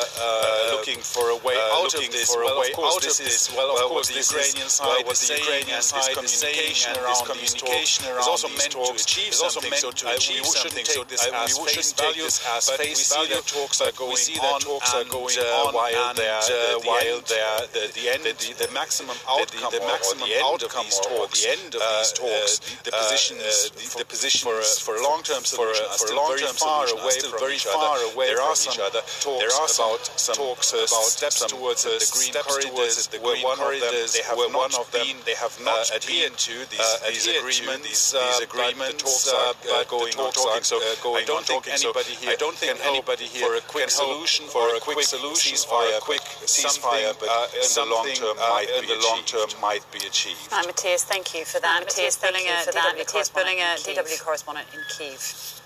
looking 0.76 1.00
for 1.00 1.30
a 1.30 1.38
way 1.42 1.56
uh, 1.56 1.78
out 1.82 1.94
of 1.94 2.04
this. 2.10 2.30
Well, 2.34 2.60
of 2.60 2.72
course, 2.72 2.98
this 3.02 3.20
is 3.20 3.54
well, 3.56 3.74
of 3.74 3.90
course, 3.90 4.08
the 4.08 4.20
Ukrainian 4.20 4.68
side 4.68 5.06
is 5.10 5.20
the 5.28 5.38
Ukrainian 5.38 5.82
side 5.82 6.16
is 6.22 6.42
communication 6.42 6.92
around 6.96 7.26
these 7.34 7.54
talks 7.54 8.00
is 8.04 8.28
also 8.28 8.48
meant 8.48 8.72
to 8.72 8.80
achieve 8.92 9.32
also 9.34 9.60
something. 9.60 9.70
meant 9.70 9.82
So 9.82 9.90
to 9.90 10.06
achieve 10.14 10.44
something. 10.46 10.84
take 10.84 10.96
So 10.96 11.04
this 11.04 11.26
as 11.26 11.58
we 11.58 11.66
face 11.68 11.92
value, 11.92 12.28
but 12.28 12.78
we 12.86 12.94
see 12.94 13.26
that 13.28 13.46
talks 13.46 13.80
are 13.80 13.92
going 13.92 14.16
on 14.42 14.60
talks 14.60 14.94
are 14.94 15.02
and, 15.02 15.10
going 15.10 15.36
on 15.38 15.74
while 15.74 16.14
they're 16.14 16.38
uh, 16.38 16.78
the 16.78 16.86
while 16.86 17.18
end, 17.18 17.26
they're 17.26 17.60
the, 17.74 17.82
the 17.96 18.04
end, 18.12 18.22
the, 18.24 18.66
the 18.66 18.68
maximum 18.72 19.16
outcome 19.28 19.70
the 19.72 19.82
maximum 19.86 20.28
end 20.28 20.62
of 20.62 20.70
these 20.80 20.98
or- 21.00 21.05
or 21.05 21.05
talks, 21.08 21.44
the 21.44 21.50
end 21.50 21.74
of 21.74 21.82
uh, 21.82 21.98
these 21.98 22.12
uh, 22.12 22.22
talks, 22.22 22.52
uh, 22.58 22.82
the 22.84 22.92
uh, 22.94 23.02
positions, 23.02 23.42
uh, 23.42 23.98
the- 23.98 24.04
positions 24.04 24.78
for 24.78 24.94
a, 24.96 25.02
long-term 25.02 25.44
solution 25.44 25.84
are 25.86 25.98
still 25.98 26.26
very 26.28 26.46
far 26.46 26.86
away 26.88 27.10
still 27.10 27.30
from 27.30 27.40
very 27.40 27.56
each 27.56 27.66
far 27.66 27.96
other. 27.98 28.12
away 28.14 28.26
there 28.26 28.42
are 28.42 28.56
some 28.56 28.74
other. 28.82 29.02
talks 29.20 29.40
There 29.42 29.52
are 29.52 29.66
about 29.68 30.02
some 30.06 30.34
talks 30.36 30.72
talks 30.72 30.92
about 30.92 31.06
steps 31.10 31.44
towards 31.46 31.86
uh, 31.86 31.98
the 31.98 32.08
green 32.14 32.32
corridors. 32.42 33.06
the 33.08 33.18
green 33.18 33.42
one 33.42 33.58
of 33.60 33.66
them 33.66 33.80
corridors. 33.80 34.12
they 34.14 34.22
have 34.22 34.38
not 34.38 34.54
one 34.54 34.74
of 34.74 34.86
them 34.92 35.06
they 35.26 35.34
have 35.36 35.54
not 35.62 35.90
adhered 35.94 36.36
to 36.38 36.54
these, 36.70 36.90
these 37.06 37.28
adhered 37.28 37.42
to 37.42 37.62
agreements. 37.62 37.86
these, 37.88 38.04
these 38.12 38.20
but 38.20 38.38
the 38.38 38.46
agreements, 38.46 39.02
talks 39.02 39.28
are 39.32 39.84
going 39.86 40.14
on 40.18 40.32
talks. 40.32 40.68
So 40.68 40.80
going 41.02 41.22
I 41.22 41.26
don't 41.26 41.44
on 41.44 41.44
think 41.44 41.68
anybody 41.68 42.14
here 42.18 42.30
I 42.30 42.36
don't 42.36 42.56
think 42.56 42.78
anybody 42.84 43.24
here 43.24 43.46
for 43.46 43.54
a 43.56 43.60
quick 43.60 43.90
solution 43.90 44.46
for 44.46 44.62
or 44.70 44.76
a 44.76 44.80
quick 44.80 45.02
solution 45.02 45.54
ceasefire, 45.54 45.98
a 45.98 46.00
quick 46.00 46.20
ceasefire, 46.46 47.12
but 47.20 47.28
in 47.54 47.70
the 47.76 47.84
long 47.86 48.08
term 48.14 48.36
might 48.40 48.70
be 48.80 48.92
achieved. 48.92 49.28
term 49.28 49.60
might 49.60 49.84
be 49.92 49.98
achieved. 50.06 50.52
Right, 50.52 50.66
Matthias, 50.96 51.04
thank 51.04 51.34
you 51.34 51.44
for 51.44 51.60
that. 51.60 51.84
Mathias 51.84 52.16
Bölinger, 52.16 52.64
for 52.64 52.72
that. 52.72 52.94
DW 52.94 52.96
Matthias 52.96 53.12
correspondent 53.12 53.58
in 53.58 53.76
Kyiv. 53.76 54.06
DW 54.08 54.24
correspondent 54.24 54.66
in 54.72 54.80
Kiev. 54.88 55.60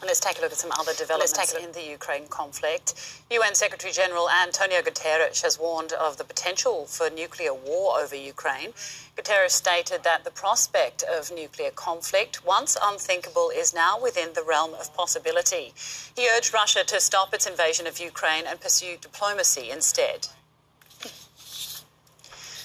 Well, 0.00 0.06
let's 0.06 0.20
take 0.20 0.38
a 0.38 0.40
look 0.40 0.52
at 0.52 0.56
some 0.56 0.72
other 0.78 0.94
developments 0.94 1.52
look- 1.52 1.62
in 1.62 1.72
the 1.72 1.82
Ukraine 1.82 2.26
conflict. 2.28 2.94
UN 3.28 3.54
Secretary 3.54 3.92
General 3.92 4.30
Antonio 4.30 4.80
Guterres 4.80 5.42
has 5.42 5.58
warned 5.58 5.92
of 5.92 6.16
the 6.16 6.24
potential 6.24 6.86
for 6.86 7.10
nuclear 7.10 7.52
war 7.52 8.00
over 8.00 8.16
Ukraine. 8.16 8.72
Guterres 9.18 9.50
stated 9.50 10.02
that 10.04 10.24
the 10.24 10.30
prospect 10.30 11.02
of 11.02 11.30
nuclear 11.30 11.70
conflict, 11.70 12.42
once 12.42 12.78
unthinkable, 12.82 13.50
is 13.50 13.74
now 13.74 14.00
within 14.00 14.32
the 14.32 14.42
realm 14.42 14.72
of 14.72 14.94
possibility. 14.96 15.74
He 16.16 16.26
urged 16.30 16.54
Russia 16.54 16.84
to 16.84 16.98
stop 17.00 17.34
its 17.34 17.46
invasion 17.46 17.86
of 17.86 17.98
Ukraine 18.00 18.46
and 18.46 18.58
pursue 18.58 18.96
diplomacy 18.96 19.68
instead. 19.68 20.28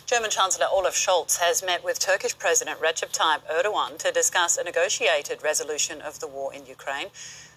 German 0.05 0.29
Chancellor 0.29 0.67
Olaf 0.71 0.93
Scholz 0.93 1.39
has 1.39 1.63
met 1.63 1.83
with 1.83 1.97
Turkish 1.97 2.37
President 2.37 2.79
Recep 2.79 3.11
Tayyip 3.11 3.41
Erdogan 3.51 3.97
to 3.97 4.11
discuss 4.11 4.55
a 4.55 4.63
negotiated 4.63 5.41
resolution 5.41 5.99
of 5.99 6.19
the 6.19 6.27
war 6.27 6.53
in 6.53 6.67
Ukraine. 6.67 7.07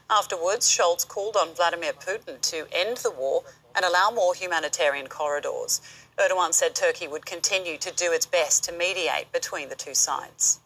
Afterwards, 0.09 0.66
Scholz 0.66 1.07
called 1.07 1.37
on 1.37 1.53
Vladimir 1.55 1.93
Putin 1.93 2.41
to 2.41 2.66
end 2.73 2.97
the 2.99 3.11
war 3.11 3.43
and 3.75 3.85
allow 3.85 4.11
more 4.11 4.35
humanitarian 4.35 5.09
corridors. 5.09 5.83
Erdogan 6.16 6.55
said 6.55 6.75
Turkey 6.75 7.07
would 7.07 7.27
continue 7.27 7.77
to 7.77 7.93
do 7.93 8.12
its 8.12 8.25
best 8.25 8.65
to 8.65 8.73
mediate 8.73 9.31
between 9.31 9.69
the 9.69 9.75
two 9.75 9.95
sides. 9.95 10.61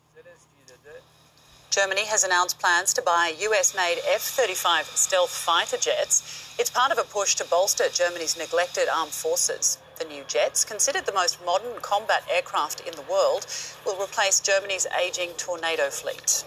Germany 1.70 2.04
has 2.04 2.22
announced 2.22 2.60
plans 2.60 2.94
to 2.94 3.02
buy 3.02 3.34
US 3.40 3.74
made 3.74 3.98
F 4.06 4.20
35 4.20 4.86
stealth 4.86 5.30
fighter 5.30 5.78
jets. 5.78 6.54
It's 6.60 6.70
part 6.70 6.92
of 6.92 6.98
a 6.98 7.02
push 7.02 7.34
to 7.36 7.44
bolster 7.44 7.88
Germany's 7.92 8.38
neglected 8.38 8.88
armed 8.88 9.10
forces. 9.10 9.78
The 10.02 10.08
new 10.08 10.24
jets, 10.24 10.64
considered 10.64 11.06
the 11.06 11.12
most 11.12 11.38
modern 11.46 11.80
combat 11.80 12.24
aircraft 12.28 12.80
in 12.80 12.92
the 12.96 13.02
world, 13.02 13.46
will 13.86 14.02
replace 14.02 14.40
Germany's 14.40 14.84
aging 15.00 15.34
Tornado 15.36 15.90
fleet. 15.90 16.42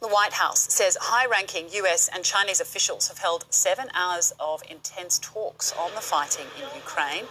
The 0.00 0.08
White 0.08 0.32
House 0.32 0.72
says 0.74 0.98
high 1.00 1.26
ranking 1.26 1.68
US 1.70 2.08
and 2.12 2.24
Chinese 2.24 2.60
officials 2.60 3.06
have 3.06 3.18
held 3.18 3.44
seven 3.50 3.88
hours 3.94 4.32
of 4.40 4.64
intense 4.68 5.20
talks 5.20 5.72
on 5.74 5.94
the 5.94 6.00
fighting 6.00 6.46
in 6.56 6.64
Ukraine. 6.74 7.26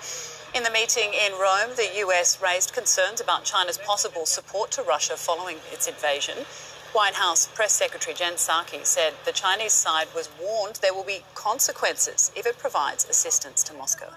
In 0.55 0.63
the 0.63 0.71
meeting 0.71 1.13
in 1.13 1.33
Rome, 1.33 1.75
the 1.75 1.89
US 2.05 2.41
raised 2.41 2.71
concerns 2.71 3.19
about 3.19 3.43
China's 3.43 3.77
possible 3.77 4.25
support 4.25 4.71
to 4.71 4.83
Russia 4.83 5.17
following 5.17 5.57
its 5.73 5.85
invasion. 5.85 6.45
White 6.93 7.15
House 7.15 7.47
Press 7.47 7.73
Secretary 7.73 8.15
Jen 8.15 8.33
Psaki 8.33 8.85
said 8.85 9.13
the 9.25 9.31
Chinese 9.31 9.73
side 9.73 10.07
was 10.15 10.29
warned 10.41 10.75
there 10.77 10.93
will 10.93 11.03
be 11.03 11.23
consequences 11.35 12.31
if 12.35 12.45
it 12.45 12.57
provides 12.57 13.05
assistance 13.09 13.61
to 13.63 13.73
Moscow. 13.73 14.09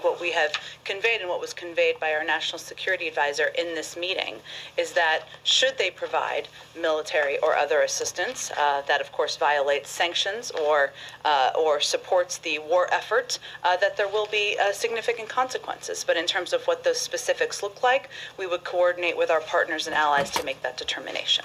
what 0.00 0.20
we 0.20 0.32
have 0.32 0.52
conveyed 0.84 1.20
and 1.20 1.28
what 1.28 1.40
was 1.40 1.52
conveyed 1.52 1.98
by 2.00 2.12
our 2.12 2.24
national 2.24 2.58
security 2.58 3.06
advisor 3.08 3.46
in 3.58 3.74
this 3.74 3.96
meeting 3.96 4.36
is 4.76 4.92
that 4.92 5.20
should 5.44 5.76
they 5.78 5.90
provide 5.90 6.48
military 6.80 7.38
or 7.38 7.54
other 7.56 7.82
assistance 7.82 8.50
uh, 8.52 8.82
that 8.82 9.00
of 9.00 9.10
course 9.12 9.36
violates 9.36 9.90
sanctions 9.90 10.50
or 10.52 10.92
uh, 11.24 11.50
or 11.58 11.80
supports 11.80 12.38
the 12.38 12.58
war 12.60 12.92
effort 12.92 13.38
uh, 13.64 13.76
that 13.76 13.96
there 13.96 14.08
will 14.08 14.26
be 14.26 14.56
uh, 14.58 14.72
significant 14.72 15.28
consequences. 15.28 16.04
But 16.04 16.16
in 16.16 16.26
terms 16.26 16.52
of 16.52 16.64
what 16.64 16.84
those 16.84 17.00
specifics 17.00 17.62
look 17.62 17.82
like 17.82 18.08
we 18.38 18.46
would 18.46 18.64
coordinate 18.64 19.16
with 19.16 19.30
our 19.30 19.40
partners 19.40 19.86
and 19.86 19.94
allies 19.94 20.30
to 20.32 20.44
make 20.44 20.62
that 20.62 20.76
determination 20.76 21.44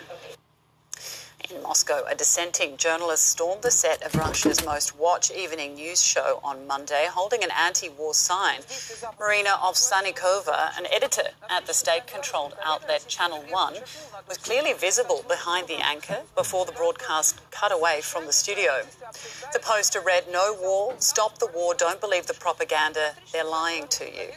In 1.49 1.63
Moscow, 1.63 2.03
a 2.05 2.13
dissenting 2.13 2.75
journalist 2.75 3.25
stormed 3.25 3.61
the 3.61 3.71
set 3.71 4.01
of 4.03 4.13
Russia's 4.15 4.65
most 4.65 4.97
watched 4.97 5.31
evening 5.31 5.75
news 5.75 6.03
show 6.03 6.41
on 6.43 6.67
Monday, 6.67 7.07
holding 7.09 7.41
an 7.41 7.51
anti 7.51 7.87
war 7.87 8.13
sign. 8.13 8.59
Marina 9.17 9.51
Ovsyannikova, 9.51 10.77
an 10.77 10.87
editor 10.91 11.29
at 11.49 11.65
the 11.65 11.73
state 11.73 12.05
controlled 12.05 12.55
outlet 12.65 13.05
Channel 13.07 13.45
1, 13.49 13.75
was 14.27 14.37
clearly 14.37 14.73
visible 14.73 15.23
behind 15.27 15.67
the 15.67 15.77
anchor 15.81 16.23
before 16.35 16.65
the 16.65 16.73
broadcast 16.73 17.39
cut 17.49 17.71
away 17.71 18.01
from 18.01 18.25
the 18.25 18.33
studio. 18.33 18.81
The 19.53 19.59
poster 19.59 20.01
read, 20.01 20.25
No 20.29 20.53
war, 20.59 20.95
stop 20.99 21.39
the 21.39 21.47
war, 21.47 21.73
don't 21.73 22.01
believe 22.01 22.27
the 22.27 22.33
propaganda, 22.33 23.13
they're 23.31 23.45
lying 23.45 23.87
to 23.89 24.05
you. 24.05 24.31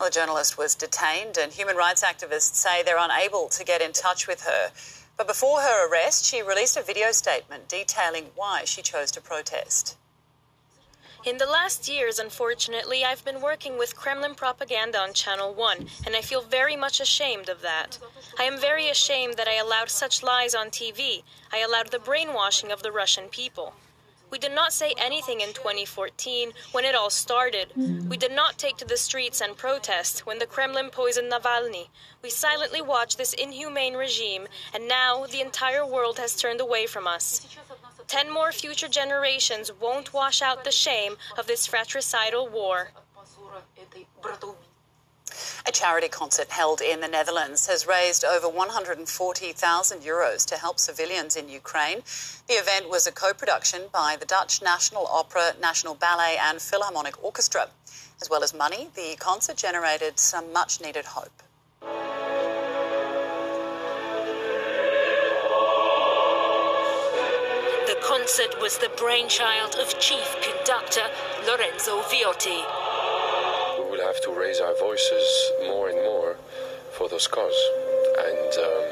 Well, 0.00 0.08
the 0.08 0.10
journalist 0.10 0.58
was 0.58 0.74
detained, 0.74 1.36
and 1.36 1.52
human 1.52 1.76
rights 1.76 2.02
activists 2.02 2.54
say 2.54 2.82
they're 2.82 2.96
unable 2.98 3.48
to 3.50 3.64
get 3.64 3.80
in 3.80 3.92
touch 3.92 4.26
with 4.26 4.42
her. 4.42 4.72
But 5.22 5.28
before 5.28 5.60
her 5.60 5.88
arrest, 5.88 6.24
she 6.24 6.42
released 6.42 6.76
a 6.76 6.82
video 6.82 7.12
statement 7.12 7.68
detailing 7.68 8.32
why 8.34 8.64
she 8.64 8.82
chose 8.82 9.12
to 9.12 9.20
protest. 9.20 9.96
In 11.24 11.38
the 11.38 11.46
last 11.46 11.88
years, 11.88 12.18
unfortunately, 12.18 13.04
I've 13.04 13.24
been 13.24 13.40
working 13.40 13.78
with 13.78 13.94
Kremlin 13.94 14.34
propaganda 14.34 14.98
on 14.98 15.12
Channel 15.12 15.54
1, 15.54 15.86
and 16.06 16.16
I 16.16 16.22
feel 16.22 16.42
very 16.42 16.74
much 16.74 16.98
ashamed 16.98 17.48
of 17.48 17.62
that. 17.62 18.00
I 18.36 18.42
am 18.42 18.58
very 18.58 18.88
ashamed 18.88 19.34
that 19.34 19.46
I 19.46 19.54
allowed 19.54 19.90
such 19.90 20.24
lies 20.24 20.56
on 20.56 20.70
TV. 20.70 21.22
I 21.52 21.58
allowed 21.58 21.92
the 21.92 22.00
brainwashing 22.00 22.72
of 22.72 22.82
the 22.82 22.90
Russian 22.90 23.28
people. 23.28 23.74
We 24.32 24.38
did 24.38 24.52
not 24.52 24.72
say 24.72 24.94
anything 24.96 25.42
in 25.42 25.52
2014 25.52 26.52
when 26.72 26.86
it 26.86 26.94
all 26.94 27.10
started. 27.10 27.70
We 28.08 28.16
did 28.16 28.32
not 28.32 28.56
take 28.56 28.78
to 28.78 28.86
the 28.86 28.96
streets 28.96 29.42
and 29.42 29.58
protest 29.58 30.24
when 30.24 30.38
the 30.38 30.46
Kremlin 30.46 30.88
poisoned 30.88 31.30
Navalny. 31.30 31.88
We 32.22 32.30
silently 32.30 32.80
watched 32.80 33.18
this 33.18 33.34
inhumane 33.34 33.92
regime, 33.92 34.48
and 34.72 34.88
now 34.88 35.26
the 35.26 35.42
entire 35.42 35.84
world 35.86 36.18
has 36.18 36.34
turned 36.34 36.62
away 36.62 36.86
from 36.86 37.06
us. 37.06 37.46
Ten 38.06 38.32
more 38.32 38.52
future 38.52 38.88
generations 38.88 39.70
won't 39.70 40.14
wash 40.14 40.40
out 40.40 40.64
the 40.64 40.72
shame 40.72 41.18
of 41.36 41.46
this 41.46 41.66
fratricidal 41.66 42.48
war. 42.48 42.92
A 45.66 45.72
charity 45.72 46.08
concert 46.08 46.50
held 46.50 46.80
in 46.80 47.00
the 47.00 47.08
Netherlands 47.08 47.66
has 47.66 47.86
raised 47.86 48.24
over 48.24 48.48
140,000 48.48 50.00
euros 50.00 50.46
to 50.46 50.56
help 50.56 50.78
civilians 50.78 51.36
in 51.36 51.48
Ukraine. 51.48 52.02
The 52.48 52.54
event 52.54 52.88
was 52.88 53.06
a 53.06 53.12
co 53.12 53.32
production 53.32 53.82
by 53.92 54.16
the 54.18 54.26
Dutch 54.26 54.62
National 54.62 55.06
Opera, 55.06 55.54
National 55.60 55.94
Ballet, 55.94 56.36
and 56.40 56.60
Philharmonic 56.60 57.22
Orchestra. 57.22 57.68
As 58.20 58.30
well 58.30 58.44
as 58.44 58.54
money, 58.54 58.88
the 58.94 59.16
concert 59.18 59.56
generated 59.56 60.18
some 60.18 60.52
much 60.52 60.80
needed 60.80 61.06
hope. 61.06 61.42
The 67.86 67.96
concert 68.00 68.60
was 68.60 68.78
the 68.78 68.90
brainchild 68.96 69.74
of 69.74 69.98
chief 69.98 70.36
conductor 70.40 71.10
Lorenzo 71.46 72.02
Viotti. 72.02 72.81
Have 74.12 74.20
to 74.20 74.30
raise 74.38 74.60
our 74.60 74.74
voices 74.74 75.52
more 75.64 75.88
and 75.88 75.96
more 75.96 76.36
for 76.92 77.08
those 77.08 77.26
cause. 77.26 77.60
And 78.18 78.52
um, 78.68 78.84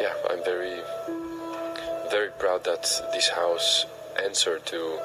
yeah, 0.00 0.14
I'm 0.30 0.44
very, 0.44 0.78
very 2.08 2.30
proud 2.38 2.62
that 2.64 2.82
this 3.12 3.28
house 3.30 3.84
answered 4.22 4.64
to 4.66 5.00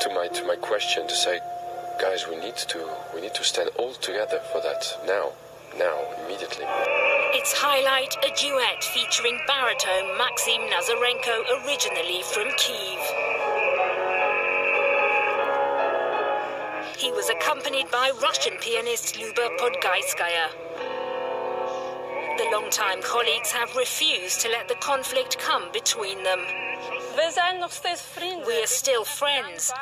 to 0.00 0.08
my 0.14 0.28
to 0.28 0.46
my 0.46 0.56
question 0.56 1.06
to 1.06 1.14
say, 1.14 1.40
guys, 2.00 2.26
we 2.26 2.36
need 2.36 2.56
to 2.56 2.88
we 3.14 3.20
need 3.20 3.34
to 3.34 3.44
stand 3.44 3.68
all 3.76 3.92
together 3.92 4.40
for 4.50 4.62
that 4.62 4.82
now, 5.06 5.32
now, 5.76 5.96
immediately. 6.24 6.64
Its 7.36 7.52
highlight, 7.52 8.16
a 8.24 8.32
duet 8.40 8.82
featuring 8.82 9.38
baritone 9.46 10.16
Maxim 10.16 10.62
Nazarenko, 10.72 11.36
originally 11.60 12.22
from 12.32 12.48
Kiev. 12.56 13.35
He 16.96 17.12
was 17.12 17.28
accompanied 17.28 17.90
by 17.90 18.10
Russian 18.22 18.54
pianist 18.58 19.18
Luba 19.18 19.50
Podgayskaya. 19.60 20.48
The 22.38 22.48
longtime 22.50 23.02
colleagues 23.02 23.50
have 23.52 23.76
refused 23.76 24.40
to 24.40 24.48
let 24.48 24.68
the 24.68 24.76
conflict 24.76 25.38
come 25.38 25.70
between 25.72 26.24
them. 26.24 26.40
We 28.46 28.62
are 28.62 28.66
still 28.66 29.04
friends. 29.04 29.72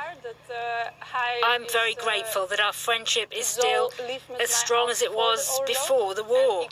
I'm 1.45 1.65
very 1.73 1.95
grateful 1.95 2.47
that 2.49 2.59
our 2.59 2.73
friendship 2.73 3.33
is 3.33 3.47
still 3.47 3.93
as 4.41 4.51
strong 4.51 4.91
as 4.91 5.01
it 5.01 5.15
was 5.15 5.61
before 5.69 6.15
the 6.15 6.25
war. 6.25 6.67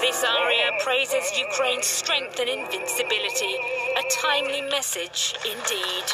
This 0.00 0.24
aria 0.24 0.70
praises 0.84 1.36
Ukraine's 1.36 1.86
strength 1.86 2.38
and 2.38 2.48
invincibility. 2.48 3.56
A 3.98 4.04
timely 4.10 4.62
message 4.62 5.34
indeed. 5.44 6.06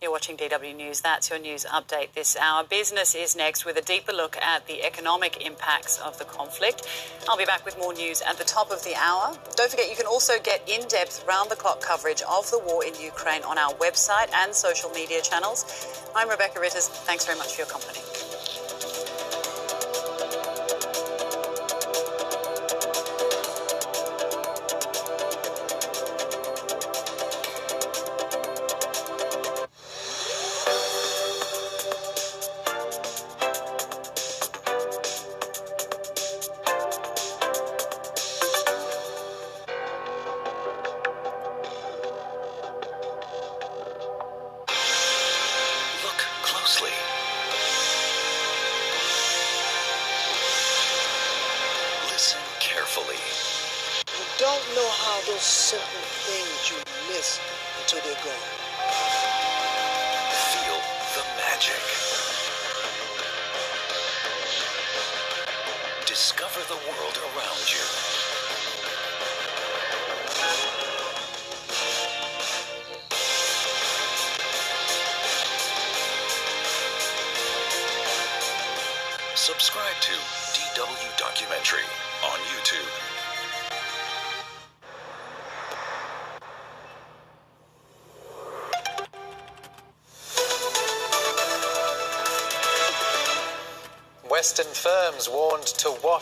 You're 0.00 0.12
watching 0.12 0.36
DW 0.36 0.76
News. 0.76 1.00
That's 1.00 1.28
your 1.28 1.40
news 1.40 1.64
update 1.64 2.12
this 2.14 2.36
hour. 2.36 2.62
Business 2.62 3.16
is 3.16 3.34
next 3.34 3.64
with 3.64 3.76
a 3.76 3.82
deeper 3.82 4.12
look 4.12 4.36
at 4.36 4.64
the 4.68 4.84
economic 4.84 5.44
impacts 5.44 5.98
of 5.98 6.16
the 6.20 6.24
conflict. 6.24 6.86
I'll 7.28 7.36
be 7.36 7.44
back 7.44 7.64
with 7.64 7.76
more 7.78 7.92
news 7.92 8.22
at 8.22 8.38
the 8.38 8.44
top 8.44 8.70
of 8.70 8.84
the 8.84 8.94
hour. 8.94 9.36
Don't 9.56 9.68
forget, 9.68 9.90
you 9.90 9.96
can 9.96 10.06
also 10.06 10.34
get 10.38 10.62
in 10.68 10.86
depth, 10.86 11.24
round 11.26 11.50
the 11.50 11.56
clock 11.56 11.80
coverage 11.80 12.22
of 12.22 12.48
the 12.52 12.60
war 12.60 12.84
in 12.84 12.94
Ukraine 13.00 13.42
on 13.42 13.58
our 13.58 13.72
website 13.72 14.32
and 14.32 14.54
social 14.54 14.90
media 14.90 15.20
channels. 15.20 15.66
I'm 16.14 16.28
Rebecca 16.28 16.60
Ritters. 16.60 16.86
Thanks 16.86 17.26
very 17.26 17.36
much 17.36 17.54
for 17.54 17.62
your 17.62 17.68
company. 17.68 17.98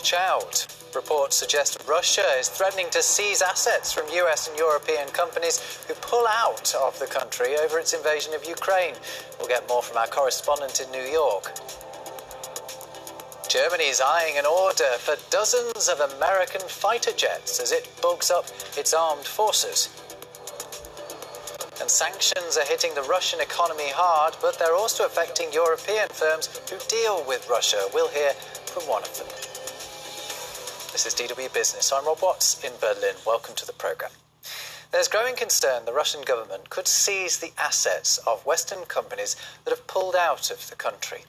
Watch 0.06 0.14
out. 0.14 0.66
Reports 0.94 1.34
suggest 1.34 1.82
Russia 1.88 2.24
is 2.38 2.48
threatening 2.48 2.86
to 2.90 3.02
seize 3.02 3.42
assets 3.42 3.92
from 3.92 4.04
US 4.08 4.48
and 4.48 4.56
European 4.56 5.08
companies 5.08 5.58
who 5.88 5.94
pull 5.94 6.26
out 6.28 6.72
of 6.76 6.96
the 7.00 7.06
country 7.06 7.56
over 7.56 7.80
its 7.80 7.92
invasion 7.92 8.32
of 8.32 8.44
Ukraine. 8.44 8.94
We'll 9.38 9.48
get 9.48 9.68
more 9.68 9.82
from 9.82 9.96
our 9.96 10.06
correspondent 10.06 10.80
in 10.80 10.90
New 10.92 11.10
York. 11.10 11.50
Germany 13.48 13.84
is 13.84 14.00
eyeing 14.00 14.38
an 14.38 14.46
order 14.46 14.92
for 14.98 15.16
dozens 15.30 15.88
of 15.88 15.98
American 15.98 16.60
fighter 16.60 17.12
jets 17.12 17.58
as 17.58 17.72
it 17.72 17.88
bulks 18.00 18.30
up 18.30 18.46
its 18.76 18.94
armed 18.94 19.26
forces. 19.26 19.88
And 21.80 21.90
sanctions 21.90 22.56
are 22.56 22.66
hitting 22.66 22.94
the 22.94 23.02
Russian 23.02 23.40
economy 23.40 23.90
hard, 23.90 24.36
but 24.40 24.56
they're 24.58 24.76
also 24.76 25.04
affecting 25.04 25.52
European 25.52 26.08
firms 26.10 26.46
who 26.70 26.78
deal 26.88 27.24
with 27.26 27.48
Russia. 27.50 27.88
We'll 27.92 28.10
hear 28.10 28.32
from 28.66 28.84
one 28.88 29.02
of 29.02 29.18
them. 29.18 29.45
This 30.96 31.04
is 31.04 31.28
DW 31.28 31.52
Business. 31.52 31.92
I'm 31.92 32.06
Rob 32.06 32.22
Watts 32.22 32.64
in 32.64 32.72
Berlin. 32.80 33.16
Welcome 33.26 33.54
to 33.56 33.66
the 33.66 33.74
programme. 33.74 34.12
There's 34.92 35.08
growing 35.08 35.36
concern 35.36 35.84
the 35.84 35.92
Russian 35.92 36.22
government 36.22 36.70
could 36.70 36.88
seize 36.88 37.36
the 37.36 37.52
assets 37.58 38.16
of 38.26 38.46
Western 38.46 38.82
companies 38.86 39.36
that 39.66 39.72
have 39.72 39.86
pulled 39.88 40.16
out 40.16 40.50
of 40.50 40.70
the 40.70 40.74
country. 40.74 41.24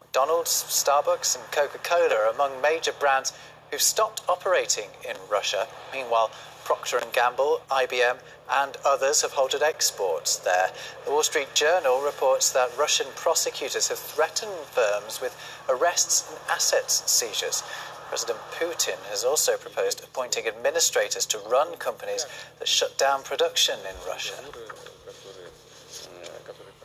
McDonald's, 0.00 0.50
Starbucks, 0.50 1.36
and 1.36 1.48
Coca 1.52 1.78
Cola 1.78 2.12
are 2.12 2.34
among 2.34 2.60
major 2.60 2.90
brands 2.90 3.32
who've 3.70 3.80
stopped 3.80 4.22
operating 4.28 4.90
in 5.08 5.14
Russia. 5.30 5.68
Meanwhile, 5.92 6.32
Procter 6.64 7.00
& 7.06 7.12
Gamble, 7.12 7.60
IBM, 7.70 8.18
and 8.50 8.76
others 8.84 9.22
have 9.22 9.32
halted 9.32 9.62
exports 9.62 10.38
there. 10.38 10.70
The 11.04 11.12
Wall 11.12 11.22
Street 11.22 11.54
Journal 11.54 12.00
reports 12.00 12.50
that 12.52 12.76
Russian 12.76 13.06
prosecutors 13.14 13.88
have 13.88 13.98
threatened 13.98 14.66
firms 14.72 15.20
with 15.20 15.36
arrests 15.68 16.28
and 16.28 16.38
assets 16.50 17.08
seizures. 17.08 17.62
President 18.08 18.38
Putin 18.52 18.98
has 19.10 19.24
also 19.24 19.56
proposed 19.56 20.02
appointing 20.02 20.46
administrators 20.46 21.26
to 21.26 21.38
run 21.50 21.76
companies 21.76 22.26
that 22.58 22.68
shut 22.68 22.96
down 22.98 23.22
production 23.22 23.78
in 23.80 23.96
Russia. 24.08 24.34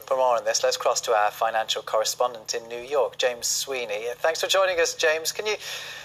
For 0.08 0.18
more 0.18 0.38
on 0.38 0.44
this, 0.44 0.64
let's 0.64 0.76
cross 0.76 1.02
to 1.02 1.12
our 1.12 1.30
financial 1.30 1.84
correspondent 1.84 2.56
in 2.56 2.68
New 2.68 2.82
York, 2.82 3.18
James 3.18 3.46
Sweeney. 3.46 4.08
Thanks 4.16 4.42
for 4.42 4.48
joining 4.48 4.80
us, 4.80 4.96
James. 4.96 5.32
Can 5.32 5.46
you 5.46 5.56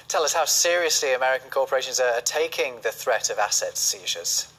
tell 0.09 0.25
us 0.25 0.35
how 0.35 0.45
seriously 0.45 1.15
American 1.15 1.49
corporations 1.49 1.99
are 2.01 2.21
taking 2.21 2.81
the 2.83 2.93
threat 2.93 3.31
of 3.31 3.39
asset 3.39 3.79
seizures? 3.79 4.53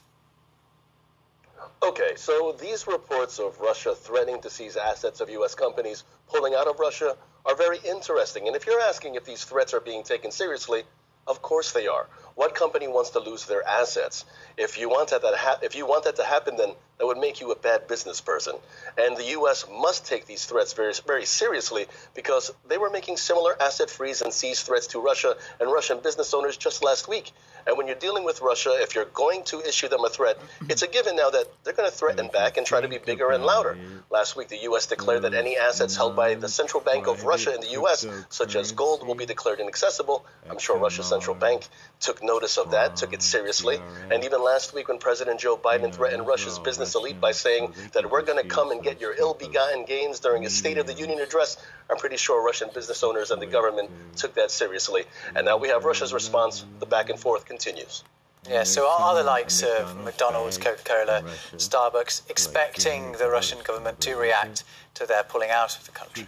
Okay, 1.82 2.14
so 2.16 2.56
these 2.60 2.88
reports 2.88 3.38
of 3.38 3.60
Russia 3.60 3.94
threatening 3.94 4.40
to 4.42 4.50
seize 4.50 4.76
assets 4.76 5.20
of 5.20 5.30
U.S. 5.30 5.54
companies 5.54 6.02
pulling 6.28 6.54
out 6.54 6.66
of 6.66 6.80
Russia 6.80 7.16
are 7.46 7.54
very 7.56 7.78
interesting. 7.78 8.46
And 8.46 8.56
if 8.56 8.66
you're 8.66 8.80
asking 8.80 9.14
if 9.14 9.24
these 9.24 9.44
threats 9.44 9.72
are 9.72 9.80
being 9.80 10.02
taken 10.02 10.30
seriously, 10.30 10.82
of 11.26 11.42
course 11.42 11.72
they 11.72 11.86
are. 11.86 12.08
What 12.34 12.54
company 12.54 12.88
wants 12.88 13.10
to 13.10 13.20
lose 13.20 13.46
their 13.46 13.66
assets? 13.66 14.24
If 14.56 14.78
you 14.78 14.88
want 14.88 15.10
that, 15.10 15.22
that 15.22 15.34
ha- 15.36 15.58
if 15.62 15.74
you 15.74 15.86
want 15.86 16.04
that 16.04 16.16
to 16.16 16.24
happen, 16.24 16.56
then 16.56 16.70
that 16.98 17.06
would 17.06 17.18
make 17.18 17.40
you 17.40 17.50
a 17.52 17.56
bad 17.56 17.88
business 17.88 18.20
person. 18.20 18.54
And 18.96 19.16
the 19.16 19.24
U.S. 19.38 19.66
must 19.70 20.06
take 20.06 20.26
these 20.26 20.44
threats 20.44 20.72
very, 20.72 20.94
very 21.06 21.26
seriously 21.26 21.86
because 22.14 22.50
they 22.68 22.78
were 22.78 22.90
making 22.90 23.16
similar 23.16 23.60
asset 23.60 23.90
freeze 23.90 24.22
and 24.22 24.32
seize 24.32 24.62
threats 24.62 24.88
to 24.88 25.00
Russia 25.00 25.36
and 25.60 25.70
Russian 25.70 26.00
business 26.00 26.32
owners 26.32 26.56
just 26.56 26.82
last 26.82 27.08
week. 27.08 27.32
And 27.66 27.76
when 27.76 27.86
you're 27.88 27.96
dealing 27.96 28.24
with 28.24 28.40
Russia, 28.40 28.70
if 28.80 28.94
you're 28.94 29.06
going 29.06 29.42
to 29.44 29.60
issue 29.60 29.88
them 29.88 30.04
a 30.04 30.08
threat, 30.08 30.38
it's 30.68 30.82
a 30.82 30.86
given 30.86 31.16
now 31.16 31.30
that 31.30 31.46
they're 31.64 31.74
going 31.74 31.90
to 31.90 31.94
threaten 31.94 32.28
back 32.28 32.56
and 32.56 32.66
try 32.66 32.80
to 32.80 32.86
be 32.86 32.98
bigger 32.98 33.30
and 33.30 33.44
louder. 33.44 33.76
Last 34.08 34.36
week, 34.36 34.48
the 34.48 34.62
U.S. 34.62 34.86
declared 34.86 35.22
that 35.22 35.34
any 35.34 35.56
assets 35.58 35.96
held 35.96 36.14
by 36.14 36.34
the 36.34 36.48
Central 36.48 36.82
Bank 36.82 37.08
of 37.08 37.24
Russia 37.24 37.52
in 37.54 37.60
the 37.60 37.70
U.S., 37.72 38.06
such 38.28 38.54
as 38.54 38.70
gold, 38.72 39.06
will 39.06 39.16
be 39.16 39.26
declared 39.26 39.58
inaccessible. 39.58 40.24
I'm 40.48 40.58
sure 40.58 40.78
Russia's 40.78 41.06
central 41.06 41.34
bank 41.34 41.66
took 41.98 42.22
notice 42.22 42.56
of 42.56 42.70
that, 42.70 42.96
took 42.96 43.12
it 43.12 43.22
seriously. 43.22 43.80
And 44.12 44.22
even 44.24 44.42
last 44.42 44.72
week, 44.72 44.86
when 44.86 44.98
President 44.98 45.40
Joe 45.40 45.56
Biden 45.56 45.92
threatened 45.92 46.26
Russia's 46.26 46.60
business 46.60 46.85
elite 46.94 47.20
by 47.20 47.32
saying 47.32 47.74
that 47.92 48.10
we're 48.10 48.22
going 48.22 48.42
to 48.42 48.48
come 48.48 48.70
and 48.70 48.82
get 48.82 49.00
your 49.00 49.14
ill 49.18 49.34
begotten 49.34 49.84
gains 49.84 50.20
during 50.20 50.44
a 50.46 50.50
State 50.50 50.78
of 50.78 50.86
the 50.86 50.94
Union 50.94 51.20
address, 51.20 51.56
I'm 51.90 51.96
pretty 51.96 52.16
sure 52.16 52.44
Russian 52.44 52.68
business 52.74 53.02
owners 53.02 53.30
and 53.30 53.40
the 53.40 53.46
government 53.46 53.90
took 54.16 54.34
that 54.34 54.50
seriously. 54.50 55.04
And 55.34 55.46
now 55.46 55.56
we 55.56 55.68
have 55.68 55.84
Russia's 55.84 56.12
response. 56.12 56.64
The 56.78 56.86
back 56.86 57.10
and 57.10 57.18
forth 57.18 57.46
continues. 57.46 58.04
Yeah, 58.48 58.62
so 58.62 58.88
are 58.88 59.16
the 59.16 59.24
likes 59.24 59.62
of 59.62 60.04
McDonald's, 60.04 60.56
Coca 60.56 60.82
Cola, 60.84 61.22
Starbucks 61.56 62.30
expecting 62.30 63.12
the 63.12 63.28
Russian 63.28 63.58
government 63.64 64.00
to 64.02 64.14
react 64.14 64.62
to 64.94 65.06
their 65.06 65.24
pulling 65.24 65.50
out 65.50 65.76
of 65.76 65.84
the 65.84 65.90
country? 65.90 66.26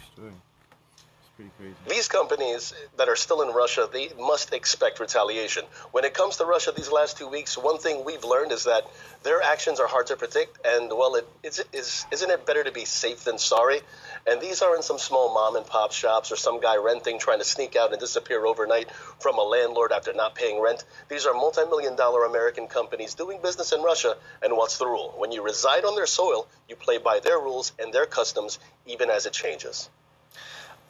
These 1.86 2.09
companies 2.09 2.74
that 2.97 3.09
are 3.09 3.15
still 3.15 3.43
in 3.43 3.55
Russia, 3.55 3.89
they 3.93 4.09
must 4.19 4.52
expect 4.52 4.98
retaliation. 4.98 5.65
When 5.93 6.05
it 6.05 6.12
comes 6.12 6.36
to 6.39 6.44
Russia 6.44 6.73
these 6.73 6.90
last 6.90 7.16
two 7.16 7.28
weeks, 7.28 7.56
one 7.56 7.78
thing 7.78 8.05
we've 8.05 8.24
learned 8.24 8.51
is 8.51 8.65
that 8.65 8.82
their 9.23 9.40
actions 9.40 9.78
are 9.78 9.86
hard 9.86 10.09
to 10.09 10.16
predict, 10.16 10.59
and 10.66 10.90
well, 10.90 11.15
it, 11.15 11.28
it's, 11.44 11.60
is, 11.73 12.06
isn't 12.10 12.28
it 12.28 12.44
better 12.44 12.65
to 12.65 12.73
be 12.73 12.85
safe 12.85 13.23
than 13.23 13.39
sorry? 13.39 13.82
And 14.27 14.40
these 14.40 14.62
aren't 14.62 14.82
some 14.82 14.98
small 14.98 15.32
mom 15.32 15.55
and 15.55 15.65
pop 15.65 15.93
shops 15.93 16.32
or 16.32 16.36
some 16.36 16.59
guy 16.59 16.77
renting 16.77 17.20
trying 17.20 17.39
to 17.39 17.44
sneak 17.44 17.77
out 17.77 17.93
and 17.93 18.01
disappear 18.01 18.44
overnight 18.44 18.90
from 19.20 19.39
a 19.39 19.43
landlord 19.43 19.93
after 19.93 20.12
not 20.12 20.35
paying 20.35 20.60
rent. 20.60 20.82
These 21.09 21.24
are 21.24 21.35
multi 21.35 21.65
million 21.66 21.94
dollar 21.94 22.24
American 22.24 22.66
companies 22.66 23.15
doing 23.15 23.40
business 23.40 23.70
in 23.73 23.81
Russia, 23.82 24.16
and 24.43 24.56
what's 24.56 24.78
the 24.78 24.86
rule? 24.86 25.15
When 25.16 25.31
you 25.31 25.44
reside 25.44 25.85
on 25.85 25.94
their 25.94 26.06
soil, 26.06 26.48
you 26.69 26.74
play 26.74 26.98
by 26.98 27.20
their 27.20 27.39
rules 27.39 27.73
and 27.78 27.93
their 27.93 28.06
customs, 28.06 28.59
even 28.86 29.09
as 29.09 29.24
it 29.24 29.32
changes. 29.32 29.89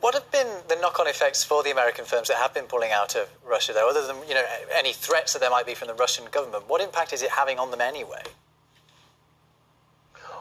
What 0.00 0.14
have 0.14 0.30
been 0.30 0.46
the 0.68 0.76
knock-on 0.76 1.08
effects 1.08 1.42
for 1.42 1.62
the 1.62 1.70
American 1.72 2.04
firms 2.04 2.28
that 2.28 2.36
have 2.36 2.54
been 2.54 2.66
pulling 2.66 2.92
out 2.92 3.16
of 3.16 3.28
Russia, 3.44 3.72
though, 3.72 3.90
other 3.90 4.06
than 4.06 4.16
you 4.28 4.34
know 4.34 4.44
any 4.72 4.92
threats 4.92 5.32
that 5.32 5.40
there 5.40 5.50
might 5.50 5.66
be 5.66 5.74
from 5.74 5.88
the 5.88 5.94
Russian 5.94 6.26
government? 6.30 6.68
What 6.68 6.80
impact 6.80 7.12
is 7.12 7.22
it 7.22 7.30
having 7.30 7.58
on 7.58 7.70
them 7.72 7.80
anyway? 7.80 8.22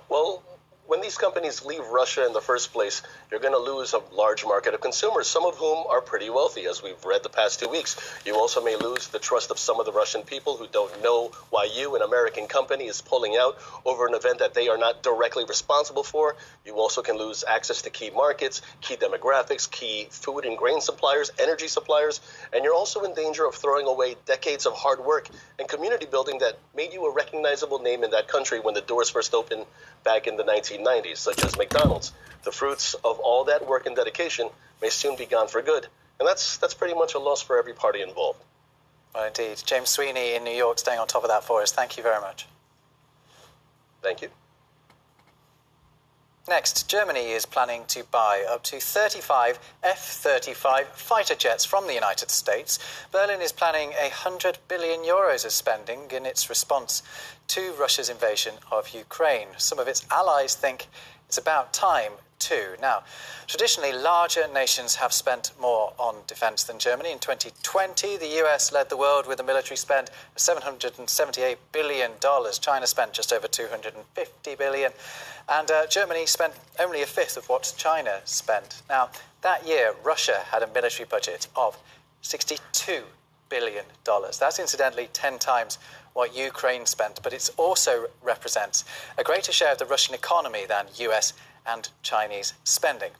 Well, 0.09 0.43
when 0.87 1.01
these 1.01 1.17
companies 1.17 1.65
leave 1.65 1.85
Russia 1.87 2.25
in 2.25 2.31
the 2.31 2.41
first 2.41 2.71
place, 2.71 3.01
you're 3.29 3.41
going 3.41 3.53
to 3.53 3.59
lose 3.59 3.93
a 3.93 4.01
large 4.15 4.45
market 4.45 4.73
of 4.73 4.79
consumers, 4.79 5.27
some 5.27 5.45
of 5.45 5.57
whom 5.57 5.85
are 5.89 5.99
pretty 5.99 6.29
wealthy, 6.29 6.65
as 6.65 6.81
we've 6.81 7.03
read 7.05 7.23
the 7.23 7.29
past 7.29 7.59
two 7.59 7.67
weeks. 7.67 7.97
You 8.25 8.35
also 8.35 8.63
may 8.63 8.77
lose 8.77 9.09
the 9.09 9.19
trust 9.19 9.51
of 9.51 9.59
some 9.59 9.81
of 9.81 9.85
the 9.85 9.91
Russian 9.91 10.21
people 10.21 10.55
who 10.55 10.65
don't 10.67 11.03
know 11.03 11.31
why 11.49 11.65
you, 11.65 11.95
an 11.97 12.01
American 12.01 12.47
company, 12.47 12.85
is 12.85 13.01
pulling 13.01 13.35
out 13.35 13.57
over 13.85 14.07
an 14.07 14.13
event 14.13 14.39
that 14.39 14.53
they 14.53 14.69
are 14.69 14.77
not 14.77 15.03
directly 15.03 15.43
responsible 15.43 16.03
for. 16.03 16.37
You 16.65 16.75
also 16.75 17.01
can 17.01 17.17
lose 17.17 17.43
access 17.45 17.81
to 17.81 17.89
key 17.89 18.09
markets, 18.09 18.61
key 18.79 18.95
demographics, 18.95 19.69
key 19.69 20.07
food 20.09 20.45
and 20.45 20.57
grain 20.57 20.79
suppliers, 20.79 21.31
energy 21.37 21.67
suppliers, 21.67 22.21
and 22.53 22.63
you're 22.63 22.73
also 22.73 23.03
in 23.03 23.13
danger 23.13 23.45
of 23.45 23.55
throwing 23.55 23.87
away 23.87 24.15
decades 24.25 24.65
of 24.65 24.73
hard 24.73 25.01
work 25.01 25.27
and 25.59 25.67
community 25.67 26.05
building 26.05 26.39
that 26.39 26.57
made 26.75 26.93
you 26.93 27.05
a 27.05 27.13
recognizable 27.13 27.79
name 27.79 28.05
in 28.05 28.11
that 28.11 28.29
country 28.29 28.61
when 28.61 28.73
the 28.73 28.81
doors 28.81 29.09
first 29.09 29.33
opened 29.33 29.65
back 30.03 30.27
in 30.27 30.37
the 30.37 30.45
1990s, 30.77 31.17
such 31.17 31.43
as 31.43 31.57
McDonald's. 31.57 32.11
The 32.43 32.51
fruits 32.51 32.93
of 33.03 33.19
all 33.19 33.43
that 33.45 33.67
work 33.67 33.85
and 33.85 33.95
dedication 33.95 34.49
may 34.81 34.89
soon 34.89 35.15
be 35.15 35.25
gone 35.25 35.47
for 35.47 35.61
good, 35.61 35.87
and 36.19 36.27
that's 36.27 36.57
that's 36.57 36.73
pretty 36.73 36.93
much 36.93 37.13
a 37.13 37.19
loss 37.19 37.41
for 37.41 37.57
every 37.57 37.73
party 37.73 38.01
involved. 38.01 38.39
Well, 39.13 39.25
indeed. 39.25 39.61
James 39.65 39.89
Sweeney 39.89 40.35
in 40.35 40.43
New 40.43 40.51
York 40.51 40.79
staying 40.79 40.99
on 40.99 41.07
top 41.07 41.23
of 41.23 41.29
that 41.29 41.43
for 41.43 41.61
us. 41.61 41.71
Thank 41.71 41.97
you 41.97 42.03
very 42.03 42.21
much. 42.21 42.47
Thank 44.01 44.21
you. 44.21 44.29
Next, 46.49 46.87
Germany 46.87 47.31
is 47.31 47.45
planning 47.45 47.83
to 47.89 48.05
buy 48.05 48.45
up 48.49 48.63
to 48.63 48.79
35 48.79 49.59
F 49.83 49.99
35 49.99 50.87
fighter 50.87 51.35
jets 51.35 51.65
from 51.65 51.87
the 51.87 51.93
United 51.93 52.31
States. 52.31 52.79
Berlin 53.11 53.41
is 53.41 53.51
planning 53.51 53.89
100 53.89 54.57
billion 54.69 55.01
euros 55.01 55.43
of 55.43 55.51
spending 55.51 56.09
in 56.09 56.25
its 56.25 56.47
response 56.47 57.03
to 57.49 57.73
Russia's 57.73 58.09
invasion 58.09 58.53
of 58.71 58.89
Ukraine. 58.89 59.49
Some 59.57 59.77
of 59.77 59.89
its 59.89 60.05
allies 60.09 60.55
think 60.55 60.87
it's 61.27 61.37
about 61.37 61.73
time 61.73 62.13
Now, 62.79 63.03
traditionally, 63.47 63.91
larger 63.91 64.47
nations 64.53 64.95
have 64.95 65.11
spent 65.11 65.51
more 65.59 65.93
on 65.97 66.15
defense 66.27 66.63
than 66.63 66.79
Germany. 66.79 67.11
In 67.11 67.19
2020, 67.19 68.17
the 68.17 68.43
US 68.43 68.71
led 68.71 68.89
the 68.89 68.97
world 68.97 69.27
with 69.27 69.39
a 69.39 69.43
military 69.43 69.75
spend 69.75 70.09
of 70.09 70.37
$778 70.37 71.57
billion. 71.71 72.11
China 72.61 72.87
spent 72.87 73.13
just 73.13 73.33
over 73.33 73.47
250 73.47 74.55
billion. 74.55 74.91
And 75.49 75.71
uh, 75.71 75.87
Germany 75.87 76.25
spent 76.25 76.53
only 76.79 77.01
a 77.01 77.05
fifth 77.05 77.37
of 77.37 77.49
what 77.49 77.73
China 77.77 78.21
spent. 78.25 78.81
Now, 78.87 79.09
that 79.41 79.67
year, 79.67 79.93
Russia 80.03 80.43
had 80.51 80.63
a 80.63 80.67
military 80.67 81.07
budget 81.09 81.47
of 81.55 81.77
$62 82.23 83.03
billion. 83.49 83.85
That's 84.05 84.59
incidentally 84.59 85.09
10 85.13 85.39
times 85.39 85.79
what 86.13 86.35
Ukraine 86.35 86.85
spent, 86.85 87.21
but 87.23 87.33
it 87.33 87.49
also 87.57 88.07
represents 88.23 88.83
a 89.17 89.23
greater 89.23 89.51
share 89.51 89.73
of 89.73 89.77
the 89.77 89.85
Russian 89.85 90.15
economy 90.15 90.65
than 90.67 90.87
US 90.97 91.33
and 91.67 91.89
Chinese 92.01 92.53
spending. 92.63 93.11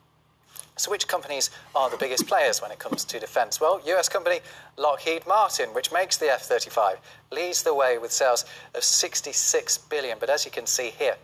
So, 0.78 0.92
which 0.92 1.08
companies 1.08 1.50
are 1.76 1.90
the 1.90 1.98
biggest 1.98 2.28
players 2.28 2.62
when 2.62 2.70
it 2.70 2.78
comes 2.78 3.04
to 3.06 3.20
defence? 3.20 3.60
Well, 3.60 3.82
US 3.86 4.08
company 4.08 4.42
Lockheed 4.78 5.26
Martin, 5.26 5.70
which 5.74 5.92
makes 5.92 6.18
the 6.18 6.32
F 6.32 6.44
35, 6.44 7.00
leads 7.32 7.64
the 7.64 7.74
way 7.74 7.98
with 7.98 8.12
sales 8.12 8.46
of 8.76 8.84
66 8.84 9.78
billion. 9.90 10.20
But 10.20 10.30
as 10.30 10.46
you 10.46 10.52
can 10.52 10.68
see 10.68 10.92
here, 10.92 11.16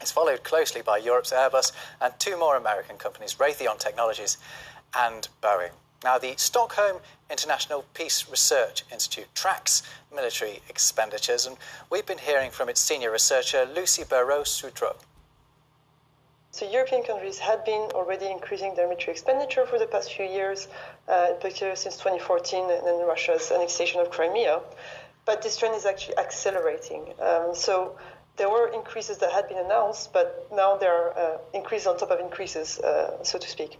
it's 0.00 0.10
followed 0.10 0.42
closely 0.42 0.82
by 0.82 0.98
Europe's 0.98 1.32
Airbus 1.32 1.70
and 2.00 2.12
two 2.18 2.36
more 2.36 2.56
American 2.56 2.96
companies, 2.96 3.34
Raytheon 3.34 3.78
Technologies 3.78 4.38
and 4.96 5.28
Boeing. 5.40 5.70
Now, 6.02 6.18
the 6.18 6.34
Stockholm 6.36 6.96
International 7.30 7.84
Peace 7.94 8.28
Research 8.28 8.82
Institute 8.90 9.28
tracks 9.36 9.84
military 10.12 10.60
expenditures, 10.68 11.46
and 11.46 11.56
we've 11.88 12.04
been 12.04 12.18
hearing 12.18 12.50
from 12.50 12.68
its 12.68 12.80
senior 12.80 13.12
researcher, 13.12 13.64
Lucie 13.72 14.02
Béraud-Sudreau. 14.02 14.96
So 16.52 16.70
European 16.70 17.02
countries 17.02 17.38
had 17.38 17.64
been 17.64 17.90
already 17.94 18.26
increasing 18.26 18.74
their 18.74 18.86
military 18.86 19.12
expenditure 19.12 19.64
for 19.64 19.78
the 19.78 19.86
past 19.86 20.12
few 20.12 20.26
years, 20.26 20.68
uh, 21.08 21.28
in 21.30 21.36
particular 21.40 21.74
since 21.74 21.96
2014 21.96 22.70
and 22.70 22.86
then 22.86 23.06
Russia's 23.06 23.50
annexation 23.50 24.02
of 24.02 24.10
Crimea. 24.10 24.60
But 25.24 25.40
this 25.40 25.56
trend 25.56 25.74
is 25.74 25.86
actually 25.86 26.18
accelerating. 26.18 27.14
Um, 27.18 27.54
so 27.54 27.96
there 28.36 28.50
were 28.50 28.68
increases 28.68 29.16
that 29.18 29.32
had 29.32 29.48
been 29.48 29.64
announced, 29.64 30.12
but 30.12 30.46
now 30.52 30.76
there 30.76 30.92
are 30.92 31.18
uh, 31.18 31.38
increases 31.54 31.86
on 31.86 31.96
top 31.96 32.10
of 32.10 32.20
increases, 32.20 32.78
uh, 32.80 33.24
so 33.24 33.38
to 33.38 33.48
speak. 33.48 33.78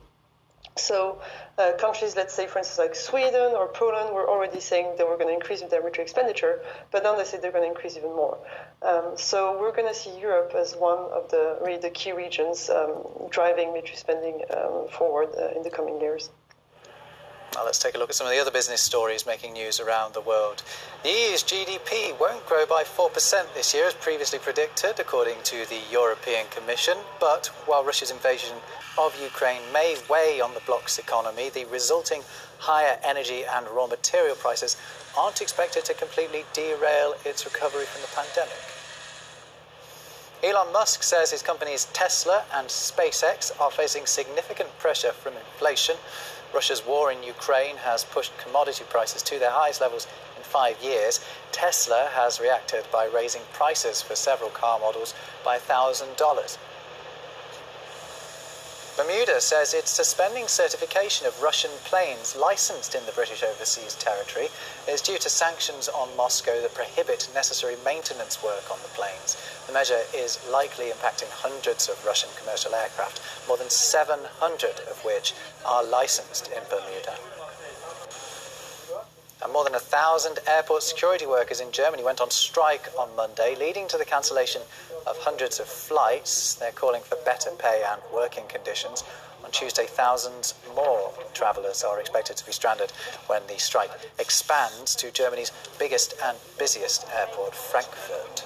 So 0.76 1.20
uh, 1.58 1.72
countries, 1.78 2.16
let's 2.16 2.32
say, 2.32 2.46
for 2.46 2.58
instance, 2.58 2.78
like 2.78 2.94
Sweden 2.94 3.52
or 3.54 3.68
Poland, 3.68 4.14
were 4.14 4.28
already 4.28 4.60
saying 4.60 4.94
they 4.96 5.04
were 5.04 5.16
going 5.16 5.28
to 5.28 5.34
increase 5.34 5.60
their 5.60 5.80
military 5.80 6.04
expenditure, 6.04 6.62
but 6.90 7.02
now 7.02 7.14
they 7.14 7.24
say 7.24 7.38
they're 7.38 7.52
going 7.52 7.64
to 7.64 7.68
increase 7.68 7.96
even 7.96 8.14
more. 8.16 8.38
Um, 8.80 9.12
so 9.16 9.60
we're 9.60 9.72
going 9.72 9.88
to 9.88 9.94
see 9.94 10.18
Europe 10.18 10.52
as 10.56 10.74
one 10.74 10.98
of 11.12 11.30
the 11.30 11.58
really 11.60 11.78
the 11.78 11.90
key 11.90 12.12
regions 12.12 12.70
um, 12.70 13.04
driving 13.30 13.72
military 13.72 13.96
spending 13.96 14.42
um, 14.56 14.88
forward 14.88 15.28
uh, 15.38 15.56
in 15.56 15.62
the 15.62 15.70
coming 15.70 16.00
years. 16.00 16.30
Now 17.54 17.66
let's 17.66 17.78
take 17.78 17.94
a 17.94 17.98
look 17.98 18.08
at 18.08 18.14
some 18.14 18.26
of 18.26 18.32
the 18.32 18.38
other 18.38 18.50
business 18.50 18.80
stories 18.80 19.26
making 19.26 19.52
news 19.52 19.78
around 19.78 20.14
the 20.14 20.22
world. 20.22 20.62
The 21.02 21.10
EU's 21.10 21.42
GDP 21.42 22.18
won't 22.18 22.46
grow 22.46 22.64
by 22.64 22.82
4% 22.82 23.12
this 23.54 23.74
year, 23.74 23.86
as 23.86 23.92
previously 23.94 24.38
predicted, 24.38 24.98
according 24.98 25.36
to 25.44 25.66
the 25.68 25.80
European 25.90 26.46
Commission. 26.50 26.96
But 27.20 27.48
while 27.66 27.84
Russia's 27.84 28.10
invasion 28.10 28.56
of 28.98 29.20
Ukraine 29.22 29.60
may 29.70 29.96
weigh 30.08 30.40
on 30.40 30.54
the 30.54 30.60
bloc's 30.60 30.98
economy, 30.98 31.50
the 31.50 31.66
resulting 31.66 32.22
higher 32.58 32.98
energy 33.04 33.44
and 33.44 33.68
raw 33.68 33.86
material 33.86 34.36
prices 34.36 34.78
aren't 35.18 35.42
expected 35.42 35.84
to 35.84 35.94
completely 35.94 36.46
derail 36.54 37.14
its 37.26 37.44
recovery 37.44 37.84
from 37.84 38.00
the 38.00 38.08
pandemic. 38.16 38.56
Elon 40.42 40.72
Musk 40.72 41.04
says 41.04 41.30
his 41.30 41.40
companies 41.40 41.86
Tesla 41.92 42.42
and 42.54 42.66
SpaceX 42.66 43.52
are 43.60 43.70
facing 43.70 44.06
significant 44.06 44.76
pressure 44.78 45.12
from 45.12 45.34
inflation. 45.34 45.94
Russia's 46.54 46.84
war 46.84 47.10
in 47.10 47.22
Ukraine 47.22 47.78
has 47.78 48.04
pushed 48.04 48.36
commodity 48.36 48.84
prices 48.88 49.22
to 49.22 49.38
their 49.38 49.50
highest 49.50 49.80
levels 49.80 50.06
in 50.36 50.42
five 50.42 50.82
years. 50.82 51.24
Tesla 51.50 52.10
has 52.12 52.40
reacted 52.40 52.84
by 52.92 53.06
raising 53.06 53.42
prices 53.52 54.02
for 54.02 54.14
several 54.14 54.50
car 54.50 54.78
models 54.78 55.14
by 55.44 55.58
$1,000. 55.58 56.58
Bermuda 58.94 59.40
says 59.40 59.72
it's 59.72 59.90
suspending 59.90 60.46
certification 60.46 61.26
of 61.26 61.40
Russian 61.40 61.70
planes 61.84 62.36
licensed 62.36 62.94
in 62.94 63.06
the 63.06 63.12
British 63.12 63.42
overseas 63.42 63.94
territory 63.94 64.48
is 64.86 65.00
due 65.00 65.16
to 65.16 65.30
sanctions 65.30 65.88
on 65.88 66.14
Moscow 66.14 66.60
that 66.60 66.74
prohibit 66.74 67.30
necessary 67.32 67.76
maintenance 67.86 68.42
work 68.42 68.70
on 68.70 68.78
the 68.82 68.88
planes. 68.88 69.38
The 69.66 69.72
measure 69.72 70.02
is 70.14 70.38
likely 70.52 70.90
impacting 70.90 71.30
hundreds 71.30 71.88
of 71.88 72.04
Russian 72.04 72.28
commercial 72.38 72.74
aircraft, 72.74 73.22
more 73.48 73.56
than 73.56 73.70
700 73.70 74.80
of 74.90 75.02
which 75.06 75.32
are 75.64 75.82
licensed 75.82 76.48
in 76.48 76.62
Bermuda. 76.68 77.16
And 79.42 79.52
more 79.54 79.64
than 79.64 79.74
a 79.74 79.80
thousand 79.80 80.38
airport 80.46 80.82
security 80.82 81.24
workers 81.24 81.60
in 81.60 81.72
Germany 81.72 82.04
went 82.04 82.20
on 82.20 82.30
strike 82.30 82.88
on 82.98 83.16
Monday, 83.16 83.56
leading 83.58 83.88
to 83.88 83.96
the 83.96 84.04
cancellation 84.04 84.60
of 85.06 85.18
hundreds 85.18 85.60
of 85.60 85.66
flights. 85.66 86.54
They're 86.54 86.72
calling 86.72 87.02
for 87.02 87.16
better 87.24 87.50
pay 87.58 87.82
and 87.86 88.00
working 88.12 88.44
conditions. 88.48 89.04
On 89.44 89.50
Tuesday, 89.50 89.86
thousands 89.86 90.54
more 90.74 91.12
travellers 91.34 91.82
are 91.82 92.00
expected 92.00 92.36
to 92.36 92.46
be 92.46 92.52
stranded 92.52 92.92
when 93.26 93.42
the 93.48 93.58
strike 93.58 93.90
expands 94.18 94.94
to 94.96 95.10
Germany's 95.10 95.52
biggest 95.78 96.14
and 96.22 96.38
busiest 96.58 97.06
airport, 97.12 97.54
Frankfurt. 97.54 98.44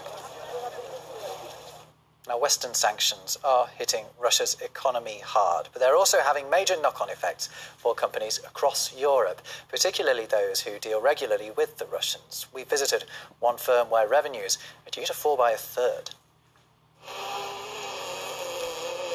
Now, 2.28 2.38
Western 2.38 2.74
sanctions 2.74 3.38
are 3.44 3.68
hitting 3.78 4.04
Russia's 4.18 4.56
economy 4.60 5.20
hard, 5.24 5.68
but 5.72 5.80
they're 5.80 5.94
also 5.94 6.18
having 6.18 6.50
major 6.50 6.74
knock 6.80 7.00
on 7.00 7.08
effects 7.08 7.48
for 7.76 7.94
companies 7.94 8.38
across 8.38 8.92
Europe, 8.98 9.42
particularly 9.68 10.26
those 10.26 10.62
who 10.62 10.80
deal 10.80 11.00
regularly 11.00 11.52
with 11.52 11.78
the 11.78 11.86
Russians. 11.86 12.46
We 12.52 12.64
visited 12.64 13.04
one 13.38 13.58
firm 13.58 13.90
where 13.90 14.08
revenues 14.08 14.58
are 14.84 14.90
due 14.90 15.06
to 15.06 15.12
fall 15.12 15.36
by 15.36 15.52
a 15.52 15.56
third. 15.56 16.10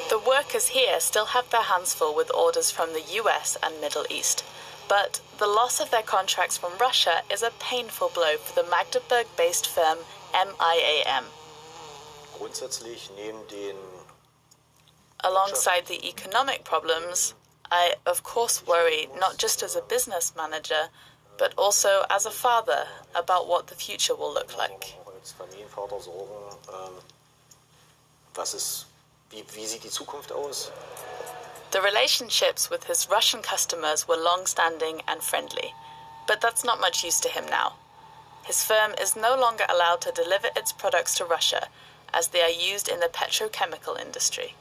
The 0.10 0.20
workers 0.20 0.68
here 0.68 1.00
still 1.00 1.28
have 1.28 1.50
their 1.50 1.62
hands 1.62 1.94
full 1.94 2.14
with 2.14 2.34
orders 2.34 2.70
from 2.70 2.92
the 2.94 3.04
US 3.22 3.58
and 3.64 3.80
Middle 3.80 4.06
East. 4.10 4.44
But 4.90 5.22
the 5.38 5.48
loss 5.48 5.80
of 5.80 5.90
their 5.90 6.04
contracts 6.04 6.58
from 6.58 6.78
Russia 6.78 7.22
is 7.32 7.42
a 7.42 7.52
painful 7.60 8.10
blow 8.14 8.36
for 8.36 8.62
the 8.62 8.70
Magdeburg 8.70 9.28
based 9.38 9.68
firm 9.68 10.00
MIAM. 10.34 11.26
Alongside 15.24 15.86
the 15.86 16.06
economic 16.08 16.66
problems, 16.66 17.34
I 17.72 17.96
of 18.06 18.24
course 18.24 18.68
worry 18.68 19.08
not 19.18 19.38
just 19.38 19.64
as 19.64 19.78
a 19.78 19.82
business 19.82 20.34
manager, 20.36 20.90
but 21.38 21.54
also 21.58 22.04
as 22.10 22.26
a 22.26 22.32
father 22.32 22.88
about 23.16 23.48
what 23.48 23.68
the 23.68 23.76
future 23.76 24.16
will 24.16 24.34
look 24.34 24.58
like. 24.58 24.96
The 31.72 31.82
relationships 31.82 32.70
with 32.70 32.84
his 32.86 33.08
Russian 33.10 33.42
customers 33.42 34.08
were 34.08 34.18
long 34.18 34.46
standing 34.46 35.02
and 35.08 35.22
friendly, 35.22 35.74
but 36.28 36.42
that's 36.42 36.64
not 36.64 36.80
much 36.80 37.04
use 37.04 37.20
to 37.22 37.30
him 37.30 37.46
now. 37.46 37.74
His 38.44 38.64
firm 38.64 38.94
is 39.00 39.16
no 39.16 39.36
longer 39.36 39.66
allowed 39.70 40.02
to 40.02 40.12
deliver 40.12 40.50
its 40.56 40.72
products 40.72 41.16
to 41.16 41.26
Russia 41.26 41.68
as 42.14 42.30
they 42.30 42.42
are 42.42 42.50
used 42.50 42.90
in 42.90 43.00
the 43.00 43.08
petrochemical 43.08 44.00
industry. 44.00 44.56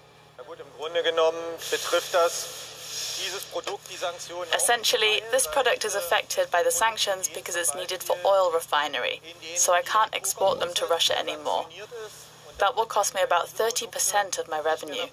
Essentially, 4.55 5.21
this 5.31 5.47
product 5.47 5.85
is 5.85 5.95
affected 5.95 6.51
by 6.51 6.63
the 6.63 6.71
sanctions 6.71 7.29
because 7.29 7.57
it's 7.57 7.75
needed 7.75 8.03
for 8.03 8.17
oil 8.25 8.51
refinery, 8.53 9.21
so 9.57 9.73
I 9.75 9.83
can't 9.83 10.15
export 10.15 10.61
them 10.61 10.73
to 10.75 10.87
Russia 10.87 11.19
anymore. 11.19 11.67
That 12.61 12.77
will 12.77 12.85
cost 12.85 13.15
me 13.15 13.23
about 13.23 13.47
30% 13.47 14.39
of 14.39 14.49
my 14.49 14.61
revenue. 14.61 15.07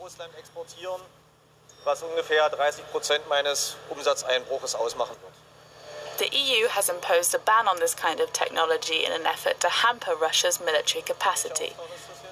The 6.18 6.30
EU 6.32 6.68
has 6.68 6.90
imposed 6.90 7.34
a 7.34 7.40
ban 7.40 7.68
on 7.68 7.80
this 7.80 7.96
kind 7.96 8.20
of 8.20 8.34
technology 8.34 9.06
in 9.06 9.14
an 9.14 9.26
effort 9.26 9.62
to 9.62 9.70
hamper 9.70 10.12
Russia's 10.20 10.60
military 10.60 11.02
capacity. 11.02 11.74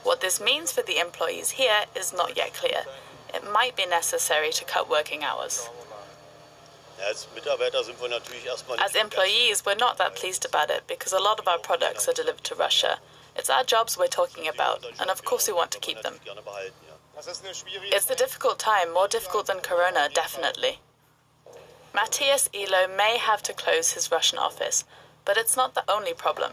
What 0.04 0.20
this 0.20 0.42
means 0.42 0.74
for 0.74 0.82
the 0.82 1.00
employees 1.00 1.52
here 1.52 1.86
is 1.96 2.12
not 2.12 2.36
yet 2.36 2.54
clear. 2.54 2.84
It 3.34 3.50
might 3.50 3.78
be 3.78 3.86
necessary 3.86 4.52
to 4.52 4.66
cut 4.66 4.90
working 4.90 5.24
hours. 5.24 5.70
As 7.02 7.28
employees, 8.96 9.66
we're 9.66 9.76
not 9.76 9.98
that 9.98 10.16
pleased 10.16 10.46
about 10.46 10.70
it 10.70 10.84
because 10.88 11.14
a 11.14 11.20
lot 11.20 11.40
of 11.40 11.48
our 11.48 11.60
products 11.60 12.10
are 12.10 12.14
delivered 12.14 12.44
to 12.44 12.56
Russia. 12.56 13.00
It's 13.36 13.50
our 13.50 13.64
jobs 13.64 13.98
we're 13.98 14.08
talking 14.08 14.48
about, 14.48 14.86
and 15.00 15.10
of 15.10 15.24
course 15.26 15.48
we 15.48 15.54
want 15.54 15.72
to 15.72 15.80
keep 15.80 16.02
them. 16.02 16.16
It's 17.18 18.10
a 18.10 18.16
difficult 18.16 18.60
time, 18.60 18.94
more 18.94 19.08
difficult 19.08 19.48
than 19.48 19.60
Corona, 19.60 20.10
definitely. 20.14 20.80
Matthias 21.94 22.50
Elo 22.54 22.88
may 22.96 23.18
have 23.18 23.42
to 23.44 23.54
close 23.54 23.92
his 23.92 24.12
Russian 24.12 24.38
office, 24.40 24.84
but 25.24 25.38
it's 25.38 25.56
not 25.56 25.76
the 25.76 25.84
only 25.90 26.14
problem. 26.14 26.52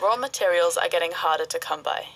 Raw 0.00 0.16
materials 0.16 0.76
are 0.76 0.88
getting 0.88 1.12
harder 1.12 1.44
to 1.44 1.58
come 1.58 1.82
by. 1.82 2.06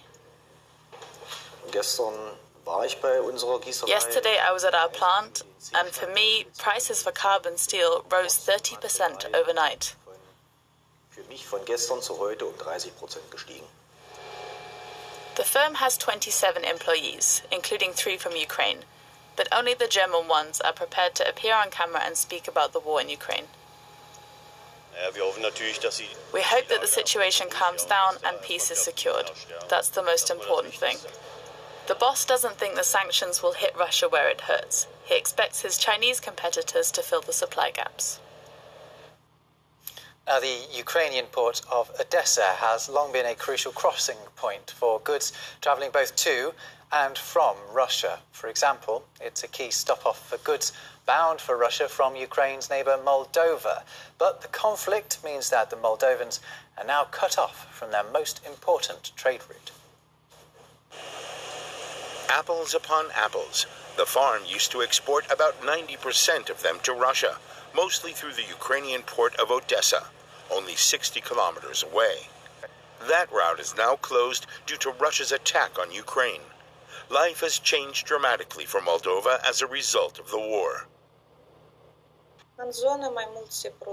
Yesterday 3.86 4.38
I 4.42 4.52
was 4.52 4.64
at 4.64 4.74
our 4.74 4.88
plant, 4.88 5.42
and 5.74 5.88
for 5.88 6.12
me, 6.12 6.46
prices 6.58 7.02
for 7.02 7.12
carbon 7.12 7.56
steel 7.56 8.04
rose 8.10 8.34
30% 8.34 9.34
overnight. 9.34 9.94
The 15.36 15.44
firm 15.44 15.74
has 15.74 15.98
27 15.98 16.64
employees, 16.64 17.42
including 17.52 17.92
three 17.92 18.16
from 18.16 18.36
Ukraine, 18.36 18.84
but 19.36 19.48
only 19.52 19.74
the 19.74 19.86
German 19.86 20.28
ones 20.28 20.62
are 20.62 20.72
prepared 20.72 21.14
to 21.16 21.28
appear 21.28 21.54
on 21.54 21.70
camera 21.70 22.00
and 22.02 22.16
speak 22.16 22.48
about 22.48 22.72
the 22.72 22.80
war 22.80 23.02
in 23.02 23.10
Ukraine. 23.10 23.48
We 26.32 26.40
hope 26.40 26.68
that 26.68 26.80
the 26.80 26.86
situation 26.86 27.48
calms 27.50 27.84
down 27.84 28.16
and 28.24 28.40
peace 28.40 28.70
is 28.70 28.78
secured. 28.78 29.30
That's 29.68 29.90
the 29.90 30.02
most 30.02 30.30
important 30.30 30.72
thing. 30.72 30.96
The 31.86 31.94
boss 31.94 32.24
doesn't 32.24 32.56
think 32.56 32.74
the 32.74 32.82
sanctions 32.82 33.42
will 33.42 33.52
hit 33.52 33.76
Russia 33.76 34.08
where 34.08 34.30
it 34.30 34.42
hurts. 34.42 34.86
He 35.04 35.16
expects 35.18 35.60
his 35.60 35.76
Chinese 35.76 36.18
competitors 36.18 36.90
to 36.92 37.02
fill 37.02 37.20
the 37.20 37.34
supply 37.34 37.70
gaps. 37.70 38.20
Now, 40.28 40.40
the 40.40 40.66
Ukrainian 40.74 41.26
port 41.26 41.62
of 41.70 41.88
Odessa 42.00 42.48
has 42.58 42.88
long 42.88 43.12
been 43.12 43.26
a 43.26 43.36
crucial 43.36 43.70
crossing 43.70 44.16
point 44.34 44.72
for 44.72 44.98
goods 44.98 45.32
travelling 45.60 45.92
both 45.92 46.16
to 46.16 46.52
and 46.90 47.16
from 47.16 47.54
Russia. 47.72 48.18
For 48.32 48.48
example, 48.48 49.04
it's 49.20 49.44
a 49.44 49.48
key 49.48 49.70
stop 49.70 50.04
off 50.04 50.28
for 50.28 50.38
goods 50.38 50.72
bound 51.06 51.40
for 51.40 51.56
Russia 51.56 51.86
from 51.86 52.16
Ukraine's 52.16 52.68
neighbour 52.68 52.98
Moldova. 53.04 53.84
But 54.18 54.42
the 54.42 54.48
conflict 54.48 55.22
means 55.24 55.50
that 55.50 55.70
the 55.70 55.76
Moldovans 55.76 56.40
are 56.76 56.84
now 56.84 57.04
cut 57.04 57.38
off 57.38 57.72
from 57.72 57.92
their 57.92 58.10
most 58.12 58.44
important 58.44 59.12
trade 59.14 59.42
route. 59.48 59.70
Apples 62.28 62.74
upon 62.74 63.06
apples. 63.14 63.66
The 63.96 64.06
farm 64.06 64.42
used 64.44 64.72
to 64.72 64.82
export 64.82 65.30
about 65.30 65.62
90% 65.62 66.50
of 66.50 66.62
them 66.62 66.80
to 66.82 66.92
Russia, 66.92 67.38
mostly 67.74 68.10
through 68.10 68.32
the 68.32 68.42
Ukrainian 68.42 69.02
port 69.02 69.36
of 69.36 69.50
Odessa, 69.50 70.06
only 70.50 70.74
60 70.76 71.20
kilometers 71.20 71.82
away. 71.82 72.28
That 73.08 73.30
route 73.30 73.60
is 73.60 73.76
now 73.76 73.96
closed 73.96 74.46
due 74.66 74.76
to 74.78 74.90
Russia's 74.90 75.32
attack 75.32 75.78
on 75.78 75.92
Ukraine. 75.92 76.40
Life 77.10 77.40
has 77.40 77.58
changed 77.58 78.06
dramatically 78.06 78.64
for 78.64 78.80
Moldova 78.80 79.38
as 79.48 79.62
a 79.62 79.66
result 79.66 80.18
of 80.18 80.30
the 80.30 80.38
war. 80.38 80.86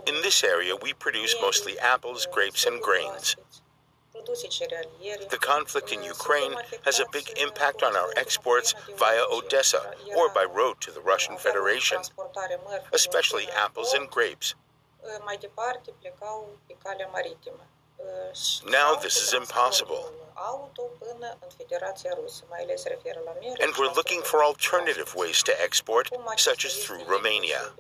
In 0.07 0.21
this 0.21 0.43
area, 0.43 0.75
we 0.75 0.93
produce 0.93 1.35
mostly 1.41 1.77
apples, 1.80 2.27
grapes, 2.31 2.65
and 2.65 2.81
grains. 2.81 3.35
The 4.13 5.39
conflict 5.41 5.91
in 5.91 6.01
Ukraine 6.01 6.55
has 6.85 6.99
a 6.99 7.05
big 7.11 7.30
impact 7.41 7.84
on 7.84 7.95
our 7.95 8.13
exports 8.15 8.73
via 8.97 9.23
Odessa 9.30 9.93
or 10.15 10.30
by 10.34 10.45
road 10.45 10.80
to 10.81 10.91
the 10.91 11.01
Russian 11.01 11.38
Federation, 11.38 11.99
especially 12.93 13.49
apples 13.49 13.93
and 13.93 14.09
grapes. 14.09 14.55
Now 18.69 18.95
this 18.95 19.17
is 19.17 19.34
impossible. 19.34 20.11
And 23.61 23.73
we're 23.80 23.93
looking 23.93 24.21
for 24.21 24.43
alternative 24.43 25.13
ways 25.15 25.43
to 25.43 25.53
export, 25.61 26.09
such 26.38 26.65
as 26.65 26.75
through 26.84 27.03
Romania. 27.05 27.71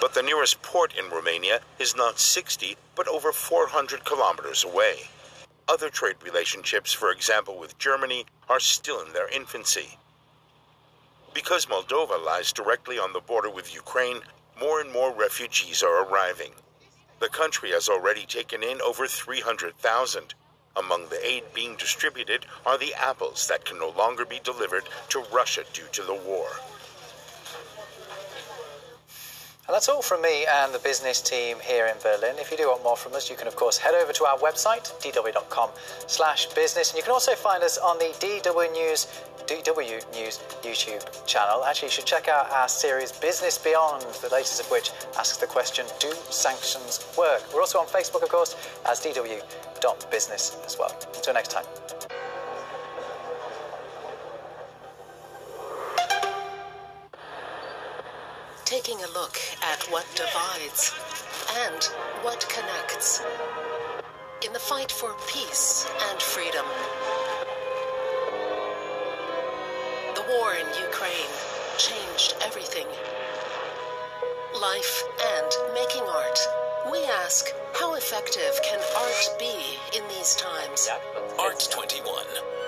But 0.00 0.14
the 0.14 0.22
nearest 0.22 0.62
port 0.62 0.94
in 0.96 1.10
Romania 1.10 1.60
is 1.78 1.94
not 1.94 2.18
60, 2.18 2.76
but 2.96 3.06
over 3.06 3.32
400 3.32 4.04
kilometers 4.04 4.64
away. 4.64 5.10
Other 5.68 5.90
trade 5.90 6.16
relationships, 6.24 6.92
for 6.92 7.12
example 7.12 7.58
with 7.58 7.78
Germany, 7.78 8.26
are 8.48 8.60
still 8.60 9.00
in 9.02 9.12
their 9.12 9.28
infancy. 9.28 9.98
Because 11.32 11.66
Moldova 11.66 12.22
lies 12.22 12.52
directly 12.52 12.98
on 12.98 13.12
the 13.12 13.20
border 13.20 13.50
with 13.50 13.74
Ukraine, 13.74 14.22
more 14.58 14.80
and 14.80 14.92
more 14.92 15.12
refugees 15.12 15.82
are 15.82 16.04
arriving. 16.04 16.52
The 17.20 17.28
country 17.28 17.70
has 17.70 17.88
already 17.88 18.26
taken 18.26 18.62
in 18.62 18.80
over 18.82 19.06
300,000. 19.06 20.34
Among 20.76 21.08
the 21.08 21.24
aid 21.24 21.44
being 21.54 21.76
distributed 21.76 22.46
are 22.64 22.78
the 22.78 22.94
apples 22.94 23.46
that 23.48 23.64
can 23.64 23.78
no 23.78 23.90
longer 23.90 24.24
be 24.24 24.40
delivered 24.40 24.84
to 25.10 25.24
Russia 25.32 25.64
due 25.72 25.88
to 25.92 26.02
the 26.02 26.14
war. 26.14 26.48
And 29.70 29.76
that's 29.76 29.88
all 29.88 30.02
from 30.02 30.20
me 30.20 30.44
and 30.46 30.74
the 30.74 30.80
business 30.80 31.22
team 31.22 31.58
here 31.62 31.86
in 31.86 31.94
Berlin. 32.02 32.34
If 32.40 32.50
you 32.50 32.56
do 32.56 32.66
want 32.66 32.82
more 32.82 32.96
from 32.96 33.14
us, 33.14 33.30
you 33.30 33.36
can 33.36 33.46
of 33.46 33.54
course 33.54 33.78
head 33.78 33.94
over 33.94 34.12
to 34.12 34.24
our 34.24 34.36
website, 34.38 34.90
dw.com 34.98 35.70
slash 36.08 36.46
business. 36.46 36.90
And 36.90 36.96
you 36.96 37.04
can 37.04 37.12
also 37.12 37.36
find 37.36 37.62
us 37.62 37.78
on 37.78 37.96
the 37.98 38.06
DW 38.18 38.72
News 38.72 39.06
DW 39.46 40.12
News 40.12 40.40
YouTube 40.64 41.24
channel. 41.24 41.62
Actually, 41.62 41.86
you 41.86 41.92
should 41.92 42.04
check 42.04 42.26
out 42.26 42.50
our 42.50 42.66
series 42.66 43.12
Business 43.12 43.58
Beyond, 43.58 44.02
the 44.20 44.28
latest 44.30 44.60
of 44.60 44.68
which 44.72 44.90
asks 45.16 45.36
the 45.36 45.46
question, 45.46 45.86
do 46.00 46.12
sanctions 46.30 47.06
work? 47.16 47.40
We're 47.54 47.60
also 47.60 47.78
on 47.78 47.86
Facebook, 47.86 48.24
of 48.24 48.28
course, 48.28 48.56
as 48.86 48.98
dw.business 48.98 50.56
as 50.66 50.78
well. 50.80 50.92
Until 51.14 51.34
next 51.34 51.52
time. 51.52 52.09
Taking 58.70 59.02
a 59.02 59.14
look 59.18 59.36
at 59.64 59.82
what 59.90 60.06
divides 60.14 60.94
and 61.66 61.82
what 62.22 62.48
connects 62.48 63.20
in 64.46 64.52
the 64.52 64.60
fight 64.60 64.92
for 64.92 65.12
peace 65.26 65.90
and 66.08 66.22
freedom. 66.22 66.64
The 70.14 70.22
war 70.30 70.54
in 70.54 70.68
Ukraine 70.86 71.34
changed 71.78 72.36
everything. 72.42 72.86
Life 74.54 75.02
and 75.34 75.50
making 75.74 76.04
art. 76.04 76.38
We 76.92 77.02
ask, 77.24 77.52
how 77.74 77.94
effective 77.94 78.54
can 78.62 78.78
art 78.96 79.36
be 79.40 79.78
in 79.98 80.06
these 80.06 80.36
times? 80.36 80.88
Art 81.40 81.66
21. 81.72 82.59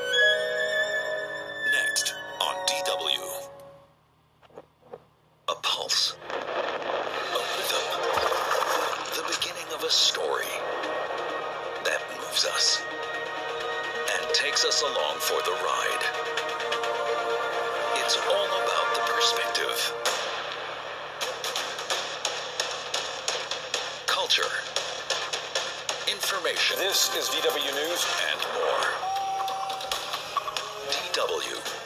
Moves 12.43 12.55
us 12.55 12.83
and 14.15 14.35
takes 14.35 14.65
us 14.65 14.83
along 14.83 15.17
for 15.19 15.41
the 15.43 15.51
ride. 15.51 16.05
It's 17.97 18.17
all 18.17 18.47
about 18.47 18.95
the 18.95 19.01
perspective. 19.13 19.95
Culture. 24.07 24.51
Information. 26.11 26.79
This 26.79 27.15
is 27.17 27.29
DW 27.29 27.75
News 27.75 28.07
and 28.31 28.41
more. 28.55 28.89
DW, 30.91 31.82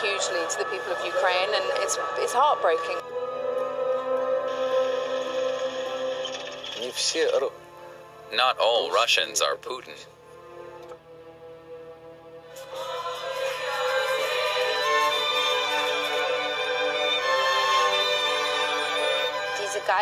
hugely 0.00 0.42
to 0.50 0.58
the 0.58 0.64
people 0.64 0.92
of 0.92 1.04
Ukraine, 1.04 1.50
and 1.54 1.64
it's 1.82 1.98
it's 2.18 2.32
heartbreaking. 2.32 2.98
Not 8.34 8.58
all 8.58 8.90
Russians 8.90 9.40
are 9.40 9.56
Putin. 9.56 9.96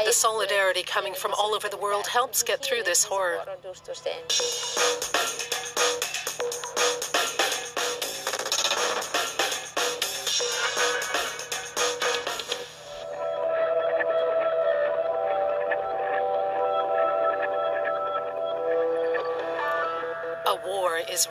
The 0.04 0.12
solidarity 0.12 0.82
coming 0.82 1.14
from 1.14 1.32
all 1.34 1.54
over 1.54 1.68
the 1.68 1.76
world 1.76 2.06
helps 2.06 2.42
get 2.42 2.62
through 2.62 2.84
this 2.84 3.04
horror. 3.04 3.40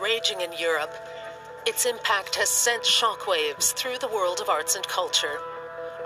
Raging 0.02 0.42
in 0.42 0.54
Europe. 0.54 0.94
Its 1.66 1.86
impact 1.86 2.36
has 2.36 2.50
sent 2.50 2.84
shockwaves 2.84 3.74
through 3.74 3.98
the 4.00 4.08
world 4.08 4.40
of 4.40 4.50
arts 4.50 4.76
and 4.76 4.88
culture. 4.88 5.40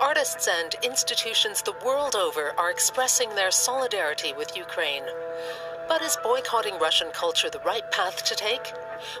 Artists 0.00 0.46
and 0.46 0.76
institutions 0.82 1.62
the 1.62 1.74
world 1.84 2.14
over 2.14 2.52
are 2.56 2.70
expressing 2.70 3.34
their 3.34 3.50
solidarity 3.50 4.32
with 4.32 4.56
Ukraine. 4.56 5.04
But 5.88 6.02
is 6.02 6.16
boycotting 6.22 6.78
Russian 6.78 7.10
culture 7.10 7.50
the 7.50 7.58
right 7.60 7.90
path 7.90 8.24
to 8.24 8.34
take? 8.34 8.72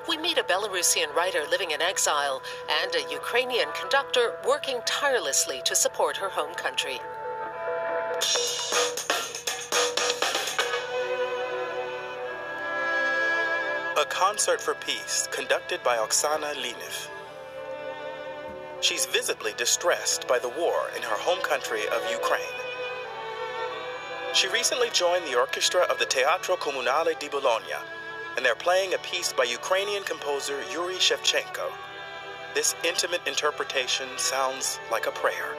We 0.08 0.16
meet 0.16 0.38
a 0.38 0.44
Belarusian 0.44 1.14
writer 1.14 1.44
living 1.50 1.70
in 1.70 1.82
exile 1.82 2.42
and 2.82 2.94
a 2.94 3.10
Ukrainian 3.10 3.68
conductor 3.72 4.36
working 4.46 4.80
tirelessly 4.84 5.62
to 5.64 5.74
support 5.74 6.16
her 6.18 6.28
home 6.28 6.54
country. 6.54 7.00
Concert 14.08 14.60
for 14.60 14.74
peace 14.74 15.28
conducted 15.30 15.82
by 15.82 15.96
Oksana 15.96 16.54
Liniv. 16.54 17.08
She's 18.80 19.06
visibly 19.06 19.52
distressed 19.56 20.26
by 20.26 20.38
the 20.38 20.48
war 20.48 20.90
in 20.96 21.02
her 21.02 21.16
home 21.16 21.40
country 21.42 21.82
of 21.88 22.10
Ukraine. 22.10 22.58
She 24.34 24.48
recently 24.48 24.90
joined 24.90 25.26
the 25.26 25.38
orchestra 25.38 25.82
of 25.90 25.98
the 25.98 26.06
Teatro 26.06 26.56
Comunale 26.56 27.18
di 27.18 27.28
Bologna, 27.28 27.80
and 28.36 28.44
they're 28.44 28.54
playing 28.54 28.94
a 28.94 28.98
piece 28.98 29.32
by 29.32 29.44
Ukrainian 29.44 30.04
composer 30.04 30.62
Yuri 30.72 30.94
Shevchenko. 30.94 31.70
This 32.54 32.74
intimate 32.84 33.26
interpretation 33.26 34.08
sounds 34.16 34.78
like 34.90 35.06
a 35.06 35.12
prayer. 35.12 35.54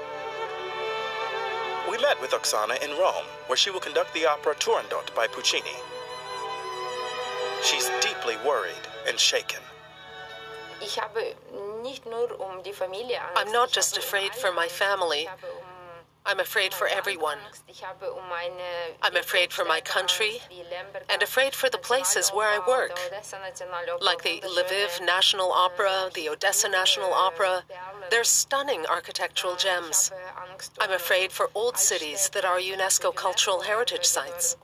We 1.90 1.98
met 1.98 2.22
with 2.22 2.32
Oksana 2.32 2.82
in 2.84 2.92
Rome, 2.98 3.26
where 3.48 3.58
she 3.58 3.70
will 3.70 3.80
conduct 3.80 4.14
the 4.14 4.26
opera 4.26 4.56
Turandot 4.56 5.14
by 5.16 5.28
Puccini. 5.28 5.78
She's 7.64 7.90
deeply 8.02 8.36
worried 8.46 8.88
and 9.08 9.20
shaken. 9.20 9.60
I'm 13.36 13.52
not 13.52 13.72
just 13.72 13.98
afraid 13.98 14.34
for 14.34 14.52
my 14.54 14.68
family. 14.68 15.28
I'm 16.26 16.40
afraid 16.40 16.74
for 16.74 16.88
everyone. 16.88 17.40
I'm 19.02 19.16
afraid 19.16 19.52
for 19.52 19.66
my 19.66 19.82
country 19.82 20.42
and 21.10 21.24
afraid 21.24 21.56
for 21.56 21.70
the 21.70 21.78
places 21.78 22.30
where 22.30 22.48
I 22.48 22.60
work, 22.68 23.00
like 24.02 24.22
the 24.22 24.42
Lviv 24.42 25.06
National 25.06 25.52
Opera, 25.52 26.12
the 26.14 26.30
Odessa 26.30 26.70
National 26.70 27.14
Opera. 27.14 27.64
They're 28.12 28.24
stunning 28.24 28.86
architectural 28.86 29.56
gems. 29.56 30.12
I'm 30.80 30.92
afraid 30.92 31.32
for 31.32 31.50
old 31.56 31.78
cities 31.78 32.30
that 32.34 32.46
are 32.46 32.60
UNESCO 32.60 33.16
cultural 33.16 33.62
heritage 33.62 34.06
sites. 34.06 34.56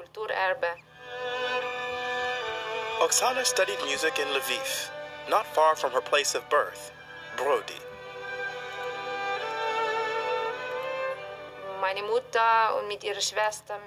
Oksana 3.01 3.45
studied 3.45 3.77
music 3.83 4.19
in 4.19 4.27
Lviv, 4.27 4.89
not 5.29 5.45
far 5.45 5.75
from 5.75 5.91
her 5.91 5.99
place 5.99 6.33
of 6.33 6.49
birth, 6.49 6.93
Brody. 7.35 7.73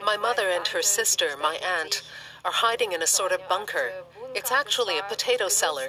My 0.04 0.16
mother 0.18 0.50
and 0.50 0.66
her 0.68 0.82
sister, 0.82 1.36
my 1.40 1.56
aunt, 1.56 2.02
are 2.44 2.52
hiding 2.52 2.92
in 2.92 3.02
a 3.02 3.06
sort 3.06 3.32
of 3.32 3.40
bunker. 3.48 3.92
It's 4.34 4.52
actually 4.52 4.98
a 4.98 5.02
potato 5.04 5.48
cellar. 5.48 5.88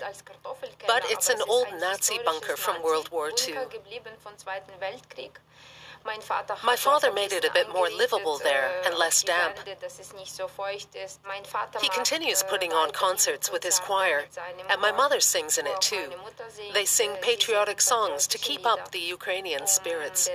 but 0.87 1.03
it's 1.07 1.29
an 1.29 1.41
old 1.47 1.67
Nazi 1.77 2.19
bunker 2.23 2.55
from 2.55 2.81
World 2.81 3.09
War 3.11 3.29
II. 3.29 3.55
My 6.63 6.75
father 6.75 7.11
made 7.11 7.33
it 7.33 7.45
a 7.45 7.51
bit 7.53 7.71
more 7.71 7.89
livable 7.89 8.39
there 8.43 8.71
and 8.85 8.95
less 8.95 9.23
damp. 9.23 9.57
He 11.81 11.89
continues 11.89 12.43
putting 12.43 12.73
on 12.73 12.91
concerts 12.91 13.51
with 13.51 13.63
his 13.63 13.79
choir, 13.79 14.25
and 14.69 14.81
my 14.81 14.91
mother 14.91 15.19
sings 15.19 15.57
in 15.57 15.67
it 15.67 15.81
too. 15.81 16.09
They 16.73 16.85
sing 16.85 17.11
patriotic 17.21 17.81
songs 17.81 18.27
to 18.27 18.37
keep 18.37 18.65
up 18.65 18.91
the 18.91 18.99
Ukrainian 18.99 19.67
spirits. 19.67 20.29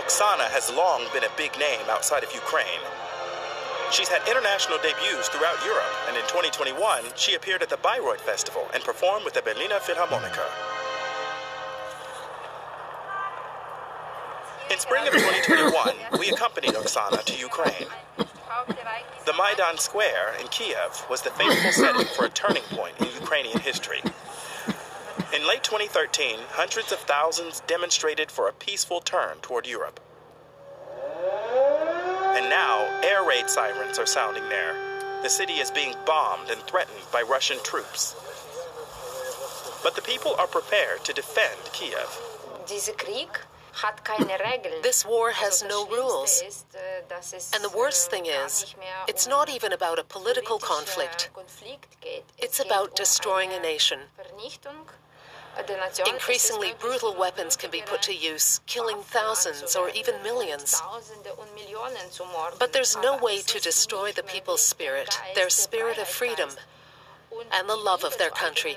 Oksana 0.00 0.48
has 0.50 0.72
long 0.72 1.06
been 1.12 1.24
a 1.24 1.36
big 1.36 1.56
name 1.58 1.86
outside 1.88 2.24
of 2.24 2.32
Ukraine. 2.34 2.80
She's 3.92 4.08
had 4.08 4.22
international 4.28 4.78
debuts 4.78 5.28
throughout 5.30 5.64
Europe, 5.64 5.92
and 6.06 6.16
in 6.16 6.22
2021, 6.22 7.02
she 7.16 7.34
appeared 7.34 7.60
at 7.60 7.70
the 7.70 7.76
Bayreuth 7.76 8.20
Festival 8.20 8.68
and 8.72 8.84
performed 8.84 9.24
with 9.24 9.34
the 9.34 9.42
Berliner 9.42 9.80
Philharmoniker. 9.80 10.46
In 14.70 14.78
spring 14.78 15.08
of 15.08 15.12
2021, 15.12 16.20
we 16.20 16.30
accompanied 16.30 16.74
Oksana 16.74 17.24
to 17.24 17.36
Ukraine. 17.36 17.88
The 19.26 19.32
Maidan 19.32 19.78
Square 19.78 20.36
in 20.40 20.46
Kiev 20.48 21.04
was 21.10 21.22
the 21.22 21.30
fateful 21.30 21.72
setting 21.72 22.06
for 22.06 22.26
a 22.26 22.30
turning 22.30 22.62
point 22.70 22.94
in 23.00 23.08
Ukrainian 23.20 23.58
history. 23.58 24.02
In 25.34 25.46
late 25.48 25.64
2013, 25.64 26.38
hundreds 26.50 26.92
of 26.92 27.00
thousands 27.00 27.60
demonstrated 27.66 28.30
for 28.30 28.48
a 28.48 28.52
peaceful 28.52 29.00
turn 29.00 29.38
toward 29.42 29.66
Europe. 29.66 29.98
And 32.36 32.48
now, 32.48 33.00
air 33.02 33.24
raid 33.24 33.48
sirens 33.48 33.98
are 33.98 34.06
sounding 34.06 34.48
there. 34.48 34.74
The 35.22 35.28
city 35.28 35.54
is 35.54 35.70
being 35.70 35.94
bombed 36.06 36.50
and 36.50 36.60
threatened 36.62 37.04
by 37.12 37.22
Russian 37.22 37.58
troops. 37.62 38.14
But 39.82 39.96
the 39.96 40.02
people 40.02 40.34
are 40.38 40.46
prepared 40.46 41.04
to 41.04 41.12
defend 41.12 41.58
Kiev. 41.72 42.08
This 44.82 45.04
war 45.06 45.30
has 45.30 45.64
no 45.68 45.86
rules. 45.86 46.64
And 47.54 47.64
the 47.64 47.76
worst 47.76 48.10
thing 48.10 48.26
is, 48.26 48.74
it's 49.08 49.26
not 49.26 49.48
even 49.48 49.72
about 49.72 49.98
a 49.98 50.04
political 50.04 50.58
conflict. 50.58 51.30
It's 52.38 52.60
about 52.60 52.96
destroying 52.96 53.52
a 53.52 53.60
nation. 53.60 54.00
Increasingly 56.06 56.74
brutal 56.78 57.14
weapons 57.16 57.56
can 57.56 57.70
be 57.70 57.82
put 57.84 58.02
to 58.02 58.14
use, 58.14 58.60
killing 58.66 58.98
thousands 59.02 59.76
or 59.76 59.90
even 59.90 60.14
millions. 60.22 60.80
But 62.58 62.72
there's 62.72 62.96
no 62.96 63.16
way 63.18 63.42
to 63.42 63.60
destroy 63.60 64.12
the 64.12 64.22
people's 64.22 64.62
spirit, 64.62 65.18
their 65.34 65.50
spirit 65.50 65.98
of 65.98 66.08
freedom, 66.08 66.50
and 67.52 67.68
the 67.68 67.76
love 67.76 68.04
of 68.04 68.16
their 68.18 68.30
country. 68.30 68.76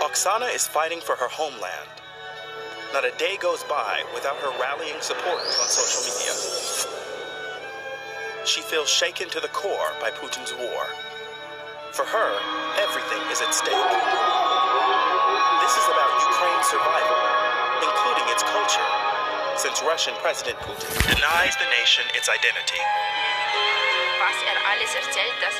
Oksana 0.00 0.54
is 0.54 0.66
fighting 0.66 1.00
for 1.00 1.16
her 1.16 1.28
homeland. 1.28 1.88
Not 2.92 3.04
a 3.04 3.12
day 3.16 3.36
goes 3.40 3.62
by 3.64 4.02
without 4.14 4.36
her 4.36 4.50
rallying 4.60 5.00
supporters 5.00 5.58
on 5.58 5.66
social 5.68 6.02
media. 6.04 6.34
She 8.44 8.60
feels 8.60 8.88
shaken 8.88 9.30
to 9.30 9.40
the 9.40 9.48
core 9.48 9.92
by 10.00 10.10
Putin's 10.10 10.52
war. 10.54 10.86
For 11.92 12.08
her, 12.08 12.32
everything 12.80 13.20
is 13.28 13.44
at 13.44 13.52
stake. 13.52 13.68
This 15.60 15.74
is 15.76 15.86
about 15.92 16.08
Ukraine's 16.24 16.64
survival, 16.72 17.20
including 17.84 18.24
its 18.32 18.40
culture, 18.48 18.88
since 19.60 19.84
Russian 19.84 20.16
President 20.24 20.56
Putin 20.64 20.88
denies 21.12 21.52
the 21.60 21.68
nation 21.68 22.08
its 22.16 22.32
identity. 22.32 22.80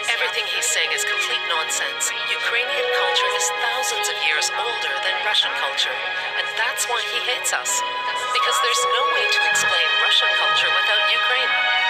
Everything 0.09 0.49
he's 0.57 0.65
saying 0.73 0.89
is 0.97 1.05
complete 1.05 1.45
nonsense. 1.53 2.09
Ukrainian 2.09 2.89
culture 2.97 3.31
is 3.37 3.47
thousands 3.61 4.09
of 4.09 4.17
years 4.25 4.49
older 4.57 4.95
than 5.05 5.13
Russian 5.29 5.53
culture, 5.61 5.93
and 6.41 6.49
that's 6.57 6.89
why 6.89 7.05
he 7.13 7.21
hates 7.29 7.53
us. 7.53 7.85
Because 8.33 8.57
there's 8.65 8.85
no 8.89 9.03
way 9.21 9.29
to 9.29 9.41
explain 9.53 9.87
Russian 10.01 10.33
culture 10.41 10.73
without 10.73 11.05
Ukraine. 11.13 11.82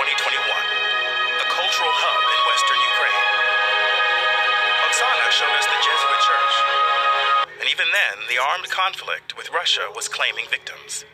2021, 0.00 0.32
a 0.32 1.48
cultural 1.52 1.92
hub 1.92 2.24
in 2.24 2.40
western 2.48 2.80
Ukraine. 2.88 3.20
Oksana 4.88 5.28
showed 5.28 5.52
us 5.60 5.68
the 5.68 5.76
Jesuit 5.76 6.20
church. 6.24 6.56
And 7.60 7.68
even 7.68 7.84
then, 7.92 8.24
the 8.32 8.40
armed 8.40 8.72
conflict 8.72 9.36
with 9.36 9.52
Russia 9.52 9.92
was 9.92 10.08
claiming 10.08 10.48
victims. 10.48 11.04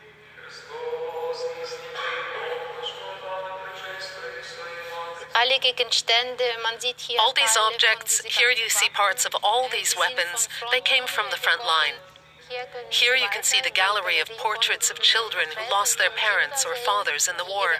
All 7.19 7.35
these 7.35 7.57
objects, 7.59 8.23
here 8.23 8.55
you 8.55 8.71
see 8.71 8.87
parts 8.95 9.27
of 9.27 9.35
all 9.43 9.67
these 9.67 9.99
weapons, 9.99 10.47
they 10.71 10.79
came 10.79 11.11
from 11.11 11.27
the 11.27 11.35
front 11.35 11.59
line. 11.67 11.99
Here 12.89 13.15
you 13.15 13.27
can 13.33 13.43
see 13.43 13.59
the 13.61 13.69
gallery 13.69 14.19
of 14.19 14.29
portraits 14.37 14.89
of 14.89 14.99
children 14.99 15.47
who 15.55 15.71
lost 15.71 15.97
their 15.97 16.09
parents 16.09 16.65
or 16.65 16.75
fathers 16.75 17.27
in 17.27 17.35
the 17.37 17.43
war. 17.43 17.75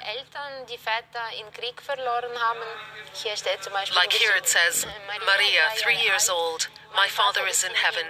Like 3.96 4.14
here 4.14 4.36
it 4.36 4.48
says, 4.48 4.86
Maria, 5.26 5.64
three 5.76 6.00
years 6.02 6.30
old, 6.30 6.68
my 6.96 7.08
father 7.08 7.48
is 7.48 7.64
in 7.64 7.76
heaven. 7.76 8.06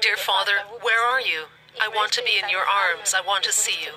Dear 0.00 0.16
Father, 0.16 0.64
where 0.82 1.02
are 1.02 1.20
you? 1.20 1.44
I 1.80 1.88
want 1.88 2.12
to 2.12 2.22
be 2.22 2.38
in 2.42 2.48
your 2.48 2.64
arms. 2.66 3.14
I 3.14 3.20
want 3.20 3.44
to 3.44 3.52
see 3.52 3.76
you. 3.82 3.92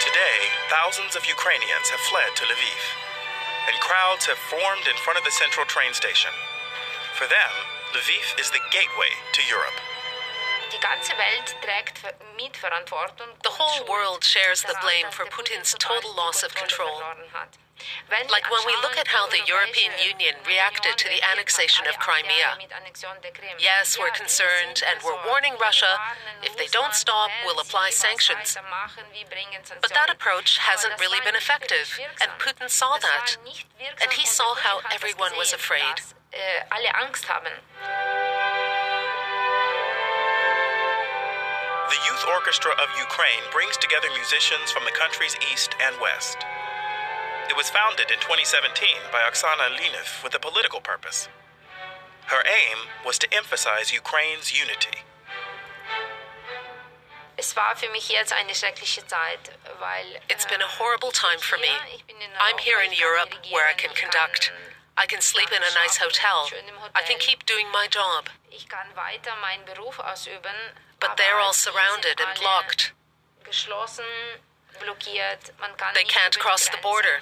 Today, 0.00 0.38
thousands 0.70 1.16
of 1.16 1.26
Ukrainians 1.26 1.88
have 1.90 2.00
fled 2.00 2.30
to 2.36 2.44
Lviv, 2.44 3.03
and 3.68 3.80
crowds 3.80 4.26
have 4.26 4.38
formed 4.38 4.86
in 4.86 4.96
front 5.00 5.18
of 5.18 5.24
the 5.24 5.32
central 5.32 5.66
train 5.66 5.94
station. 5.94 6.30
For 7.16 7.26
them, 7.26 7.52
Lviv 7.94 8.40
is 8.40 8.50
the 8.50 8.60
gateway 8.70 9.12
to 9.32 9.42
Europe. 9.48 9.78
The 13.42 13.54
whole 13.54 13.86
world 13.88 14.24
shares 14.24 14.62
the 14.62 14.74
blame 14.82 15.06
for 15.10 15.24
Putin's 15.26 15.74
total 15.78 16.14
loss 16.16 16.42
of 16.42 16.54
control. 16.54 17.00
Like 18.10 18.50
when 18.50 18.66
we 18.66 18.74
look 18.82 18.96
at 18.96 19.08
how 19.08 19.28
the 19.28 19.42
European 19.46 19.92
Union 19.98 20.34
reacted 20.46 20.96
to 20.98 21.08
the 21.08 21.22
annexation 21.22 21.86
of 21.86 21.98
Crimea. 21.98 22.58
Yes, 23.58 23.98
we're 23.98 24.10
concerned 24.10 24.82
and 24.82 24.98
we're 25.04 25.18
warning 25.26 25.54
Russia 25.60 25.98
if 26.42 26.56
they 26.56 26.66
don't 26.66 26.94
stop, 26.94 27.30
we'll 27.44 27.60
apply 27.60 27.90
sanctions. 27.90 28.56
But 29.80 29.92
that 29.94 30.10
approach 30.10 30.58
hasn't 30.58 31.00
really 31.00 31.18
been 31.24 31.36
effective, 31.36 31.98
and 32.20 32.30
Putin 32.38 32.68
saw 32.70 32.98
that. 32.98 33.36
And 34.02 34.12
he 34.12 34.26
saw 34.26 34.54
how 34.54 34.80
everyone 34.92 35.32
was 35.36 35.52
afraid. 35.52 36.00
The 41.90 42.00
Youth 42.06 42.24
Orchestra 42.28 42.72
of 42.72 42.88
Ukraine 42.98 43.44
brings 43.52 43.76
together 43.76 44.08
musicians 44.14 44.70
from 44.70 44.84
the 44.84 44.92
country's 44.92 45.36
east 45.52 45.74
and 45.80 45.94
west. 46.00 46.38
It 47.48 47.56
was 47.56 47.68
founded 47.68 48.10
in 48.10 48.18
2017 48.20 49.12
by 49.12 49.20
Oksana 49.20 49.68
Liniv 49.76 50.24
with 50.24 50.34
a 50.34 50.38
political 50.38 50.80
purpose. 50.80 51.28
Her 52.26 52.42
aim 52.46 52.88
was 53.04 53.18
to 53.18 53.28
emphasize 53.34 53.92
Ukraine's 53.92 54.58
unity. 54.58 55.04
It's 60.30 60.46
been 60.46 60.62
a 60.62 60.72
horrible 60.78 61.10
time 61.10 61.38
for 61.38 61.58
me. 61.58 61.68
I'm 62.40 62.58
here 62.58 62.80
in 62.80 62.92
Europe 62.92 63.34
where 63.52 63.68
I 63.68 63.74
can 63.74 63.90
conduct. 63.94 64.50
I 64.96 65.06
can 65.06 65.20
sleep 65.20 65.50
in 65.50 65.58
a 65.58 65.74
nice 65.74 65.98
hotel. 65.98 66.48
I 66.94 67.02
can 67.02 67.18
keep 67.18 67.44
doing 67.44 67.66
my 67.72 67.88
job. 67.90 68.28
But 71.00 71.16
they're 71.18 71.40
all 71.40 71.52
surrounded 71.52 72.20
and 72.20 72.40
blocked. 72.40 72.92
They 75.94 76.04
can't 76.04 76.38
cross 76.38 76.68
the 76.68 76.78
border. 76.82 77.20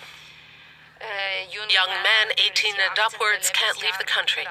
Young 1.51 1.89
men 1.89 2.33
18 2.39 2.75
and 2.79 2.99
upwards 2.99 3.51
can't 3.51 3.81
leave 3.83 3.99
the 3.99 4.05
country. 4.05 4.45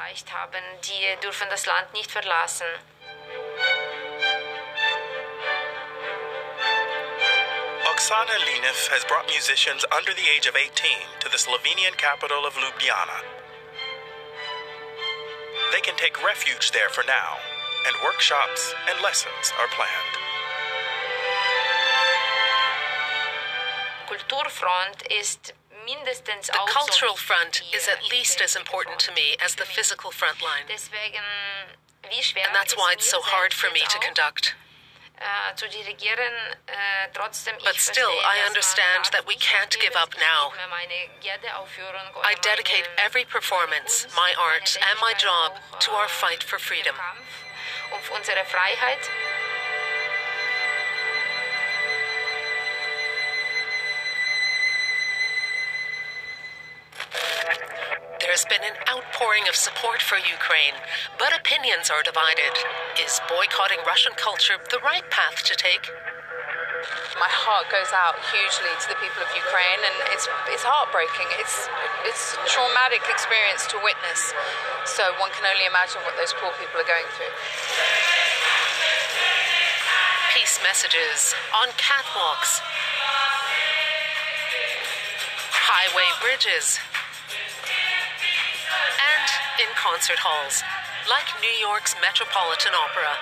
Oksana 7.86 8.38
Liniv 8.48 8.88
has 8.90 9.06
brought 9.06 9.28
musicians 9.28 9.86
under 9.96 10.12
the 10.14 10.28
age 10.36 10.48
of 10.48 10.56
18 10.56 10.72
to 11.20 11.30
the 11.30 11.38
Slovenian 11.38 11.96
capital 11.98 12.46
of 12.46 12.54
Ljubljana. 12.56 13.22
They 15.72 15.82
can 15.82 15.96
take 15.96 16.24
refuge 16.24 16.72
there 16.72 16.90
for 16.90 17.04
now, 17.08 17.38
and 17.88 17.96
workshops 18.04 18.74
and 18.90 19.00
lessons 19.02 19.54
are 19.60 19.68
planned. 19.68 20.31
The 26.48 26.72
cultural 26.72 27.16
front 27.16 27.64
is 27.74 27.88
at 27.88 28.10
least 28.12 28.42
as 28.42 28.56
important 28.56 29.00
to 29.00 29.14
me 29.14 29.36
as 29.44 29.56
the 29.56 29.66
physical 29.66 30.12
front 30.12 30.42
line. 30.42 30.66
And 30.68 32.56
that's 32.56 32.76
why 32.76 32.94
it's 32.94 33.08
so 33.10 33.22
hard 33.22 33.54
for 33.54 33.72
me 33.72 33.82
to 33.88 34.00
conduct. 34.00 34.56
But 37.64 37.76
still, 37.76 38.10
I 38.26 38.42
understand 38.46 39.10
that 39.12 39.28
we 39.28 39.36
can't 39.36 39.78
give 39.80 39.96
up 39.96 40.16
now. 40.20 40.52
I 42.24 42.36
dedicate 42.42 42.90
every 42.98 43.26
performance, 43.26 44.08
my 44.16 44.34
art, 44.40 44.78
and 44.82 45.00
my 45.00 45.14
job 45.14 45.54
to 45.80 45.92
our 45.92 46.08
fight 46.08 46.44
for 46.44 46.58
freedom. 46.58 46.96
There's 58.32 58.48
been 58.48 58.64
an 58.64 58.80
outpouring 58.88 59.52
of 59.52 59.60
support 59.60 60.00
for 60.00 60.16
Ukraine, 60.16 60.80
but 61.20 61.36
opinions 61.36 61.92
are 61.92 62.00
divided. 62.00 62.56
Is 62.96 63.20
boycotting 63.28 63.84
Russian 63.84 64.16
culture 64.16 64.56
the 64.72 64.80
right 64.80 65.04
path 65.12 65.44
to 65.44 65.54
take? 65.60 65.92
My 67.20 67.28
heart 67.28 67.68
goes 67.68 67.92
out 67.92 68.16
hugely 68.32 68.72
to 68.72 68.88
the 68.88 68.96
people 69.04 69.20
of 69.20 69.28
Ukraine, 69.36 69.84
and 69.84 70.16
it's 70.16 70.32
it's 70.48 70.64
heartbreaking. 70.64 71.28
It's 71.44 71.68
it's 72.08 72.40
a 72.40 72.48
traumatic 72.48 73.04
experience 73.12 73.68
to 73.68 73.76
witness. 73.84 74.32
So 74.88 75.12
one 75.20 75.36
can 75.36 75.44
only 75.44 75.68
imagine 75.68 76.00
what 76.08 76.16
those 76.16 76.32
poor 76.40 76.56
people 76.56 76.80
are 76.80 76.88
going 76.88 77.12
through. 77.12 77.36
Peace 80.32 80.56
messages 80.64 81.36
on 81.52 81.68
catwalks, 81.76 82.64
highway 85.52 86.08
bridges, 86.24 86.80
concert 89.82 90.22
halls, 90.22 90.62
like 91.10 91.26
New 91.42 91.58
York's 91.58 91.98
Metropolitan 91.98 92.70
Opera. 92.78 93.18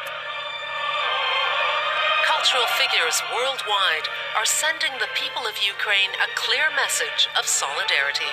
Cultural 2.28 2.68
figures 2.76 3.16
worldwide 3.32 4.12
are 4.36 4.44
sending 4.44 4.92
the 5.00 5.08
people 5.16 5.48
of 5.48 5.56
Ukraine 5.64 6.12
a 6.20 6.28
clear 6.36 6.68
message 6.76 7.32
of 7.40 7.48
solidarity. 7.48 8.28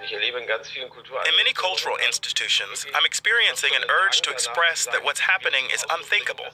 In 0.00 1.34
many 1.36 1.52
cultural 1.52 1.96
institutions, 2.00 2.88
I'm 2.96 3.04
experiencing 3.04 3.76
an 3.76 3.84
urge 3.92 4.24
to 4.24 4.32
express 4.32 4.88
that 4.88 5.04
what's 5.04 5.20
happening 5.20 5.68
is 5.76 5.84
unthinkable, 5.92 6.48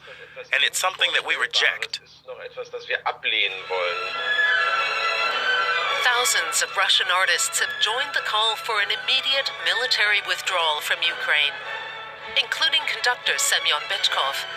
and 0.50 0.66
it's 0.66 0.82
something 0.82 1.14
that 1.14 1.22
we 1.22 1.38
reject. 1.38 2.02
Thousands 6.00 6.64
of 6.64 6.76
Russian 6.80 7.12
artists 7.12 7.60
have 7.60 7.76
joined 7.76 8.16
the 8.16 8.24
call 8.24 8.56
for 8.56 8.80
an 8.80 8.88
immediate 8.88 9.52
military 9.68 10.24
withdrawal 10.24 10.80
from 10.80 11.04
Ukraine, 11.04 11.52
including 12.40 12.80
conductor 12.88 13.36
Semyon 13.36 13.84
Bychkov. 13.84 14.48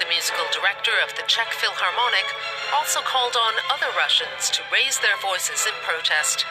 The 0.00 0.08
musical 0.08 0.48
director 0.48 0.96
of 1.04 1.12
the 1.12 1.28
Czech 1.28 1.52
Philharmonic 1.52 2.24
also 2.72 3.04
called 3.04 3.36
on 3.36 3.60
other 3.68 3.92
Russians 3.92 4.48
to 4.56 4.64
raise 4.72 4.96
their 5.04 5.20
voices 5.20 5.68
in 5.68 5.76
protest. 5.84 6.48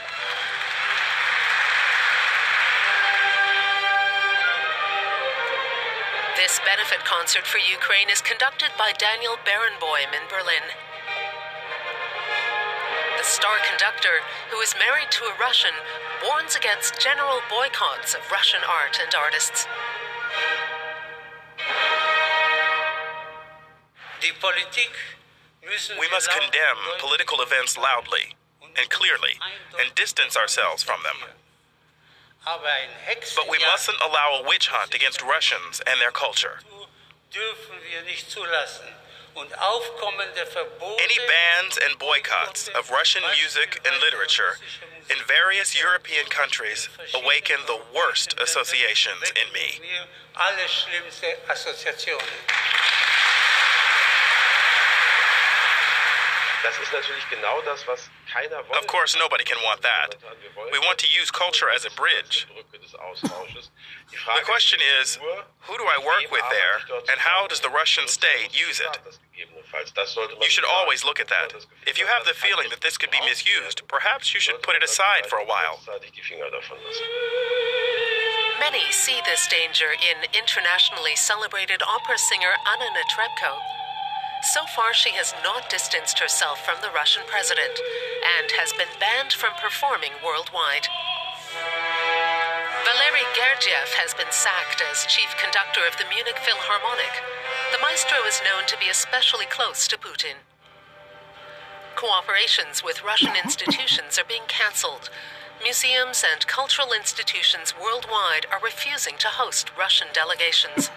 This 6.38 6.62
benefit 6.62 7.02
concert 7.10 7.50
for 7.50 7.58
Ukraine 7.58 8.14
is 8.14 8.22
conducted 8.22 8.70
by 8.78 8.94
Daniel 8.94 9.42
Barenboim 9.42 10.14
in 10.14 10.30
Berlin. 10.30 10.91
The 13.22 13.28
star 13.28 13.58
conductor, 13.70 14.26
who 14.50 14.60
is 14.62 14.74
married 14.80 15.12
to 15.12 15.26
a 15.26 15.38
Russian, 15.38 15.70
warns 16.26 16.56
against 16.56 17.00
general 17.00 17.38
boycotts 17.52 18.16
of 18.16 18.22
Russian 18.32 18.62
art 18.66 18.98
and 18.98 19.14
artists. 19.14 19.68
We 26.00 26.08
must 26.10 26.32
condemn 26.32 26.82
political 26.98 27.42
events 27.42 27.78
loudly 27.78 28.34
and 28.76 28.90
clearly 28.90 29.38
and 29.80 29.94
distance 29.94 30.36
ourselves 30.36 30.82
from 30.82 31.04
them. 31.04 31.30
But 32.44 33.50
we 33.52 33.60
mustn't 33.72 34.02
allow 34.02 34.42
a 34.42 34.48
witch 34.48 34.70
hunt 34.70 34.96
against 34.96 35.22
Russians 35.22 35.80
and 35.86 36.02
their 36.02 36.10
culture. 36.10 36.62
Any 41.00 41.18
bans 41.18 41.80
and 41.84 41.98
boycotts 42.00 42.68
of 42.70 42.90
Russian 42.92 43.24
music 43.40 43.80
and 43.86 43.96
literature 44.02 44.60
in 45.10 45.18
various 45.28 45.78
European 45.80 46.26
countries 46.26 46.90
awaken 47.16 47.58
the 47.68 47.80
worst 47.96 48.36
associations 48.42 49.32
in 49.36 49.52
me. 49.54 49.80
Of 58.78 58.88
course, 58.88 59.16
nobody 59.18 59.44
can 59.44 59.58
want 59.64 59.82
that. 59.82 60.16
We 60.72 60.80
want 60.80 61.00
to 61.00 61.08
use 61.10 61.32
culture 61.32 61.70
as 61.74 61.86
a 61.86 61.92
bridge. 61.92 62.48
The 64.12 64.46
question 64.46 64.80
is 65.02 65.18
who 65.66 65.78
do 65.78 65.86
I 65.86 65.98
work 66.06 66.32
with 66.32 66.46
there, 66.52 66.78
and 67.10 67.20
how 67.20 67.48
does 67.48 67.60
the 67.62 67.70
Russian 67.70 68.08
state 68.08 68.54
use 68.54 68.80
it? 68.80 69.00
You 69.34 70.50
should 70.50 70.66
always 70.66 71.04
look 71.04 71.20
at 71.20 71.28
that. 71.30 71.54
If 71.88 71.98
you 71.98 72.06
have 72.06 72.26
the 72.26 72.34
feeling 72.34 72.70
that 72.70 72.82
this 72.82 72.98
could 72.98 73.12
be 73.12 73.22
misused, 73.22 73.82
perhaps 73.88 74.34
you 74.34 74.40
should 74.40 74.62
put 74.62 74.76
it 74.76 74.84
aside 74.84 75.26
for 75.28 75.38
a 75.38 75.46
while. 75.46 75.80
Many 78.60 78.92
see 78.92 79.20
this 79.26 79.48
danger 79.48 79.90
in 79.98 80.30
internationally 80.38 81.16
celebrated 81.16 81.82
opera 81.82 82.18
singer 82.18 82.54
Anna 82.70 82.86
Netrebko. 82.94 83.58
So 84.42 84.66
far, 84.66 84.94
she 84.94 85.12
has 85.14 85.36
not 85.44 85.70
distanced 85.70 86.18
herself 86.18 86.66
from 86.66 86.82
the 86.82 86.90
Russian 86.90 87.22
president 87.30 87.78
and 88.26 88.50
has 88.58 88.74
been 88.74 88.90
banned 89.00 89.34
from 89.34 89.54
performing 89.62 90.18
worldwide. 90.26 90.90
Valery 92.82 93.28
Gergiev 93.38 93.94
has 94.02 94.18
been 94.18 94.34
sacked 94.34 94.82
as 94.82 95.06
chief 95.06 95.38
conductor 95.38 95.86
of 95.86 95.94
the 96.02 96.10
Munich 96.10 96.42
Philharmonic. 96.42 97.22
The 97.70 97.78
maestro 97.86 98.26
is 98.26 98.42
known 98.42 98.66
to 98.66 98.82
be 98.82 98.90
especially 98.90 99.46
close 99.46 99.88
to 99.88 99.98
Putin. 99.98 100.42
Cooperations 101.96 102.84
with 102.84 103.06
Russian 103.06 103.38
institutions 103.38 104.18
are 104.18 104.26
being 104.26 104.50
cancelled. 104.50 105.14
Museums 105.62 106.26
and 106.26 106.48
cultural 106.48 106.90
institutions 106.98 107.78
worldwide 107.78 108.50
are 108.50 108.60
refusing 108.64 109.22
to 109.22 109.30
host 109.30 109.70
Russian 109.78 110.08
delegations. 110.12 110.90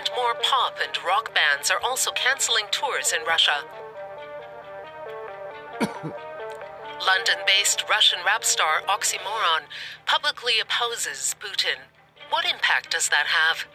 And 0.00 0.08
more 0.16 0.32
pop 0.42 0.78
and 0.82 0.96
rock 1.04 1.34
bands 1.34 1.70
are 1.70 1.78
also 1.84 2.10
canceling 2.12 2.64
tours 2.70 3.12
in 3.12 3.20
Russia. 3.26 3.64
London 7.06 7.36
based 7.46 7.84
Russian 7.86 8.20
rap 8.24 8.42
star 8.42 8.80
Oxxxymiron 8.88 9.68
publicly 10.06 10.54
opposes 10.58 11.36
Putin. 11.38 11.84
What 12.30 12.46
impact 12.46 12.92
does 12.92 13.10
that 13.10 13.26
have? 13.26 13.66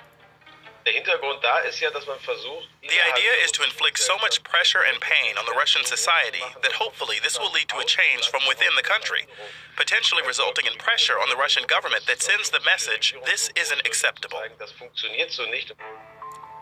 The 2.81 3.01
idea 3.01 3.33
is 3.43 3.51
to 3.53 3.63
inflict 3.63 3.97
so 3.97 4.17
much 4.21 4.43
pressure 4.43 4.85
and 4.87 5.01
pain 5.01 5.35
on 5.37 5.45
the 5.45 5.57
Russian 5.57 5.83
society 5.83 6.45
that 6.61 6.73
hopefully 6.73 7.17
this 7.23 7.39
will 7.39 7.51
lead 7.51 7.67
to 7.69 7.79
a 7.79 7.83
change 7.85 8.29
from 8.29 8.41
within 8.47 8.69
the 8.77 8.83
country, 8.83 9.25
potentially 9.77 10.21
resulting 10.25 10.67
in 10.67 10.77
pressure 10.77 11.17
on 11.17 11.29
the 11.29 11.35
Russian 11.35 11.63
government 11.65 12.05
that 12.05 12.21
sends 12.21 12.51
the 12.51 12.61
message 12.63 13.15
this 13.25 13.49
isn't 13.55 13.81
acceptable. 13.81 14.37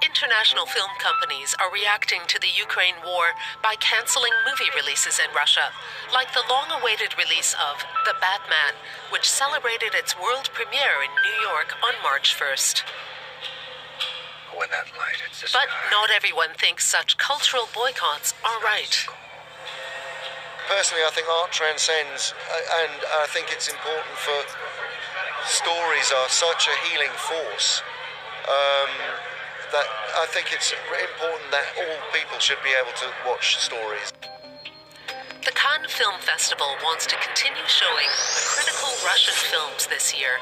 International 0.04 0.66
film 0.66 0.92
companies 1.00 1.56
are 1.64 1.72
reacting 1.72 2.28
to 2.28 2.36
the 2.38 2.52
Ukraine 2.52 3.00
war 3.08 3.40
by 3.64 3.80
canceling 3.80 4.36
movie 4.44 4.68
releases 4.76 5.16
in 5.16 5.32
Russia, 5.32 5.72
like 6.12 6.36
the 6.36 6.44
long 6.52 6.68
awaited 6.76 7.16
release 7.16 7.56
of 7.56 7.80
The 8.04 8.12
Batman, 8.20 8.76
which 9.16 9.32
celebrated 9.32 9.96
its 9.96 10.20
world 10.20 10.52
premiere 10.52 11.00
in 11.00 11.12
New 11.24 11.40
York 11.40 11.80
on 11.80 11.96
March 12.04 12.36
1st. 12.36 12.84
When 14.52 14.68
that 14.76 14.92
light 15.00 15.24
But 15.56 15.72
not 15.88 16.12
everyone 16.12 16.52
thinks 16.60 16.86
such 16.86 17.16
cultural 17.18 17.72
boycotts 17.72 18.36
are 18.44 18.60
right. 18.60 19.08
Personally, 20.68 21.08
I 21.08 21.12
think 21.16 21.32
art 21.32 21.56
transcends, 21.56 22.36
uh, 22.52 22.84
and 22.84 22.94
I 23.24 23.28
think 23.32 23.56
it's 23.56 23.72
important 23.72 24.20
for 24.20 24.36
stories 25.48 26.12
are 26.12 26.28
such 26.28 26.68
a 26.68 26.76
healing 26.92 27.16
force 27.16 27.82
um, 28.48 28.92
that 29.74 29.90
I 30.22 30.30
think 30.30 30.54
it's 30.54 30.72
important 30.72 31.50
that 31.50 31.66
all 31.82 31.98
people 32.14 32.38
should 32.38 32.62
be 32.64 32.70
able 32.78 32.94
to 32.94 33.10
watch 33.26 33.58
stories. 33.58 34.14
The 35.42 35.52
Cannes 35.52 35.90
Film 35.90 36.22
Festival 36.22 36.78
wants 36.86 37.10
to 37.10 37.18
continue 37.18 37.66
showing 37.66 38.08
critical 38.54 38.94
Russian 39.04 39.34
films 39.34 39.88
this 39.88 40.14
year. 40.14 40.38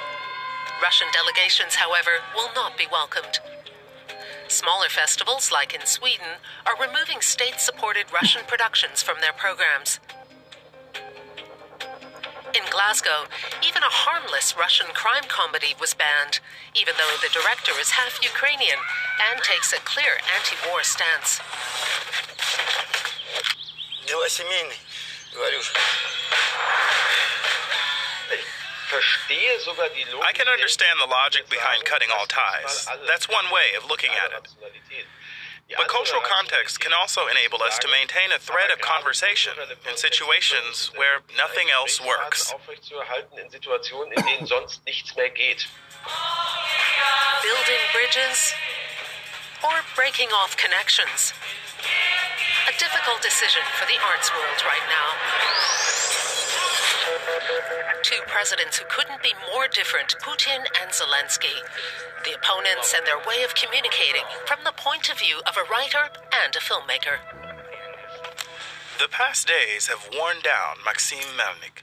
Russian 0.83 1.07
delegations, 1.15 1.75
however, 1.75 2.19
will 2.35 2.51
not 2.53 2.77
be 2.77 2.85
welcomed. 2.91 3.39
Smaller 4.49 4.89
festivals, 4.89 5.49
like 5.49 5.73
in 5.73 5.85
Sweden, 5.87 6.43
are 6.67 6.75
removing 6.75 7.21
state 7.21 7.63
supported 7.63 8.11
Russian 8.11 8.43
productions 8.45 9.01
from 9.01 9.15
their 9.21 9.33
programs 9.33 10.01
In 12.60 12.62
Glasgow, 12.70 13.26
even 13.66 13.82
a 13.82 13.90
harmless 13.90 14.56
Russian 14.56 14.86
crime 14.94 15.24
comedy 15.28 15.74
was 15.80 15.94
banned, 15.94 16.40
even 16.74 16.94
though 16.96 17.16
the 17.20 17.32
director 17.32 17.72
is 17.80 17.90
half 17.90 18.18
Ukrainian 18.22 18.78
and 19.30 19.42
takes 19.42 19.72
a 19.72 19.80
clear 19.84 20.20
anti 20.34 20.56
war 20.68 20.82
stance. 20.82 21.40
Дела 24.06 24.28
семейные, 24.28 24.78
говорю 25.34 25.62
же. 25.62 25.72
I 30.22 30.32
can 30.32 30.48
understand 30.48 31.00
the 31.00 31.06
logic 31.06 31.50
behind 31.50 31.84
cutting 31.84 32.08
all 32.16 32.26
ties. 32.26 32.86
That's 33.06 33.28
one 33.28 33.46
way 33.52 33.74
of 33.76 33.88
looking 33.90 34.10
at 34.14 34.30
it. 34.32 34.48
But 35.77 35.87
cultural 35.87 36.21
context 36.21 36.79
can 36.79 36.91
also 36.93 37.27
enable 37.27 37.63
us 37.63 37.77
to 37.79 37.87
maintain 37.87 38.31
a 38.31 38.39
thread 38.39 38.71
of 38.71 38.79
conversation 38.81 39.53
in 39.89 39.97
situations 39.97 40.91
where 40.95 41.21
nothing 41.37 41.67
else 41.73 42.01
works. 42.01 42.53
Building 47.41 47.83
bridges 47.93 48.53
or 49.63 49.75
breaking 49.95 50.29
off 50.29 50.57
connections. 50.57 51.33
A 52.67 52.73
difficult 52.77 53.21
decision 53.21 53.61
for 53.77 53.85
the 53.85 53.97
arts 54.01 54.31
world 54.33 54.61
right 54.65 54.85
now. 54.89 56.00
Two 58.03 58.21
presidents 58.27 58.77
who 58.77 58.85
couldn't 58.89 59.21
be 59.21 59.33
more 59.53 59.67
different 59.67 60.15
Putin 60.21 60.65
and 60.81 60.91
Zelensky. 60.91 61.61
The 62.25 62.35
opponents 62.35 62.93
and 62.95 63.05
their 63.05 63.19
way 63.19 63.43
of 63.43 63.55
communicating 63.55 64.25
from 64.45 64.59
the 64.63 64.73
point 64.73 65.09
of 65.09 65.19
view 65.19 65.41
of 65.47 65.57
a 65.57 65.67
writer 65.69 66.09
and 66.43 66.55
a 66.55 66.59
filmmaker. 66.59 67.19
The 68.99 69.07
past 69.07 69.47
days 69.47 69.87
have 69.87 70.09
worn 70.13 70.37
down 70.43 70.83
Maxim 70.85 71.37
Melnik. 71.37 71.81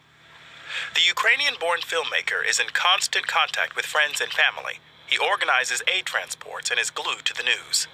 The 0.95 1.03
Ukrainian 1.07 1.55
born 1.59 1.81
filmmaker 1.81 2.47
is 2.47 2.61
in 2.61 2.69
constant 2.73 3.27
contact 3.27 3.75
with 3.75 3.87
friends 3.87 4.21
and 4.21 4.31
family. 4.31 4.79
He 5.07 5.19
organizes 5.19 5.83
aid 5.89 6.05
transports 6.05 6.71
and 6.71 6.79
is 6.79 6.91
glued 6.91 7.25
to 7.25 7.35
the 7.35 7.43
news. 7.43 7.89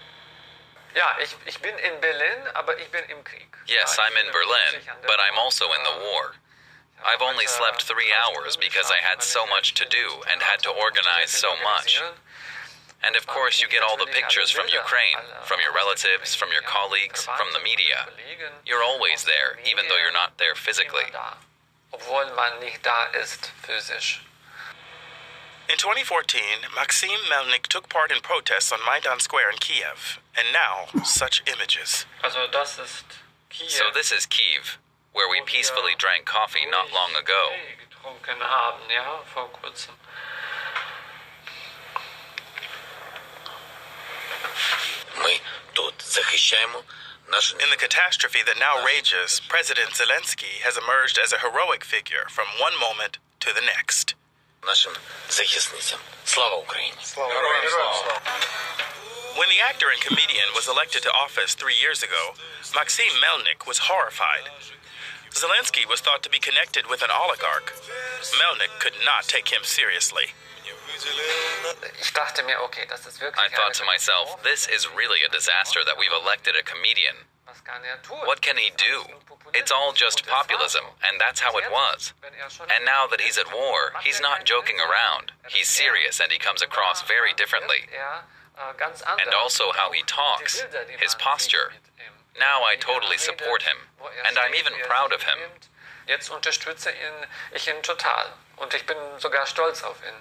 Ja, 0.94 1.16
ich, 1.20 1.35
ich 1.47 1.59
bin 1.60 1.74
in 1.78 2.01
Berlin, 2.01 2.47
aber 2.55 2.78
ich 2.78 2.90
bin 2.90 3.02
im 3.10 3.22
Krieg. 3.24 3.51
Yes, 3.66 3.98
I'm 3.98 4.14
in 4.24 4.31
Berlin, 4.32 4.82
but 5.02 5.18
I'm 5.18 5.39
also 5.39 5.64
in 5.66 5.82
the 5.82 5.97
war. 6.06 6.35
I've 7.05 7.22
only 7.22 7.47
slept 7.47 7.82
three 7.82 8.10
hours 8.16 8.56
because 8.56 8.90
I 8.90 9.05
had 9.05 9.22
so 9.22 9.47
much 9.47 9.74
to 9.74 9.85
do 9.85 10.24
and 10.31 10.40
had 10.43 10.60
to 10.64 10.70
organize 10.70 11.31
so 11.31 11.52
much. 11.62 12.01
And 13.05 13.16
of 13.16 13.26
course, 13.26 13.60
you 13.60 13.68
get 13.68 13.82
all 13.82 13.98
the 13.98 14.09
pictures 14.10 14.51
from 14.51 14.66
Ukraine, 14.72 15.20
from 15.44 15.60
your 15.60 15.74
relatives, 15.74 16.35
from 16.35 16.48
your 16.51 16.62
colleagues, 16.62 17.28
from 17.36 17.52
the 17.52 17.60
media. 17.60 18.09
You're 18.64 18.82
always 18.82 19.24
there, 19.24 19.60
even 19.68 19.85
though 19.89 20.01
you're 20.01 20.12
not 20.12 20.39
there 20.39 20.55
physically. 20.55 21.12
Obwohl 21.93 22.35
man 22.35 22.59
nicht 22.60 22.82
da 22.82 23.12
ist, 23.12 23.52
physisch. 23.62 24.20
In 25.68 25.76
2014, 25.78 26.40
Maxim 26.74 27.20
Melnik 27.31 27.68
took 27.68 27.89
part 27.89 28.10
in 28.10 28.20
protests 28.20 28.72
on 28.72 28.81
Maidan 28.85 29.20
Square 29.20 29.51
in 29.51 29.59
Kiev, 29.59 30.20
and 30.36 30.48
now 30.52 30.89
such 31.05 31.43
images. 31.47 32.05
Also 32.22 32.47
das 32.51 32.78
ist 32.78 33.05
Kiew. 33.48 33.70
So 33.70 33.85
this 33.94 34.12
is 34.12 34.26
Kiev, 34.26 34.78
where 35.15 35.31
we 35.31 35.41
peacefully 35.47 35.95
drank 35.97 36.27
coffee 36.27 36.66
not 36.69 36.93
long 36.93 37.11
ago. 37.15 37.55
In 47.62 47.70
the 47.70 47.77
catastrophe 47.77 48.41
that 48.47 48.59
now 48.59 48.85
rages, 48.85 49.41
President 49.49 49.91
Zelensky 49.91 50.61
has 50.62 50.77
emerged 50.77 51.19
as 51.19 51.32
a 51.32 51.39
heroic 51.39 51.82
figure 51.85 52.27
from 52.28 52.47
one 52.61 52.78
moment 52.78 53.19
to 53.41 53.51
the 53.55 53.62
next. 53.62 54.15
When 59.35 59.49
the 59.49 59.61
actor 59.66 59.86
and 59.91 60.01
comedian 60.01 60.47
was 60.55 60.69
elected 60.69 61.03
to 61.03 61.11
office 61.11 61.55
three 61.55 61.74
years 61.81 62.03
ago, 62.03 62.35
Maxim 62.74 63.12
Melnik 63.19 63.66
was 63.66 63.78
horrified. 63.91 64.51
Zelensky 65.35 65.82
was 65.89 66.01
thought 66.01 66.23
to 66.23 66.31
be 66.31 66.39
connected 66.39 66.86
with 66.89 67.02
an 67.02 67.11
oligarch. 67.11 67.74
Melnik 68.39 68.78
could 68.78 68.94
not 69.05 69.24
take 69.24 69.48
him 69.48 69.62
seriously. 69.65 70.32
Ich 72.01 72.12
dachte 72.12 72.43
mir, 72.44 72.61
okay, 72.62 72.86
das 72.89 73.05
ist 73.06 73.20
wirklich 73.20 73.43
I 73.43 73.48
thought 73.48 73.74
to 73.74 73.85
myself, 73.85 74.43
this 74.43 74.69
is 74.69 74.89
really 74.94 75.23
a 75.27 75.28
disaster 75.28 75.81
that 75.85 75.98
we've 75.98 76.15
elected 76.15 76.55
a 76.55 76.62
comedian. 76.62 77.27
Er? 77.66 78.27
What 78.27 78.40
can 78.43 78.56
he 78.56 78.70
do? 78.77 79.05
It's 79.55 79.70
all 79.70 79.93
just 79.93 80.27
populism, 80.27 80.85
and 81.02 81.20
that's 81.20 81.40
how 81.40 81.56
it 81.59 81.70
was. 81.70 82.12
And 82.23 82.85
now 82.85 83.06
that 83.06 83.20
he's 83.20 83.39
at 83.39 83.52
war, 83.52 83.93
he's 84.02 84.20
not 84.20 84.44
joking 84.44 84.77
around. 84.78 85.32
He's 85.48 85.69
serious 85.69 86.20
and 86.20 86.31
he 86.31 86.39
comes 86.39 86.62
across 86.62 87.02
very 87.02 87.32
differently. 87.35 87.89
Er, 87.93 88.23
äh. 88.56 89.23
And 89.23 89.35
also 89.35 89.73
how 89.73 89.90
he 89.93 90.02
talks, 90.06 90.65
his 91.01 91.15
posture. 91.16 91.73
Now 92.39 92.62
I 92.62 92.77
totally 92.77 93.19
support 93.19 93.62
him, 93.62 93.77
and 94.27 94.39
I'm 94.39 94.55
even 94.55 94.73
proud 94.86 95.12
of 95.12 95.23
him. 95.23 95.39
Jetzt 96.06 96.31
unterstütze 96.31 96.90
ihn, 96.90 97.27
ich 97.55 97.66
ihn 97.66 97.82
total 97.82 98.32
und 98.56 98.74
ich 98.74 98.85
bin 98.85 98.97
sogar 99.19 99.47
stolz 99.47 99.82
auf 99.82 99.97
ihn. 100.05 100.15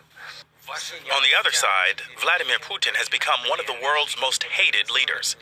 On 1.12 1.24
the 1.24 1.36
other 1.36 1.52
side, 1.52 2.02
Vladimir 2.18 2.58
Putin 2.58 2.96
has 2.96 3.10
become 3.10 3.40
one 3.50 3.60
of 3.60 3.68
the 3.68 3.76
world's 3.84 4.16
most 4.20 4.44
hated 4.44 4.90
leaders. 4.90 5.36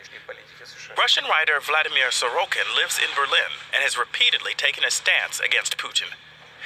Russian 0.98 1.26
writer 1.26 1.60
Vladimir 1.62 2.10
Sorokin 2.10 2.66
lives 2.76 2.98
in 2.98 3.14
Berlin 3.16 3.54
and 3.72 3.84
has 3.84 3.98
repeatedly 3.98 4.56
taken 4.56 4.84
a 4.84 4.90
stance 4.90 5.40
against 5.40 5.78
Putin. 5.78 6.10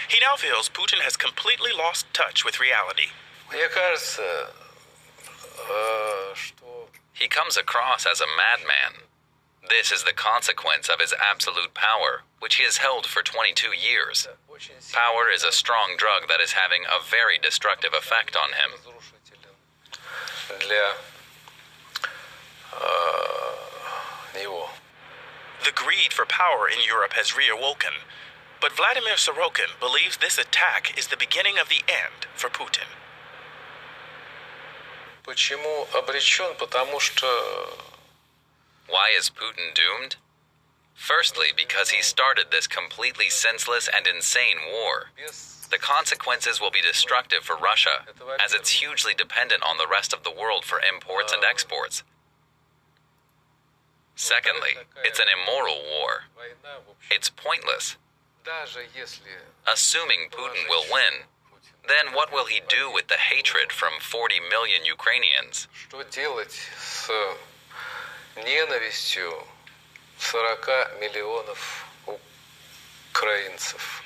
He 0.08 0.20
now 0.22 0.36
feels 0.38 0.70
Putin 0.70 1.02
has 1.02 1.18
completely 1.18 1.72
lost 1.78 2.06
touch 2.14 2.46
with 2.46 2.60
reality. 2.60 3.12
He 7.14 7.28
comes 7.28 7.58
across 7.58 8.06
as 8.06 8.22
a 8.22 8.28
madman. 8.38 9.04
This 9.69 9.93
is 9.93 10.05
the 10.05 10.13
consequence 10.13 10.89
of 10.89 11.01
his 11.01 11.15
absolute 11.15 11.75
power, 11.75 12.23
which 12.41 12.57
he 12.57 12.65
has 12.65 12.79
held 12.79 13.07
for 13.07 13.23
22 13.23 13.69
years. 13.69 14.27
Power 14.93 15.31
is 15.33 15.45
a 15.45 15.53
strong 15.53 15.95
drug 15.97 16.29
that 16.29 16.41
is 16.41 16.53
having 16.53 16.83
a 16.85 17.03
very 17.09 17.39
destructive 17.39 17.93
effect 17.95 18.37
on 18.37 18.51
him. 18.51 18.79
для 20.59 20.95
него. 24.35 24.71
The 25.65 25.73
greed 25.73 26.13
for 26.13 26.25
power 26.27 26.69
in 26.69 26.83
Europe 26.87 27.13
has 27.15 27.33
reawoken, 27.33 28.05
but 28.61 28.73
Vladimir 28.73 29.17
Sorokin 29.17 29.79
believes 29.79 30.17
this 30.17 30.39
attack 30.39 30.99
is 30.99 31.09
the 31.09 31.17
beginning 31.17 31.59
of 31.59 31.69
the 31.69 31.83
end 31.89 32.27
for 32.35 32.49
Putin. 32.49 32.89
Почему 35.25 35.87
обречен? 35.93 36.57
Потому 36.57 36.99
что 36.99 37.27
why 38.88 39.10
is 39.18 39.30
Putin 39.30 39.74
doomed? 39.74 40.18
Firstly, 40.94 41.48
because 41.56 41.90
he 41.90 42.02
started 42.02 42.48
this 42.52 42.68
completely 42.68 43.30
senseless 43.30 43.90
and 43.94 44.08
insane 44.08 44.58
war. 44.72 45.12
The 45.70 45.78
consequences 45.78 46.62
will 46.62 46.72
be 46.72 46.82
destructive 46.82 47.44
for 47.44 47.58
Russia, 47.58 48.06
as 48.44 48.54
it's 48.54 48.70
hugely 48.70 49.14
dependent 49.14 49.64
on 49.64 49.78
the 49.78 49.88
rest 49.92 50.14
of 50.14 50.24
the 50.24 50.32
world 50.32 50.64
for 50.64 50.80
imports 50.80 51.34
and 51.34 51.44
exports. 51.44 52.04
Secondly, 54.16 54.78
it's 55.04 55.20
an 55.20 55.28
immoral 55.28 55.76
war. 55.76 56.24
It's 57.12 57.30
pointless. 57.30 57.98
Assuming 59.68 60.30
Putin 60.32 60.70
will 60.70 60.86
win, 60.92 61.26
then 61.88 62.14
what 62.14 62.32
will 62.32 62.46
he 62.46 62.62
do 62.70 62.92
with 62.92 63.08
the 63.08 63.18
hatred 63.18 63.72
from 63.72 64.00
40 64.00 64.36
million 64.50 64.86
Ukrainians? 64.86 65.68
что 68.35 68.43
делать 68.43 68.95
с 68.95 69.15
ненавистью 69.15 69.47
40 70.19 71.01
миллионов 71.01 71.87
украинцев. 73.13 74.03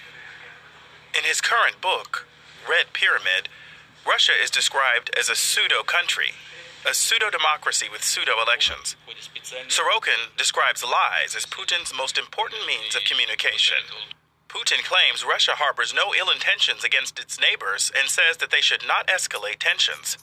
In 1.14 1.24
his 1.24 1.40
current 1.40 1.80
book, 1.80 2.26
Red 2.68 2.92
Pyramid, 2.92 3.48
Russia 4.06 4.32
is 4.32 4.50
described 4.50 5.10
as 5.18 5.28
a 5.28 5.36
pseudo 5.36 5.82
country, 5.82 6.34
a 6.84 6.92
pseudo 6.94 7.30
democracy 7.30 7.88
with 7.90 8.02
pseudo 8.02 8.40
elections. 8.42 8.96
Sorokin 9.68 10.36
describes 10.36 10.82
lies 10.82 11.34
as 11.36 11.46
Putin's 11.46 11.94
most 11.94 12.18
important 12.18 12.66
means 12.66 12.96
of 12.96 13.04
communication. 13.04 13.78
Putin 14.48 14.84
claims 14.84 15.24
Russia 15.24 15.52
harbors 15.56 15.92
no 15.94 16.14
ill 16.14 16.30
intentions 16.30 16.84
against 16.84 17.18
its 17.18 17.40
neighbors 17.40 17.90
and 17.96 18.08
says 18.08 18.36
that 18.38 18.50
they 18.50 18.60
should 18.60 18.86
not 18.86 19.06
escalate 19.08 19.58
tensions. 19.58 20.18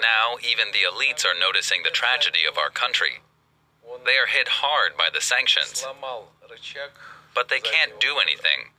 Now, 0.00 0.36
even 0.42 0.72
the 0.72 0.84
elites 0.88 1.24
are 1.24 1.38
noticing 1.38 1.82
the 1.82 1.90
tragedy 1.90 2.40
of 2.48 2.58
our 2.58 2.70
country. 2.70 3.20
They 4.04 4.16
are 4.18 4.26
hit 4.26 4.48
hard 4.48 4.96
by 4.96 5.08
the 5.12 5.20
sanctions, 5.20 5.84
but 7.34 7.48
they 7.48 7.60
can't 7.60 8.00
do 8.00 8.18
anything. 8.20 8.72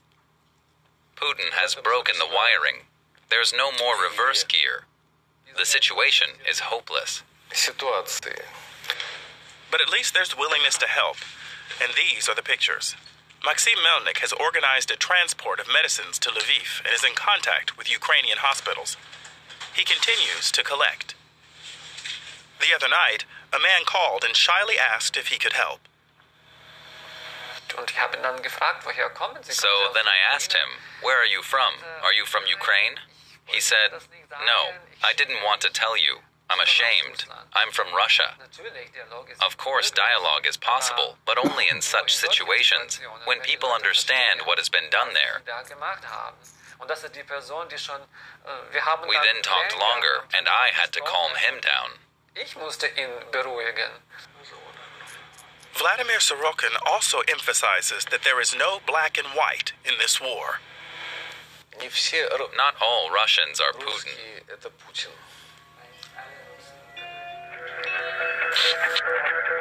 Putin 1.16 1.52
has 1.52 1.76
broken 1.76 2.16
the 2.20 2.28
wiring. 2.28 2.86
There's 3.30 3.54
no 3.54 3.72
more 3.72 3.96
reverse 4.02 4.44
gear. 4.44 4.86
The 5.58 5.66
situation 5.66 6.28
is 6.50 6.60
hopeless. 6.60 7.24
But 9.72 9.82
at 9.82 9.90
least 9.90 10.14
there's 10.14 10.38
willingness 10.38 10.78
to 10.78 10.88
help. 10.88 11.18
And 11.82 11.92
these 11.96 12.30
are 12.30 12.36
the 12.36 12.42
pictures. 12.42 12.96
Maxim 13.46 13.80
Melnik 13.80 14.20
has 14.20 14.34
organized 14.34 14.92
a 14.92 14.98
transport 14.98 15.60
of 15.60 15.68
medicines 15.72 16.20
to 16.20 16.30
Lviv 16.30 16.84
and 16.84 16.94
is 16.94 17.04
in 17.04 17.16
contact 17.16 17.78
with 17.78 17.90
Ukrainian 17.90 18.40
hospitals. 18.40 18.98
He 19.74 19.86
continues 19.86 20.52
to 20.52 20.64
collect. 20.64 21.16
The 22.60 22.76
other 22.76 22.90
night, 22.90 23.24
a 23.54 23.60
man 23.60 23.86
called 23.86 24.26
and 24.26 24.36
shyly 24.36 24.76
asked 24.78 25.16
if 25.16 25.28
he 25.28 25.40
could 25.40 25.54
help. 25.54 25.80
So 29.54 29.70
then 29.94 30.08
I 30.08 30.18
asked 30.20 30.54
him, 30.54 30.84
Where 31.02 31.22
are 31.22 31.26
you 31.26 31.42
from? 31.42 31.76
Are 32.04 32.14
you 32.14 32.26
from 32.26 32.44
Ukraine? 32.46 33.00
He 33.46 33.62
said, 33.62 33.96
No, 34.46 34.76
I 35.02 35.14
didn't 35.14 35.46
want 35.46 35.62
to 35.62 35.70
tell 35.72 35.96
you. 35.98 36.20
I'm 36.50 36.60
ashamed. 36.60 37.26
I'm 37.54 37.72
from 37.72 37.94
Russia. 37.96 38.34
Of 39.46 39.58
course, 39.58 39.92
dialogue 39.92 40.46
is 40.48 40.58
possible, 40.58 41.18
but 41.26 41.38
only 41.38 41.70
in 41.70 41.82
such 41.82 42.16
situations, 42.16 43.00
when 43.26 43.40
people 43.42 43.70
understand 43.70 44.42
what 44.46 44.58
has 44.58 44.70
been 44.70 44.90
done 44.90 45.14
there. 45.14 45.42
We 49.08 49.16
then 49.16 49.42
talked 49.44 49.76
longer, 49.78 50.26
and 50.36 50.48
I 50.48 50.70
had 50.74 50.92
to 50.94 51.02
calm 51.02 51.32
him 51.38 51.60
down. 51.62 52.00
Vladimir 55.76 56.20
Sorokin 56.20 56.76
also 56.86 57.22
emphasizes 57.30 58.06
that 58.06 58.24
there 58.24 58.42
is 58.42 58.56
no 58.56 58.80
black 58.86 59.18
and 59.18 59.28
white 59.28 59.74
in 59.86 59.94
this 60.00 60.20
war. 60.20 60.60
Not 62.58 62.76
all 62.82 63.12
Russians 63.12 63.60
are 63.62 63.72
Putin. 63.74 64.18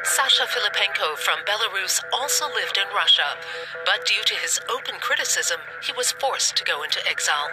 Sasha 0.05 0.45
Filipenko 0.45 1.17
from 1.17 1.45
Belarus 1.45 2.01
also 2.13 2.47
lived 2.55 2.79
in 2.79 2.95
Russia, 2.95 3.37
but 3.85 4.07
due 4.07 4.23
to 4.25 4.35
his 4.35 4.61
open 4.71 4.97
criticism, 5.01 5.61
he 5.83 5.93
was 5.93 6.13
forced 6.13 6.57
to 6.57 6.65
go 6.65 6.83
into 6.83 7.07
exile. 7.07 7.51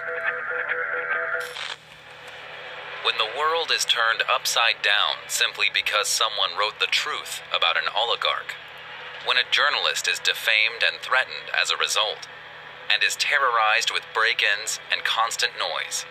When 3.04 3.18
the 3.18 3.38
world 3.38 3.72
is 3.72 3.86
turned 3.86 4.24
upside 4.30 4.82
down 4.82 5.22
simply 5.28 5.68
because 5.74 6.08
someone 6.08 6.58
wrote 6.58 6.80
the 6.80 6.88
truth 6.88 7.42
about 7.56 7.78
an 7.78 7.90
oligarch, 7.96 8.56
when 9.26 9.38
a 9.38 9.52
journalist 9.52 10.08
is 10.08 10.20
defamed 10.20 10.82
and 10.86 11.02
threatened 11.02 11.50
as 11.54 11.72
a 11.72 11.78
result, 11.78 12.28
and 12.92 13.04
is 13.04 13.16
terrorized 13.16 13.92
with 13.92 14.06
break 14.14 14.42
ins 14.42 14.80
and 14.92 15.04
constant 15.04 15.54
noise. 15.58 16.06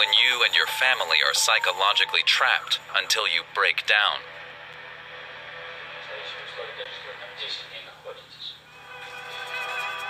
When 0.00 0.16
you 0.16 0.42
and 0.42 0.56
your 0.56 0.66
family 0.66 1.20
are 1.20 1.34
psychologically 1.34 2.24
trapped 2.24 2.80
until 2.96 3.28
you 3.28 3.44
break 3.54 3.84
down. 3.84 4.24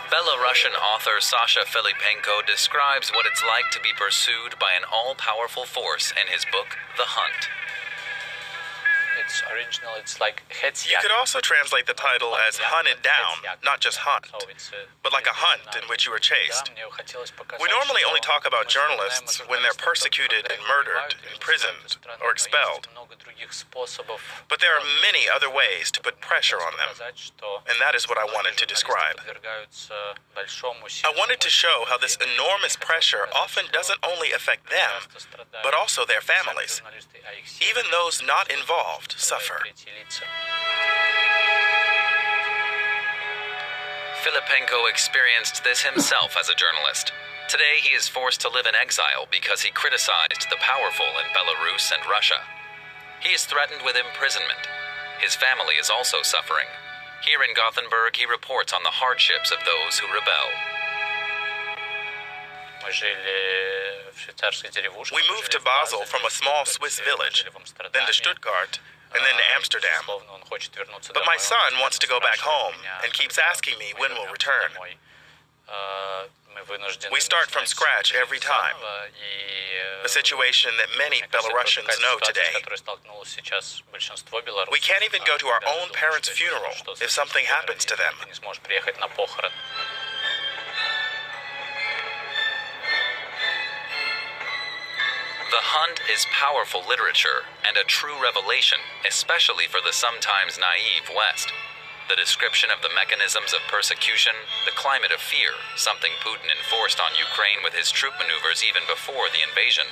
Belarusian 0.06 0.78
author 0.78 1.18
Sasha 1.18 1.66
Filipenko 1.66 2.46
describes 2.46 3.10
what 3.10 3.26
it's 3.26 3.42
like 3.42 3.68
to 3.72 3.80
be 3.80 3.90
pursued 3.98 4.60
by 4.60 4.78
an 4.78 4.86
all 4.86 5.16
powerful 5.16 5.64
force 5.64 6.12
in 6.14 6.32
his 6.32 6.44
book, 6.44 6.78
The 6.96 7.18
Hunt. 7.18 7.50
It's 9.30 9.42
original, 9.46 9.94
it's 9.94 10.18
like 10.18 10.42
You 10.90 10.98
could 11.00 11.14
also 11.14 11.38
translate 11.38 11.86
the 11.86 11.94
title 11.94 12.34
as 12.34 12.58
Hunted 12.58 12.98
Down, 12.98 13.38
not 13.62 13.78
just 13.78 14.02
Hunt, 14.02 14.26
but 15.04 15.12
like 15.12 15.26
a 15.26 15.36
hunt 15.38 15.70
in 15.78 15.86
which 15.88 16.04
you 16.04 16.10
are 16.12 16.18
chased. 16.18 16.74
We 17.62 17.70
normally 17.70 18.02
only 18.02 18.18
talk 18.18 18.42
about 18.42 18.66
journalists 18.66 19.38
when 19.46 19.62
they're 19.62 19.78
persecuted 19.78 20.50
and 20.50 20.58
murdered, 20.66 21.14
imprisoned, 21.30 22.02
or 22.18 22.34
expelled. 22.34 22.88
But 24.48 24.58
there 24.58 24.74
are 24.74 24.84
many 25.00 25.30
other 25.30 25.48
ways 25.48 25.90
to 25.92 26.02
put 26.02 26.20
pressure 26.20 26.58
on 26.58 26.74
them, 26.74 26.90
and 27.70 27.78
that 27.78 27.94
is 27.94 28.08
what 28.08 28.18
I 28.18 28.24
wanted 28.24 28.58
to 28.58 28.66
describe. 28.66 29.22
I 31.06 31.12
wanted 31.16 31.40
to 31.40 31.50
show 31.50 31.84
how 31.86 31.98
this 31.98 32.18
enormous 32.18 32.74
pressure 32.74 33.30
often 33.34 33.66
doesn't 33.72 34.00
only 34.02 34.32
affect 34.32 34.70
them, 34.70 35.06
but 35.62 35.74
also 35.74 36.04
their 36.04 36.20
families. 36.20 36.82
Even 37.62 37.84
those 37.90 38.22
not 38.26 38.50
involved 38.50 39.19
suffer. 39.20 39.60
Filipenko 44.20 44.88
experienced 44.88 45.64
this 45.64 45.80
himself 45.82 46.36
as 46.38 46.48
a 46.48 46.54
journalist. 46.54 47.12
Today, 47.48 47.80
he 47.82 47.96
is 47.96 48.06
forced 48.06 48.40
to 48.42 48.48
live 48.48 48.66
in 48.66 48.74
exile 48.74 49.26
because 49.30 49.62
he 49.62 49.70
criticized 49.70 50.46
the 50.50 50.60
powerful 50.60 51.08
in 51.18 51.26
Belarus 51.32 51.90
and 51.90 52.04
Russia. 52.08 52.40
He 53.20 53.30
is 53.30 53.44
threatened 53.44 53.82
with 53.84 53.96
imprisonment. 53.96 54.68
His 55.20 55.34
family 55.34 55.74
is 55.80 55.90
also 55.90 56.22
suffering. 56.22 56.68
Here 57.24 57.42
in 57.42 57.56
Gothenburg, 57.56 58.16
he 58.16 58.24
reports 58.24 58.72
on 58.72 58.82
the 58.82 58.96
hardships 58.96 59.52
of 59.52 59.58
those 59.64 59.98
who 59.98 60.08
rebel. 60.08 60.48
We 65.12 65.22
moved 65.28 65.52
to 65.52 65.60
Basel 65.60 66.04
from 66.06 66.24
a 66.24 66.30
small 66.30 66.64
Swiss 66.64 67.00
village, 67.00 67.44
then 67.92 68.06
to 68.06 68.12
Stuttgart, 68.12 68.80
and 69.14 69.20
then 69.24 69.36
to 69.36 69.46
Amsterdam. 69.56 70.02
But 70.06 71.24
my 71.26 71.36
son 71.36 71.78
wants 71.80 71.98
to 71.98 72.06
go 72.06 72.20
back 72.20 72.38
home 72.38 72.74
and 73.02 73.12
keeps 73.12 73.38
asking 73.38 73.78
me 73.78 73.92
when 73.98 74.12
we'll 74.14 74.30
return. 74.32 74.70
We 77.12 77.20
start 77.20 77.50
from 77.50 77.66
scratch 77.66 78.14
every 78.14 78.38
time. 78.38 78.76
A 80.04 80.08
situation 80.08 80.70
that 80.78 80.88
many 80.98 81.22
Belarusians 81.32 81.86
know 82.02 82.18
today. 82.22 82.54
We 84.72 84.78
can't 84.80 85.04
even 85.04 85.20
go 85.26 85.36
to 85.38 85.46
our 85.46 85.60
own 85.66 85.90
parents' 85.92 86.28
funeral 86.28 86.74
if 87.00 87.10
something 87.10 87.44
happens 87.44 87.84
to 87.86 87.96
them. 87.96 88.14
The 95.50 95.74
Hunt 95.74 95.98
is 96.06 96.30
powerful 96.30 96.86
literature 96.86 97.42
and 97.66 97.74
a 97.74 97.82
true 97.82 98.14
revelation, 98.22 98.78
especially 99.02 99.66
for 99.66 99.82
the 99.82 99.90
sometimes 99.90 100.54
naive 100.54 101.10
West. 101.10 101.50
The 102.06 102.14
description 102.14 102.70
of 102.70 102.86
the 102.86 102.94
mechanisms 102.94 103.50
of 103.50 103.66
persecution, 103.66 104.46
the 104.62 104.78
climate 104.78 105.10
of 105.10 105.18
fear, 105.18 105.58
something 105.74 106.14
Putin 106.22 106.54
enforced 106.54 107.02
on 107.02 107.18
Ukraine 107.18 107.66
with 107.66 107.74
his 107.74 107.90
troop 107.90 108.14
maneuvers 108.22 108.62
even 108.62 108.86
before 108.86 109.26
the 109.34 109.42
invasion. 109.42 109.90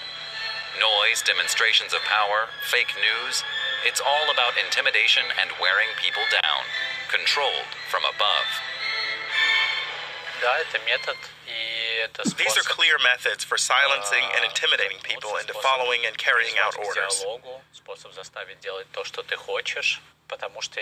Noise, 0.78 1.26
demonstrations 1.26 1.90
of 1.90 2.06
power, 2.06 2.55
fake 2.62 2.94
news, 2.94 3.43
it's 3.82 3.98
all 3.98 4.30
about 4.30 4.55
intimidation 4.55 5.26
and 5.43 5.59
wearing 5.59 5.90
people 5.98 6.22
down, 6.30 6.70
controlled 7.10 7.74
from 7.90 8.06
above. 8.06 8.47
These 12.36 12.56
are 12.56 12.62
clear 12.62 12.98
methods 13.02 13.44
for 13.44 13.56
silencing 13.56 14.24
and 14.36 14.44
intimidating 14.44 14.98
people 15.02 15.36
into 15.36 15.55
following 15.55 16.01
and 16.06 16.16
carrying 16.18 16.55
out 16.62 16.76
orders. 16.78 17.24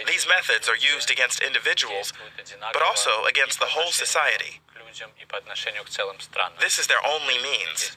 These 0.07 0.27
methods 0.29 0.69
are 0.69 0.77
used 0.77 1.11
against 1.11 1.41
individuals, 1.41 2.13
but 2.73 2.83
also 2.83 3.25
against 3.29 3.61
the 3.61 3.67
whole 3.67 3.93
society. 3.93 4.61
This 6.61 6.79
is 6.79 6.87
their 6.87 7.05
only 7.07 7.39
means. 7.43 7.97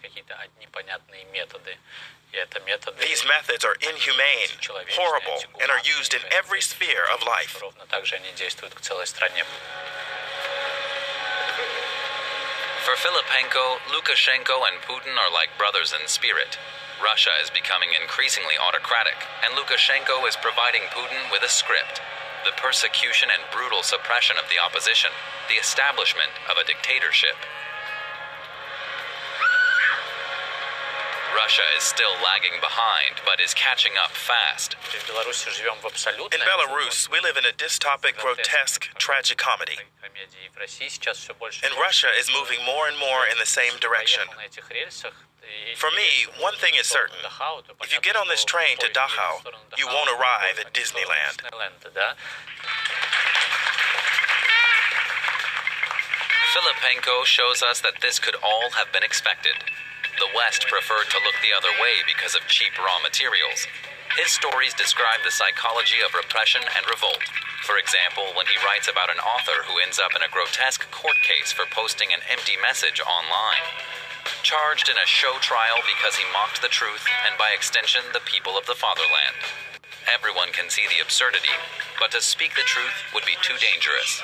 These 3.01 3.25
methods 3.25 3.65
are 3.65 3.75
inhumane, 3.81 4.53
horrible, 4.93 5.41
and 5.61 5.71
are 5.71 5.81
used 5.97 6.13
in 6.13 6.21
every 6.31 6.61
sphere 6.61 7.05
of 7.13 7.25
life. 7.25 7.61
For 12.89 12.97
Filipenko, 13.05 13.85
Lukashenko 13.93 14.65
and 14.65 14.81
Putin 14.81 15.13
are 15.13 15.29
like 15.29 15.53
brothers 15.61 15.93
in 15.93 16.07
spirit. 16.07 16.57
Russia 16.97 17.29
is 17.37 17.53
becoming 17.53 17.93
increasingly 17.93 18.57
autocratic, 18.57 19.29
and 19.45 19.53
Lukashenko 19.53 20.25
is 20.25 20.33
providing 20.41 20.89
Putin 20.89 21.29
with 21.29 21.45
a 21.45 21.53
script 21.53 22.01
the 22.45 22.57
persecution 22.57 23.29
and 23.29 23.45
brutal 23.53 23.83
suppression 23.83 24.41
of 24.41 24.49
the 24.49 24.57
opposition, 24.57 25.13
the 25.53 25.61
establishment 25.61 26.33
of 26.49 26.57
a 26.57 26.65
dictatorship. 26.65 27.37
Russia 31.39 31.63
is 31.77 31.83
still 31.87 32.11
lagging 32.19 32.59
behind, 32.59 33.23
but 33.23 33.39
is 33.39 33.53
catching 33.53 33.93
up 33.95 34.11
fast. 34.11 34.75
In 34.75 36.41
Belarus, 36.43 37.07
we 37.09 37.19
live 37.23 37.37
in 37.37 37.45
a 37.45 37.55
dystopic, 37.55 38.19
grotesque 38.19 38.91
tragicomedy. 38.99 39.79
And 41.63 41.73
Russia 41.79 42.11
is 42.19 42.27
moving 42.27 42.59
more 42.65 42.91
and 42.91 42.99
more 42.99 43.23
in 43.31 43.39
the 43.39 43.45
same 43.47 43.79
direction. 43.79 44.27
For 45.77 45.89
me, 45.95 46.27
one 46.43 46.55
thing 46.55 46.73
is 46.77 46.87
certain. 46.87 47.23
If 47.81 47.93
you 47.93 48.01
get 48.01 48.17
on 48.17 48.27
this 48.27 48.43
train 48.43 48.75
to 48.79 48.87
Dachau, 48.87 49.39
you 49.77 49.87
won't 49.87 50.09
arrive 50.11 50.59
at 50.59 50.73
Disneyland. 50.73 51.39
Filipenko 56.51 57.23
shows 57.23 57.63
us 57.63 57.79
that 57.79 58.01
this 58.01 58.19
could 58.19 58.35
all 58.43 58.71
have 58.71 58.91
been 58.91 59.03
expected. 59.03 59.53
The 60.19 60.35
West 60.35 60.67
preferred 60.67 61.07
to 61.15 61.23
look 61.23 61.39
the 61.39 61.55
other 61.55 61.71
way 61.79 62.03
because 62.03 62.35
of 62.35 62.43
cheap 62.51 62.75
raw 62.75 62.99
materials. 62.99 63.71
His 64.19 64.35
stories 64.35 64.75
describe 64.75 65.23
the 65.23 65.31
psychology 65.31 66.03
of 66.03 66.11
repression 66.11 66.59
and 66.75 66.83
revolt. 66.91 67.23
For 67.63 67.79
example, 67.79 68.35
when 68.35 68.43
he 68.51 68.59
writes 68.67 68.91
about 68.91 69.07
an 69.07 69.23
author 69.23 69.63
who 69.63 69.79
ends 69.79 69.95
up 69.95 70.11
in 70.19 70.19
a 70.19 70.27
grotesque 70.27 70.83
court 70.91 71.15
case 71.23 71.55
for 71.55 71.63
posting 71.71 72.11
an 72.11 72.19
empty 72.27 72.59
message 72.59 72.99
online. 72.99 73.63
Charged 74.43 74.91
in 74.91 74.99
a 74.99 75.07
show 75.07 75.39
trial 75.39 75.79
because 75.87 76.19
he 76.19 76.27
mocked 76.35 76.59
the 76.59 76.67
truth 76.67 77.07
and, 77.23 77.39
by 77.39 77.55
extension, 77.55 78.03
the 78.11 78.27
people 78.27 78.59
of 78.59 78.67
the 78.67 78.75
fatherland. 78.75 79.39
Everyone 80.03 80.51
can 80.51 80.67
see 80.67 80.83
the 80.91 80.99
absurdity, 80.99 81.55
but 81.95 82.11
to 82.11 82.19
speak 82.19 82.59
the 82.59 82.67
truth 82.67 83.07
would 83.15 83.23
be 83.23 83.39
too 83.39 83.55
dangerous. 83.55 84.19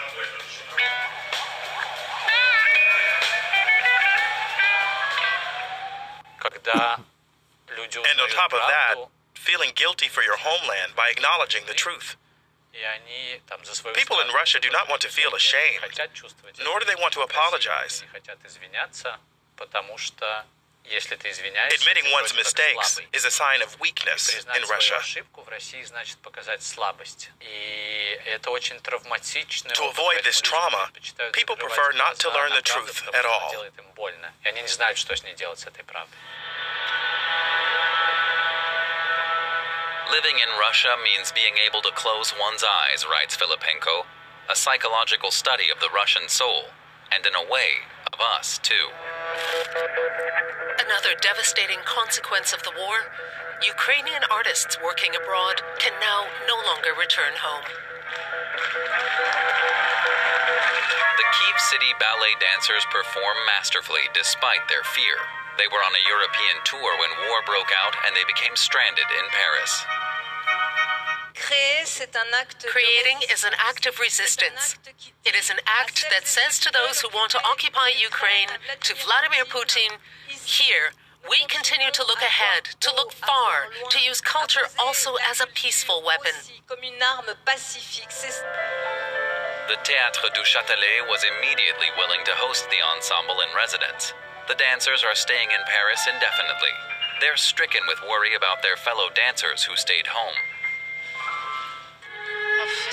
And 8.05 8.19
on 8.21 8.29
top 8.29 8.53
of 8.53 8.59
that, 8.67 8.95
feeling 9.33 9.71
guilty 9.75 10.07
for 10.07 10.21
your 10.23 10.37
homeland 10.37 10.93
by 10.95 11.09
acknowledging 11.09 11.63
the 11.67 11.73
truth. 11.73 12.15
People 13.93 14.17
in 14.19 14.27
Russia 14.33 14.59
do 14.59 14.69
not 14.69 14.89
want 14.89 15.01
to 15.01 15.09
feel 15.09 15.33
ashamed, 15.33 15.81
nor 16.63 16.79
do 16.79 16.85
they 16.85 16.95
want 17.01 17.13
to 17.13 17.21
apologize. 17.21 18.03
Admitting 20.85 22.11
one's 22.13 22.35
mistakes 22.35 22.99
is 23.13 23.25
a 23.25 23.31
sign 23.31 23.61
of 23.61 23.79
weakness 23.79 24.45
in 24.55 24.61
Russia. 24.69 25.01
To 29.73 29.83
avoid 29.89 30.23
this 30.23 30.41
trauma, 30.41 30.89
people 31.33 31.55
prefer 31.55 31.91
not 31.97 32.19
to 32.19 32.29
learn 32.29 32.51
the 32.55 32.61
truth 32.61 33.01
at 33.13 33.25
all. 33.25 33.51
Living 40.11 40.37
in 40.37 40.59
Russia 40.59 40.95
means 41.03 41.31
being 41.31 41.57
able 41.65 41.81
to 41.81 41.91
close 41.95 42.33
one's 42.39 42.63
eyes, 42.63 43.05
writes 43.09 43.35
Filipenko, 43.35 44.05
a 44.49 44.55
psychological 44.55 45.31
study 45.31 45.71
of 45.73 45.79
the 45.79 45.89
Russian 45.93 46.29
soul, 46.29 46.65
and 47.11 47.25
in 47.25 47.33
a 47.33 47.41
way, 47.51 47.81
of 48.13 48.19
us, 48.21 48.59
too. 48.59 48.89
Another 50.79 51.15
devastating 51.21 51.79
consequence 51.85 52.51
of 52.53 52.63
the 52.63 52.71
war 52.75 53.11
Ukrainian 53.63 54.23
artists 54.29 54.77
working 54.83 55.15
abroad 55.15 55.63
can 55.79 55.93
now 56.03 56.27
no 56.47 56.59
longer 56.67 56.91
return 56.91 57.31
home. 57.39 57.63
The 61.15 61.27
Kiev 61.31 61.57
City 61.71 61.91
ballet 61.95 62.35
dancers 62.43 62.83
perform 62.91 63.37
masterfully 63.47 64.11
despite 64.13 64.67
their 64.67 64.83
fear. 64.83 65.15
They 65.57 65.71
were 65.71 65.79
on 65.79 65.95
a 65.95 66.03
European 66.03 66.59
tour 66.67 66.91
when 66.99 67.31
war 67.31 67.39
broke 67.47 67.71
out 67.71 67.95
and 68.03 68.11
they 68.11 68.27
became 68.27 68.59
stranded 68.59 69.07
in 69.07 69.25
Paris. 69.31 69.71
Creating 72.59 73.23
is 73.31 73.43
an 73.43 73.53
act 73.57 73.85
of 73.85 73.99
resistance. 73.99 74.75
It 75.23 75.35
is 75.35 75.49
an 75.49 75.59
act 75.65 76.05
that 76.11 76.27
says 76.27 76.59
to 76.59 76.71
those 76.71 76.99
who 77.01 77.09
want 77.13 77.31
to 77.31 77.43
occupy 77.43 77.91
Ukraine, 77.95 78.49
to 78.81 78.95
Vladimir 78.95 79.45
Putin, 79.45 79.99
here, 80.45 80.93
we 81.29 81.45
continue 81.49 81.89
to 81.91 82.05
look 82.05 82.21
ahead, 82.21 82.77
to 82.79 82.93
look 82.93 83.11
far, 83.11 83.73
to 83.89 83.99
use 83.99 84.21
culture 84.21 84.69
also 84.77 85.17
as 85.25 85.41
a 85.41 85.47
peaceful 85.47 86.03
weapon. 86.05 86.31
The 89.67 89.81
Théâtre 89.81 90.29
du 90.33 90.41
Châtelet 90.45 91.09
was 91.09 91.25
immediately 91.25 91.89
willing 91.97 92.21
to 92.25 92.37
host 92.37 92.69
the 92.69 92.85
ensemble 92.85 93.41
in 93.41 93.49
residence. 93.57 94.13
The 94.47 94.53
dancers 94.53 95.03
are 95.03 95.15
staying 95.15 95.49
in 95.49 95.65
Paris 95.65 96.05
indefinitely. 96.05 96.69
They're 97.19 97.37
stricken 97.37 97.81
with 97.87 97.97
worry 98.05 98.35
about 98.35 98.61
their 98.61 98.77
fellow 98.77 99.09
dancers 99.09 99.63
who 99.63 99.75
stayed 99.75 100.05
home. 100.05 100.37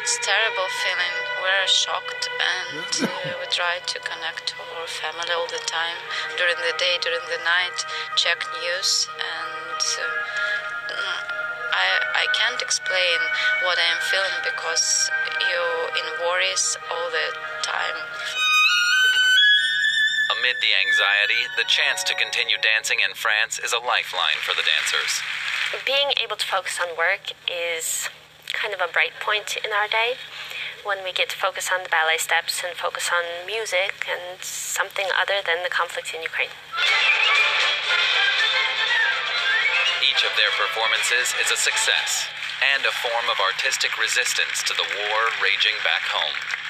It's 0.01 0.19
terrible 0.25 0.69
feeling. 0.81 1.22
We're 1.43 1.67
shocked 1.67 2.31
and 2.39 2.87
uh, 3.03 3.35
we 3.43 3.51
try 3.51 3.83
to 3.83 3.99
connect 3.99 4.55
to 4.55 4.63
our 4.79 4.87
family 4.87 5.35
all 5.35 5.51
the 5.51 5.59
time 5.67 5.99
during 6.39 6.55
the 6.55 6.71
day, 6.79 7.03
during 7.03 7.19
the 7.27 7.43
night, 7.43 7.83
check 8.15 8.39
news, 8.63 9.11
and 9.19 9.83
uh, 10.87 11.19
I 11.75 11.87
I 12.23 12.25
can't 12.39 12.63
explain 12.63 13.19
what 13.67 13.75
I 13.75 13.91
am 13.91 13.99
feeling 14.07 14.39
because 14.47 15.11
you're 15.43 15.87
in 15.99 16.07
worries 16.23 16.79
all 16.95 17.11
the 17.11 17.29
time. 17.67 17.99
Amid 20.39 20.63
the 20.63 20.79
anxiety, 20.79 21.51
the 21.59 21.67
chance 21.67 22.07
to 22.07 22.15
continue 22.15 22.55
dancing 22.63 23.03
in 23.03 23.19
France 23.19 23.59
is 23.59 23.75
a 23.75 23.83
lifeline 23.83 24.39
for 24.47 24.55
the 24.55 24.63
dancers. 24.63 25.19
Being 25.83 26.15
able 26.23 26.39
to 26.39 26.47
focus 26.47 26.79
on 26.79 26.95
work 26.95 27.35
is 27.51 28.07
kind 28.55 28.71
of 28.71 28.79
a 28.79 28.87
bright 28.93 29.19
point 29.19 29.59
in 29.59 29.75
our 29.75 29.89
day 29.89 30.15
when 30.85 31.03
we 31.05 31.13
get 31.13 31.31
to 31.31 31.39
focus 31.39 31.71
on 31.73 31.83
the 31.83 31.91
ballet 31.91 32.19
steps 32.19 32.63
and 32.67 32.75
focus 32.77 33.11
on 33.15 33.23
music 33.47 34.07
and 34.11 34.43
something 34.43 35.07
other 35.15 35.39
than 35.47 35.63
the 35.63 35.71
conflict 35.71 36.15
in 36.15 36.23
Ukraine. 36.23 36.51
Each 40.03 40.23
of 40.27 40.35
their 40.35 40.53
performances 40.59 41.35
is 41.39 41.51
a 41.51 41.59
success 41.59 42.27
and 42.75 42.83
a 42.87 42.95
form 43.03 43.27
of 43.31 43.39
artistic 43.43 43.95
resistance 43.99 44.63
to 44.67 44.75
the 44.75 44.87
war 44.87 45.21
raging 45.43 45.75
back 45.83 46.03
home. 46.07 46.62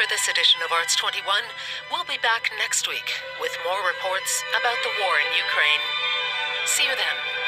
For 0.00 0.08
this 0.08 0.28
edition 0.28 0.62
of 0.64 0.72
Arts 0.72 0.96
21. 0.96 1.20
We'll 1.92 2.08
be 2.08 2.16
back 2.22 2.50
next 2.56 2.88
week 2.88 3.20
with 3.38 3.52
more 3.68 3.84
reports 3.84 4.42
about 4.56 4.80
the 4.80 4.88
war 5.04 5.12
in 5.20 5.28
Ukraine. 5.36 5.82
See 6.64 6.84
you 6.84 6.96
then. 6.96 7.39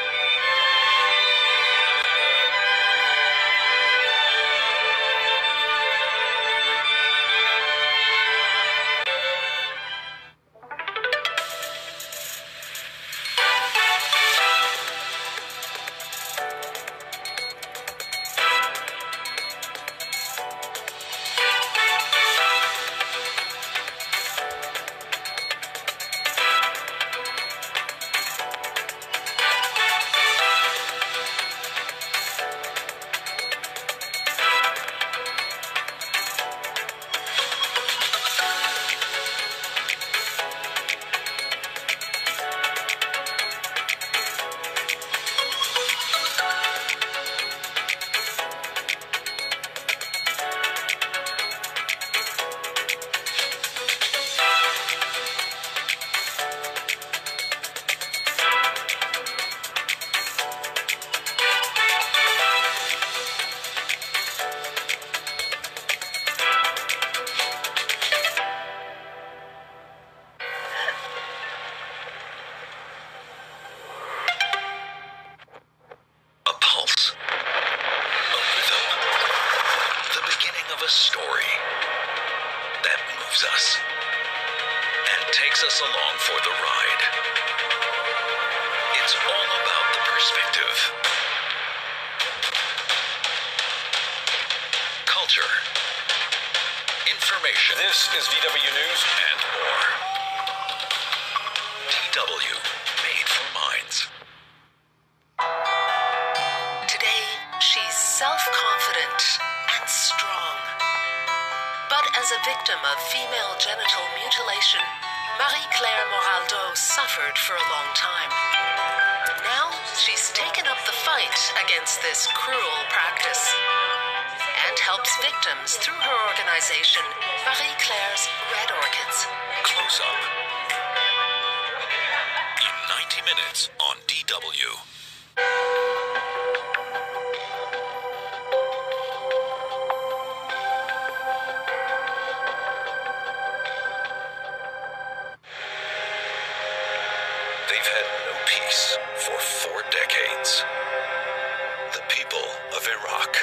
The 150.42 152.02
people 152.08 152.42
of 152.76 152.82
Iraq. 152.82 153.36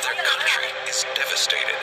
Their 0.00 0.16
country 0.24 0.68
is 0.88 1.04
devastated, 1.14 1.79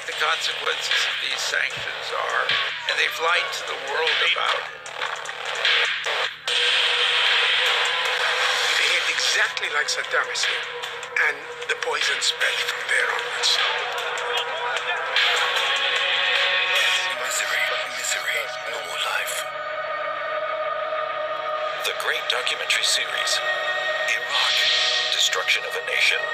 what 0.00 0.08
the 0.08 0.16
consequences 0.16 0.96
of 1.12 1.16
these 1.20 1.42
sanctions 1.44 2.06
are, 2.08 2.44
and 2.88 2.96
they've 2.96 3.20
lied 3.20 3.48
to 3.52 3.62
the 3.68 3.78
world 3.92 4.20
about 4.32 4.56
it. 4.56 4.72
He 8.64 8.72
behaved 8.80 9.10
exactly 9.12 9.68
like 9.76 9.92
Saddam 9.92 10.24
Hussein, 10.24 10.64
and 11.28 11.36
the 11.68 11.76
poison 11.84 12.16
spread 12.24 12.56
from 12.64 12.80
there 12.88 13.08
onwards. 13.12 13.52
Misery, 17.20 17.64
misery, 18.00 18.40
no 18.72 18.80
more 18.80 19.02
life. 19.04 19.36
The 21.84 21.92
great 22.00 22.24
documentary 22.32 22.88
series, 22.88 23.32
Iraq, 24.16 24.56
Destruction 25.12 25.60
of 25.68 25.76
a 25.76 25.84
Nation, 25.92 26.24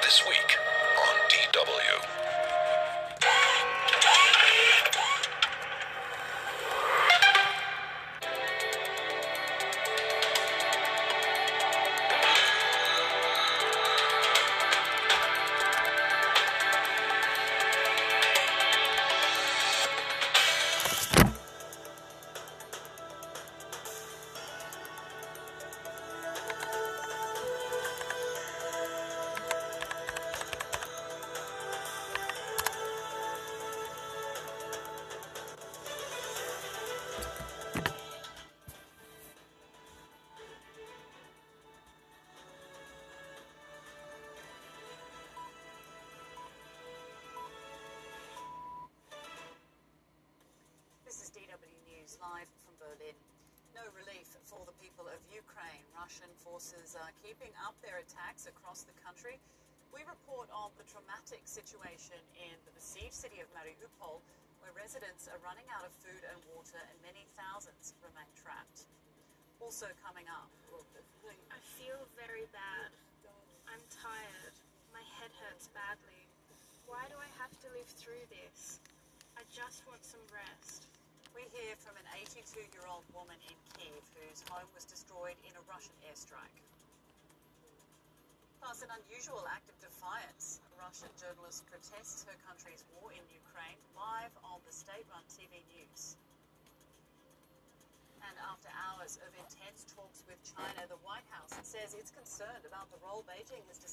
this 0.00 0.24
week 0.24 0.56
on 0.96 1.14
DW. 1.28 2.21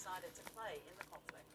Decided 0.09 0.33
to 0.33 0.45
play 0.57 0.81
in 0.89 0.95
the 0.97 1.05
conflict. 1.05 1.45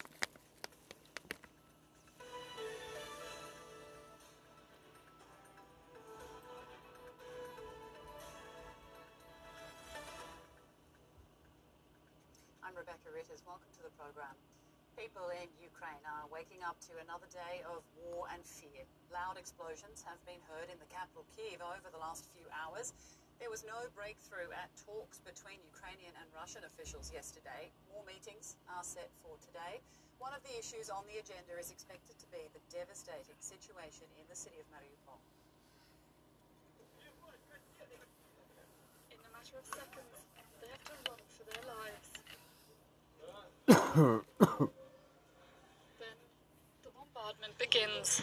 I'm 12.63 12.75
Rebecca 12.79 13.11
Ritters. 13.11 13.43
Welcome 13.43 13.67
to 13.75 13.83
the 13.83 13.91
program. 13.99 14.31
People 14.95 15.27
in 15.35 15.51
Ukraine 15.59 15.99
are 16.07 16.31
waking 16.31 16.63
up 16.63 16.79
to 16.87 16.95
another 17.03 17.27
day 17.35 17.67
of 17.67 17.83
war 18.07 18.31
and 18.31 18.39
fear. 18.47 18.87
Loud 19.11 19.35
explosions 19.35 20.07
have 20.07 20.23
been 20.23 20.39
heard 20.47 20.71
in 20.71 20.79
the 20.79 20.87
capital 20.95 21.27
Kiev 21.35 21.59
over 21.59 21.91
the 21.91 21.99
last 21.99 22.31
few 22.31 22.47
hours. 22.55 22.95
There 23.41 23.51
was 23.51 23.65
no 23.67 23.91
breakthrough 23.95 24.51
at 24.55 24.71
talks 24.79 25.19
between 25.21 25.59
Ukrainian 25.67 26.15
and 26.21 26.27
Russian 26.35 26.63
officials 26.65 27.11
yesterday. 27.13 27.71
More 27.91 28.05
meetings 28.07 28.57
are 28.71 28.85
set 28.85 29.11
for 29.23 29.35
today. 29.43 29.83
One 30.19 30.33
of 30.33 30.43
the 30.47 30.55
issues 30.59 30.91
on 30.91 31.03
the 31.11 31.19
agenda 31.19 31.59
is 31.59 31.71
expected 31.71 32.19
to 32.19 32.27
be 32.31 32.47
the 32.55 32.63
devastating 32.71 33.39
situation 33.41 34.07
in 34.19 34.25
the 34.31 34.37
city 34.39 34.57
of 34.63 34.67
Mariupol. 34.71 35.19
In 39.11 39.19
a 39.19 39.31
matter 39.35 39.59
of 39.59 39.67
seconds, 39.67 40.17
they 40.63 40.71
have 40.71 40.85
to 40.87 40.95
run 41.11 41.19
for 41.35 41.45
their 41.51 41.65
lives. 41.67 42.09
then 45.99 46.17
the 46.87 46.91
bombardment 46.95 47.59
begins. 47.59 48.23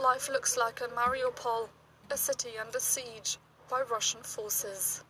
Life 0.00 0.28
looks 0.28 0.56
like 0.56 0.80
in 0.80 0.90
Mariupol, 0.90 1.68
a 2.10 2.16
city 2.16 2.50
under 2.60 2.78
siege 2.78 3.38
by 3.70 3.82
Russian 3.90 4.22
forces. 4.22 5.04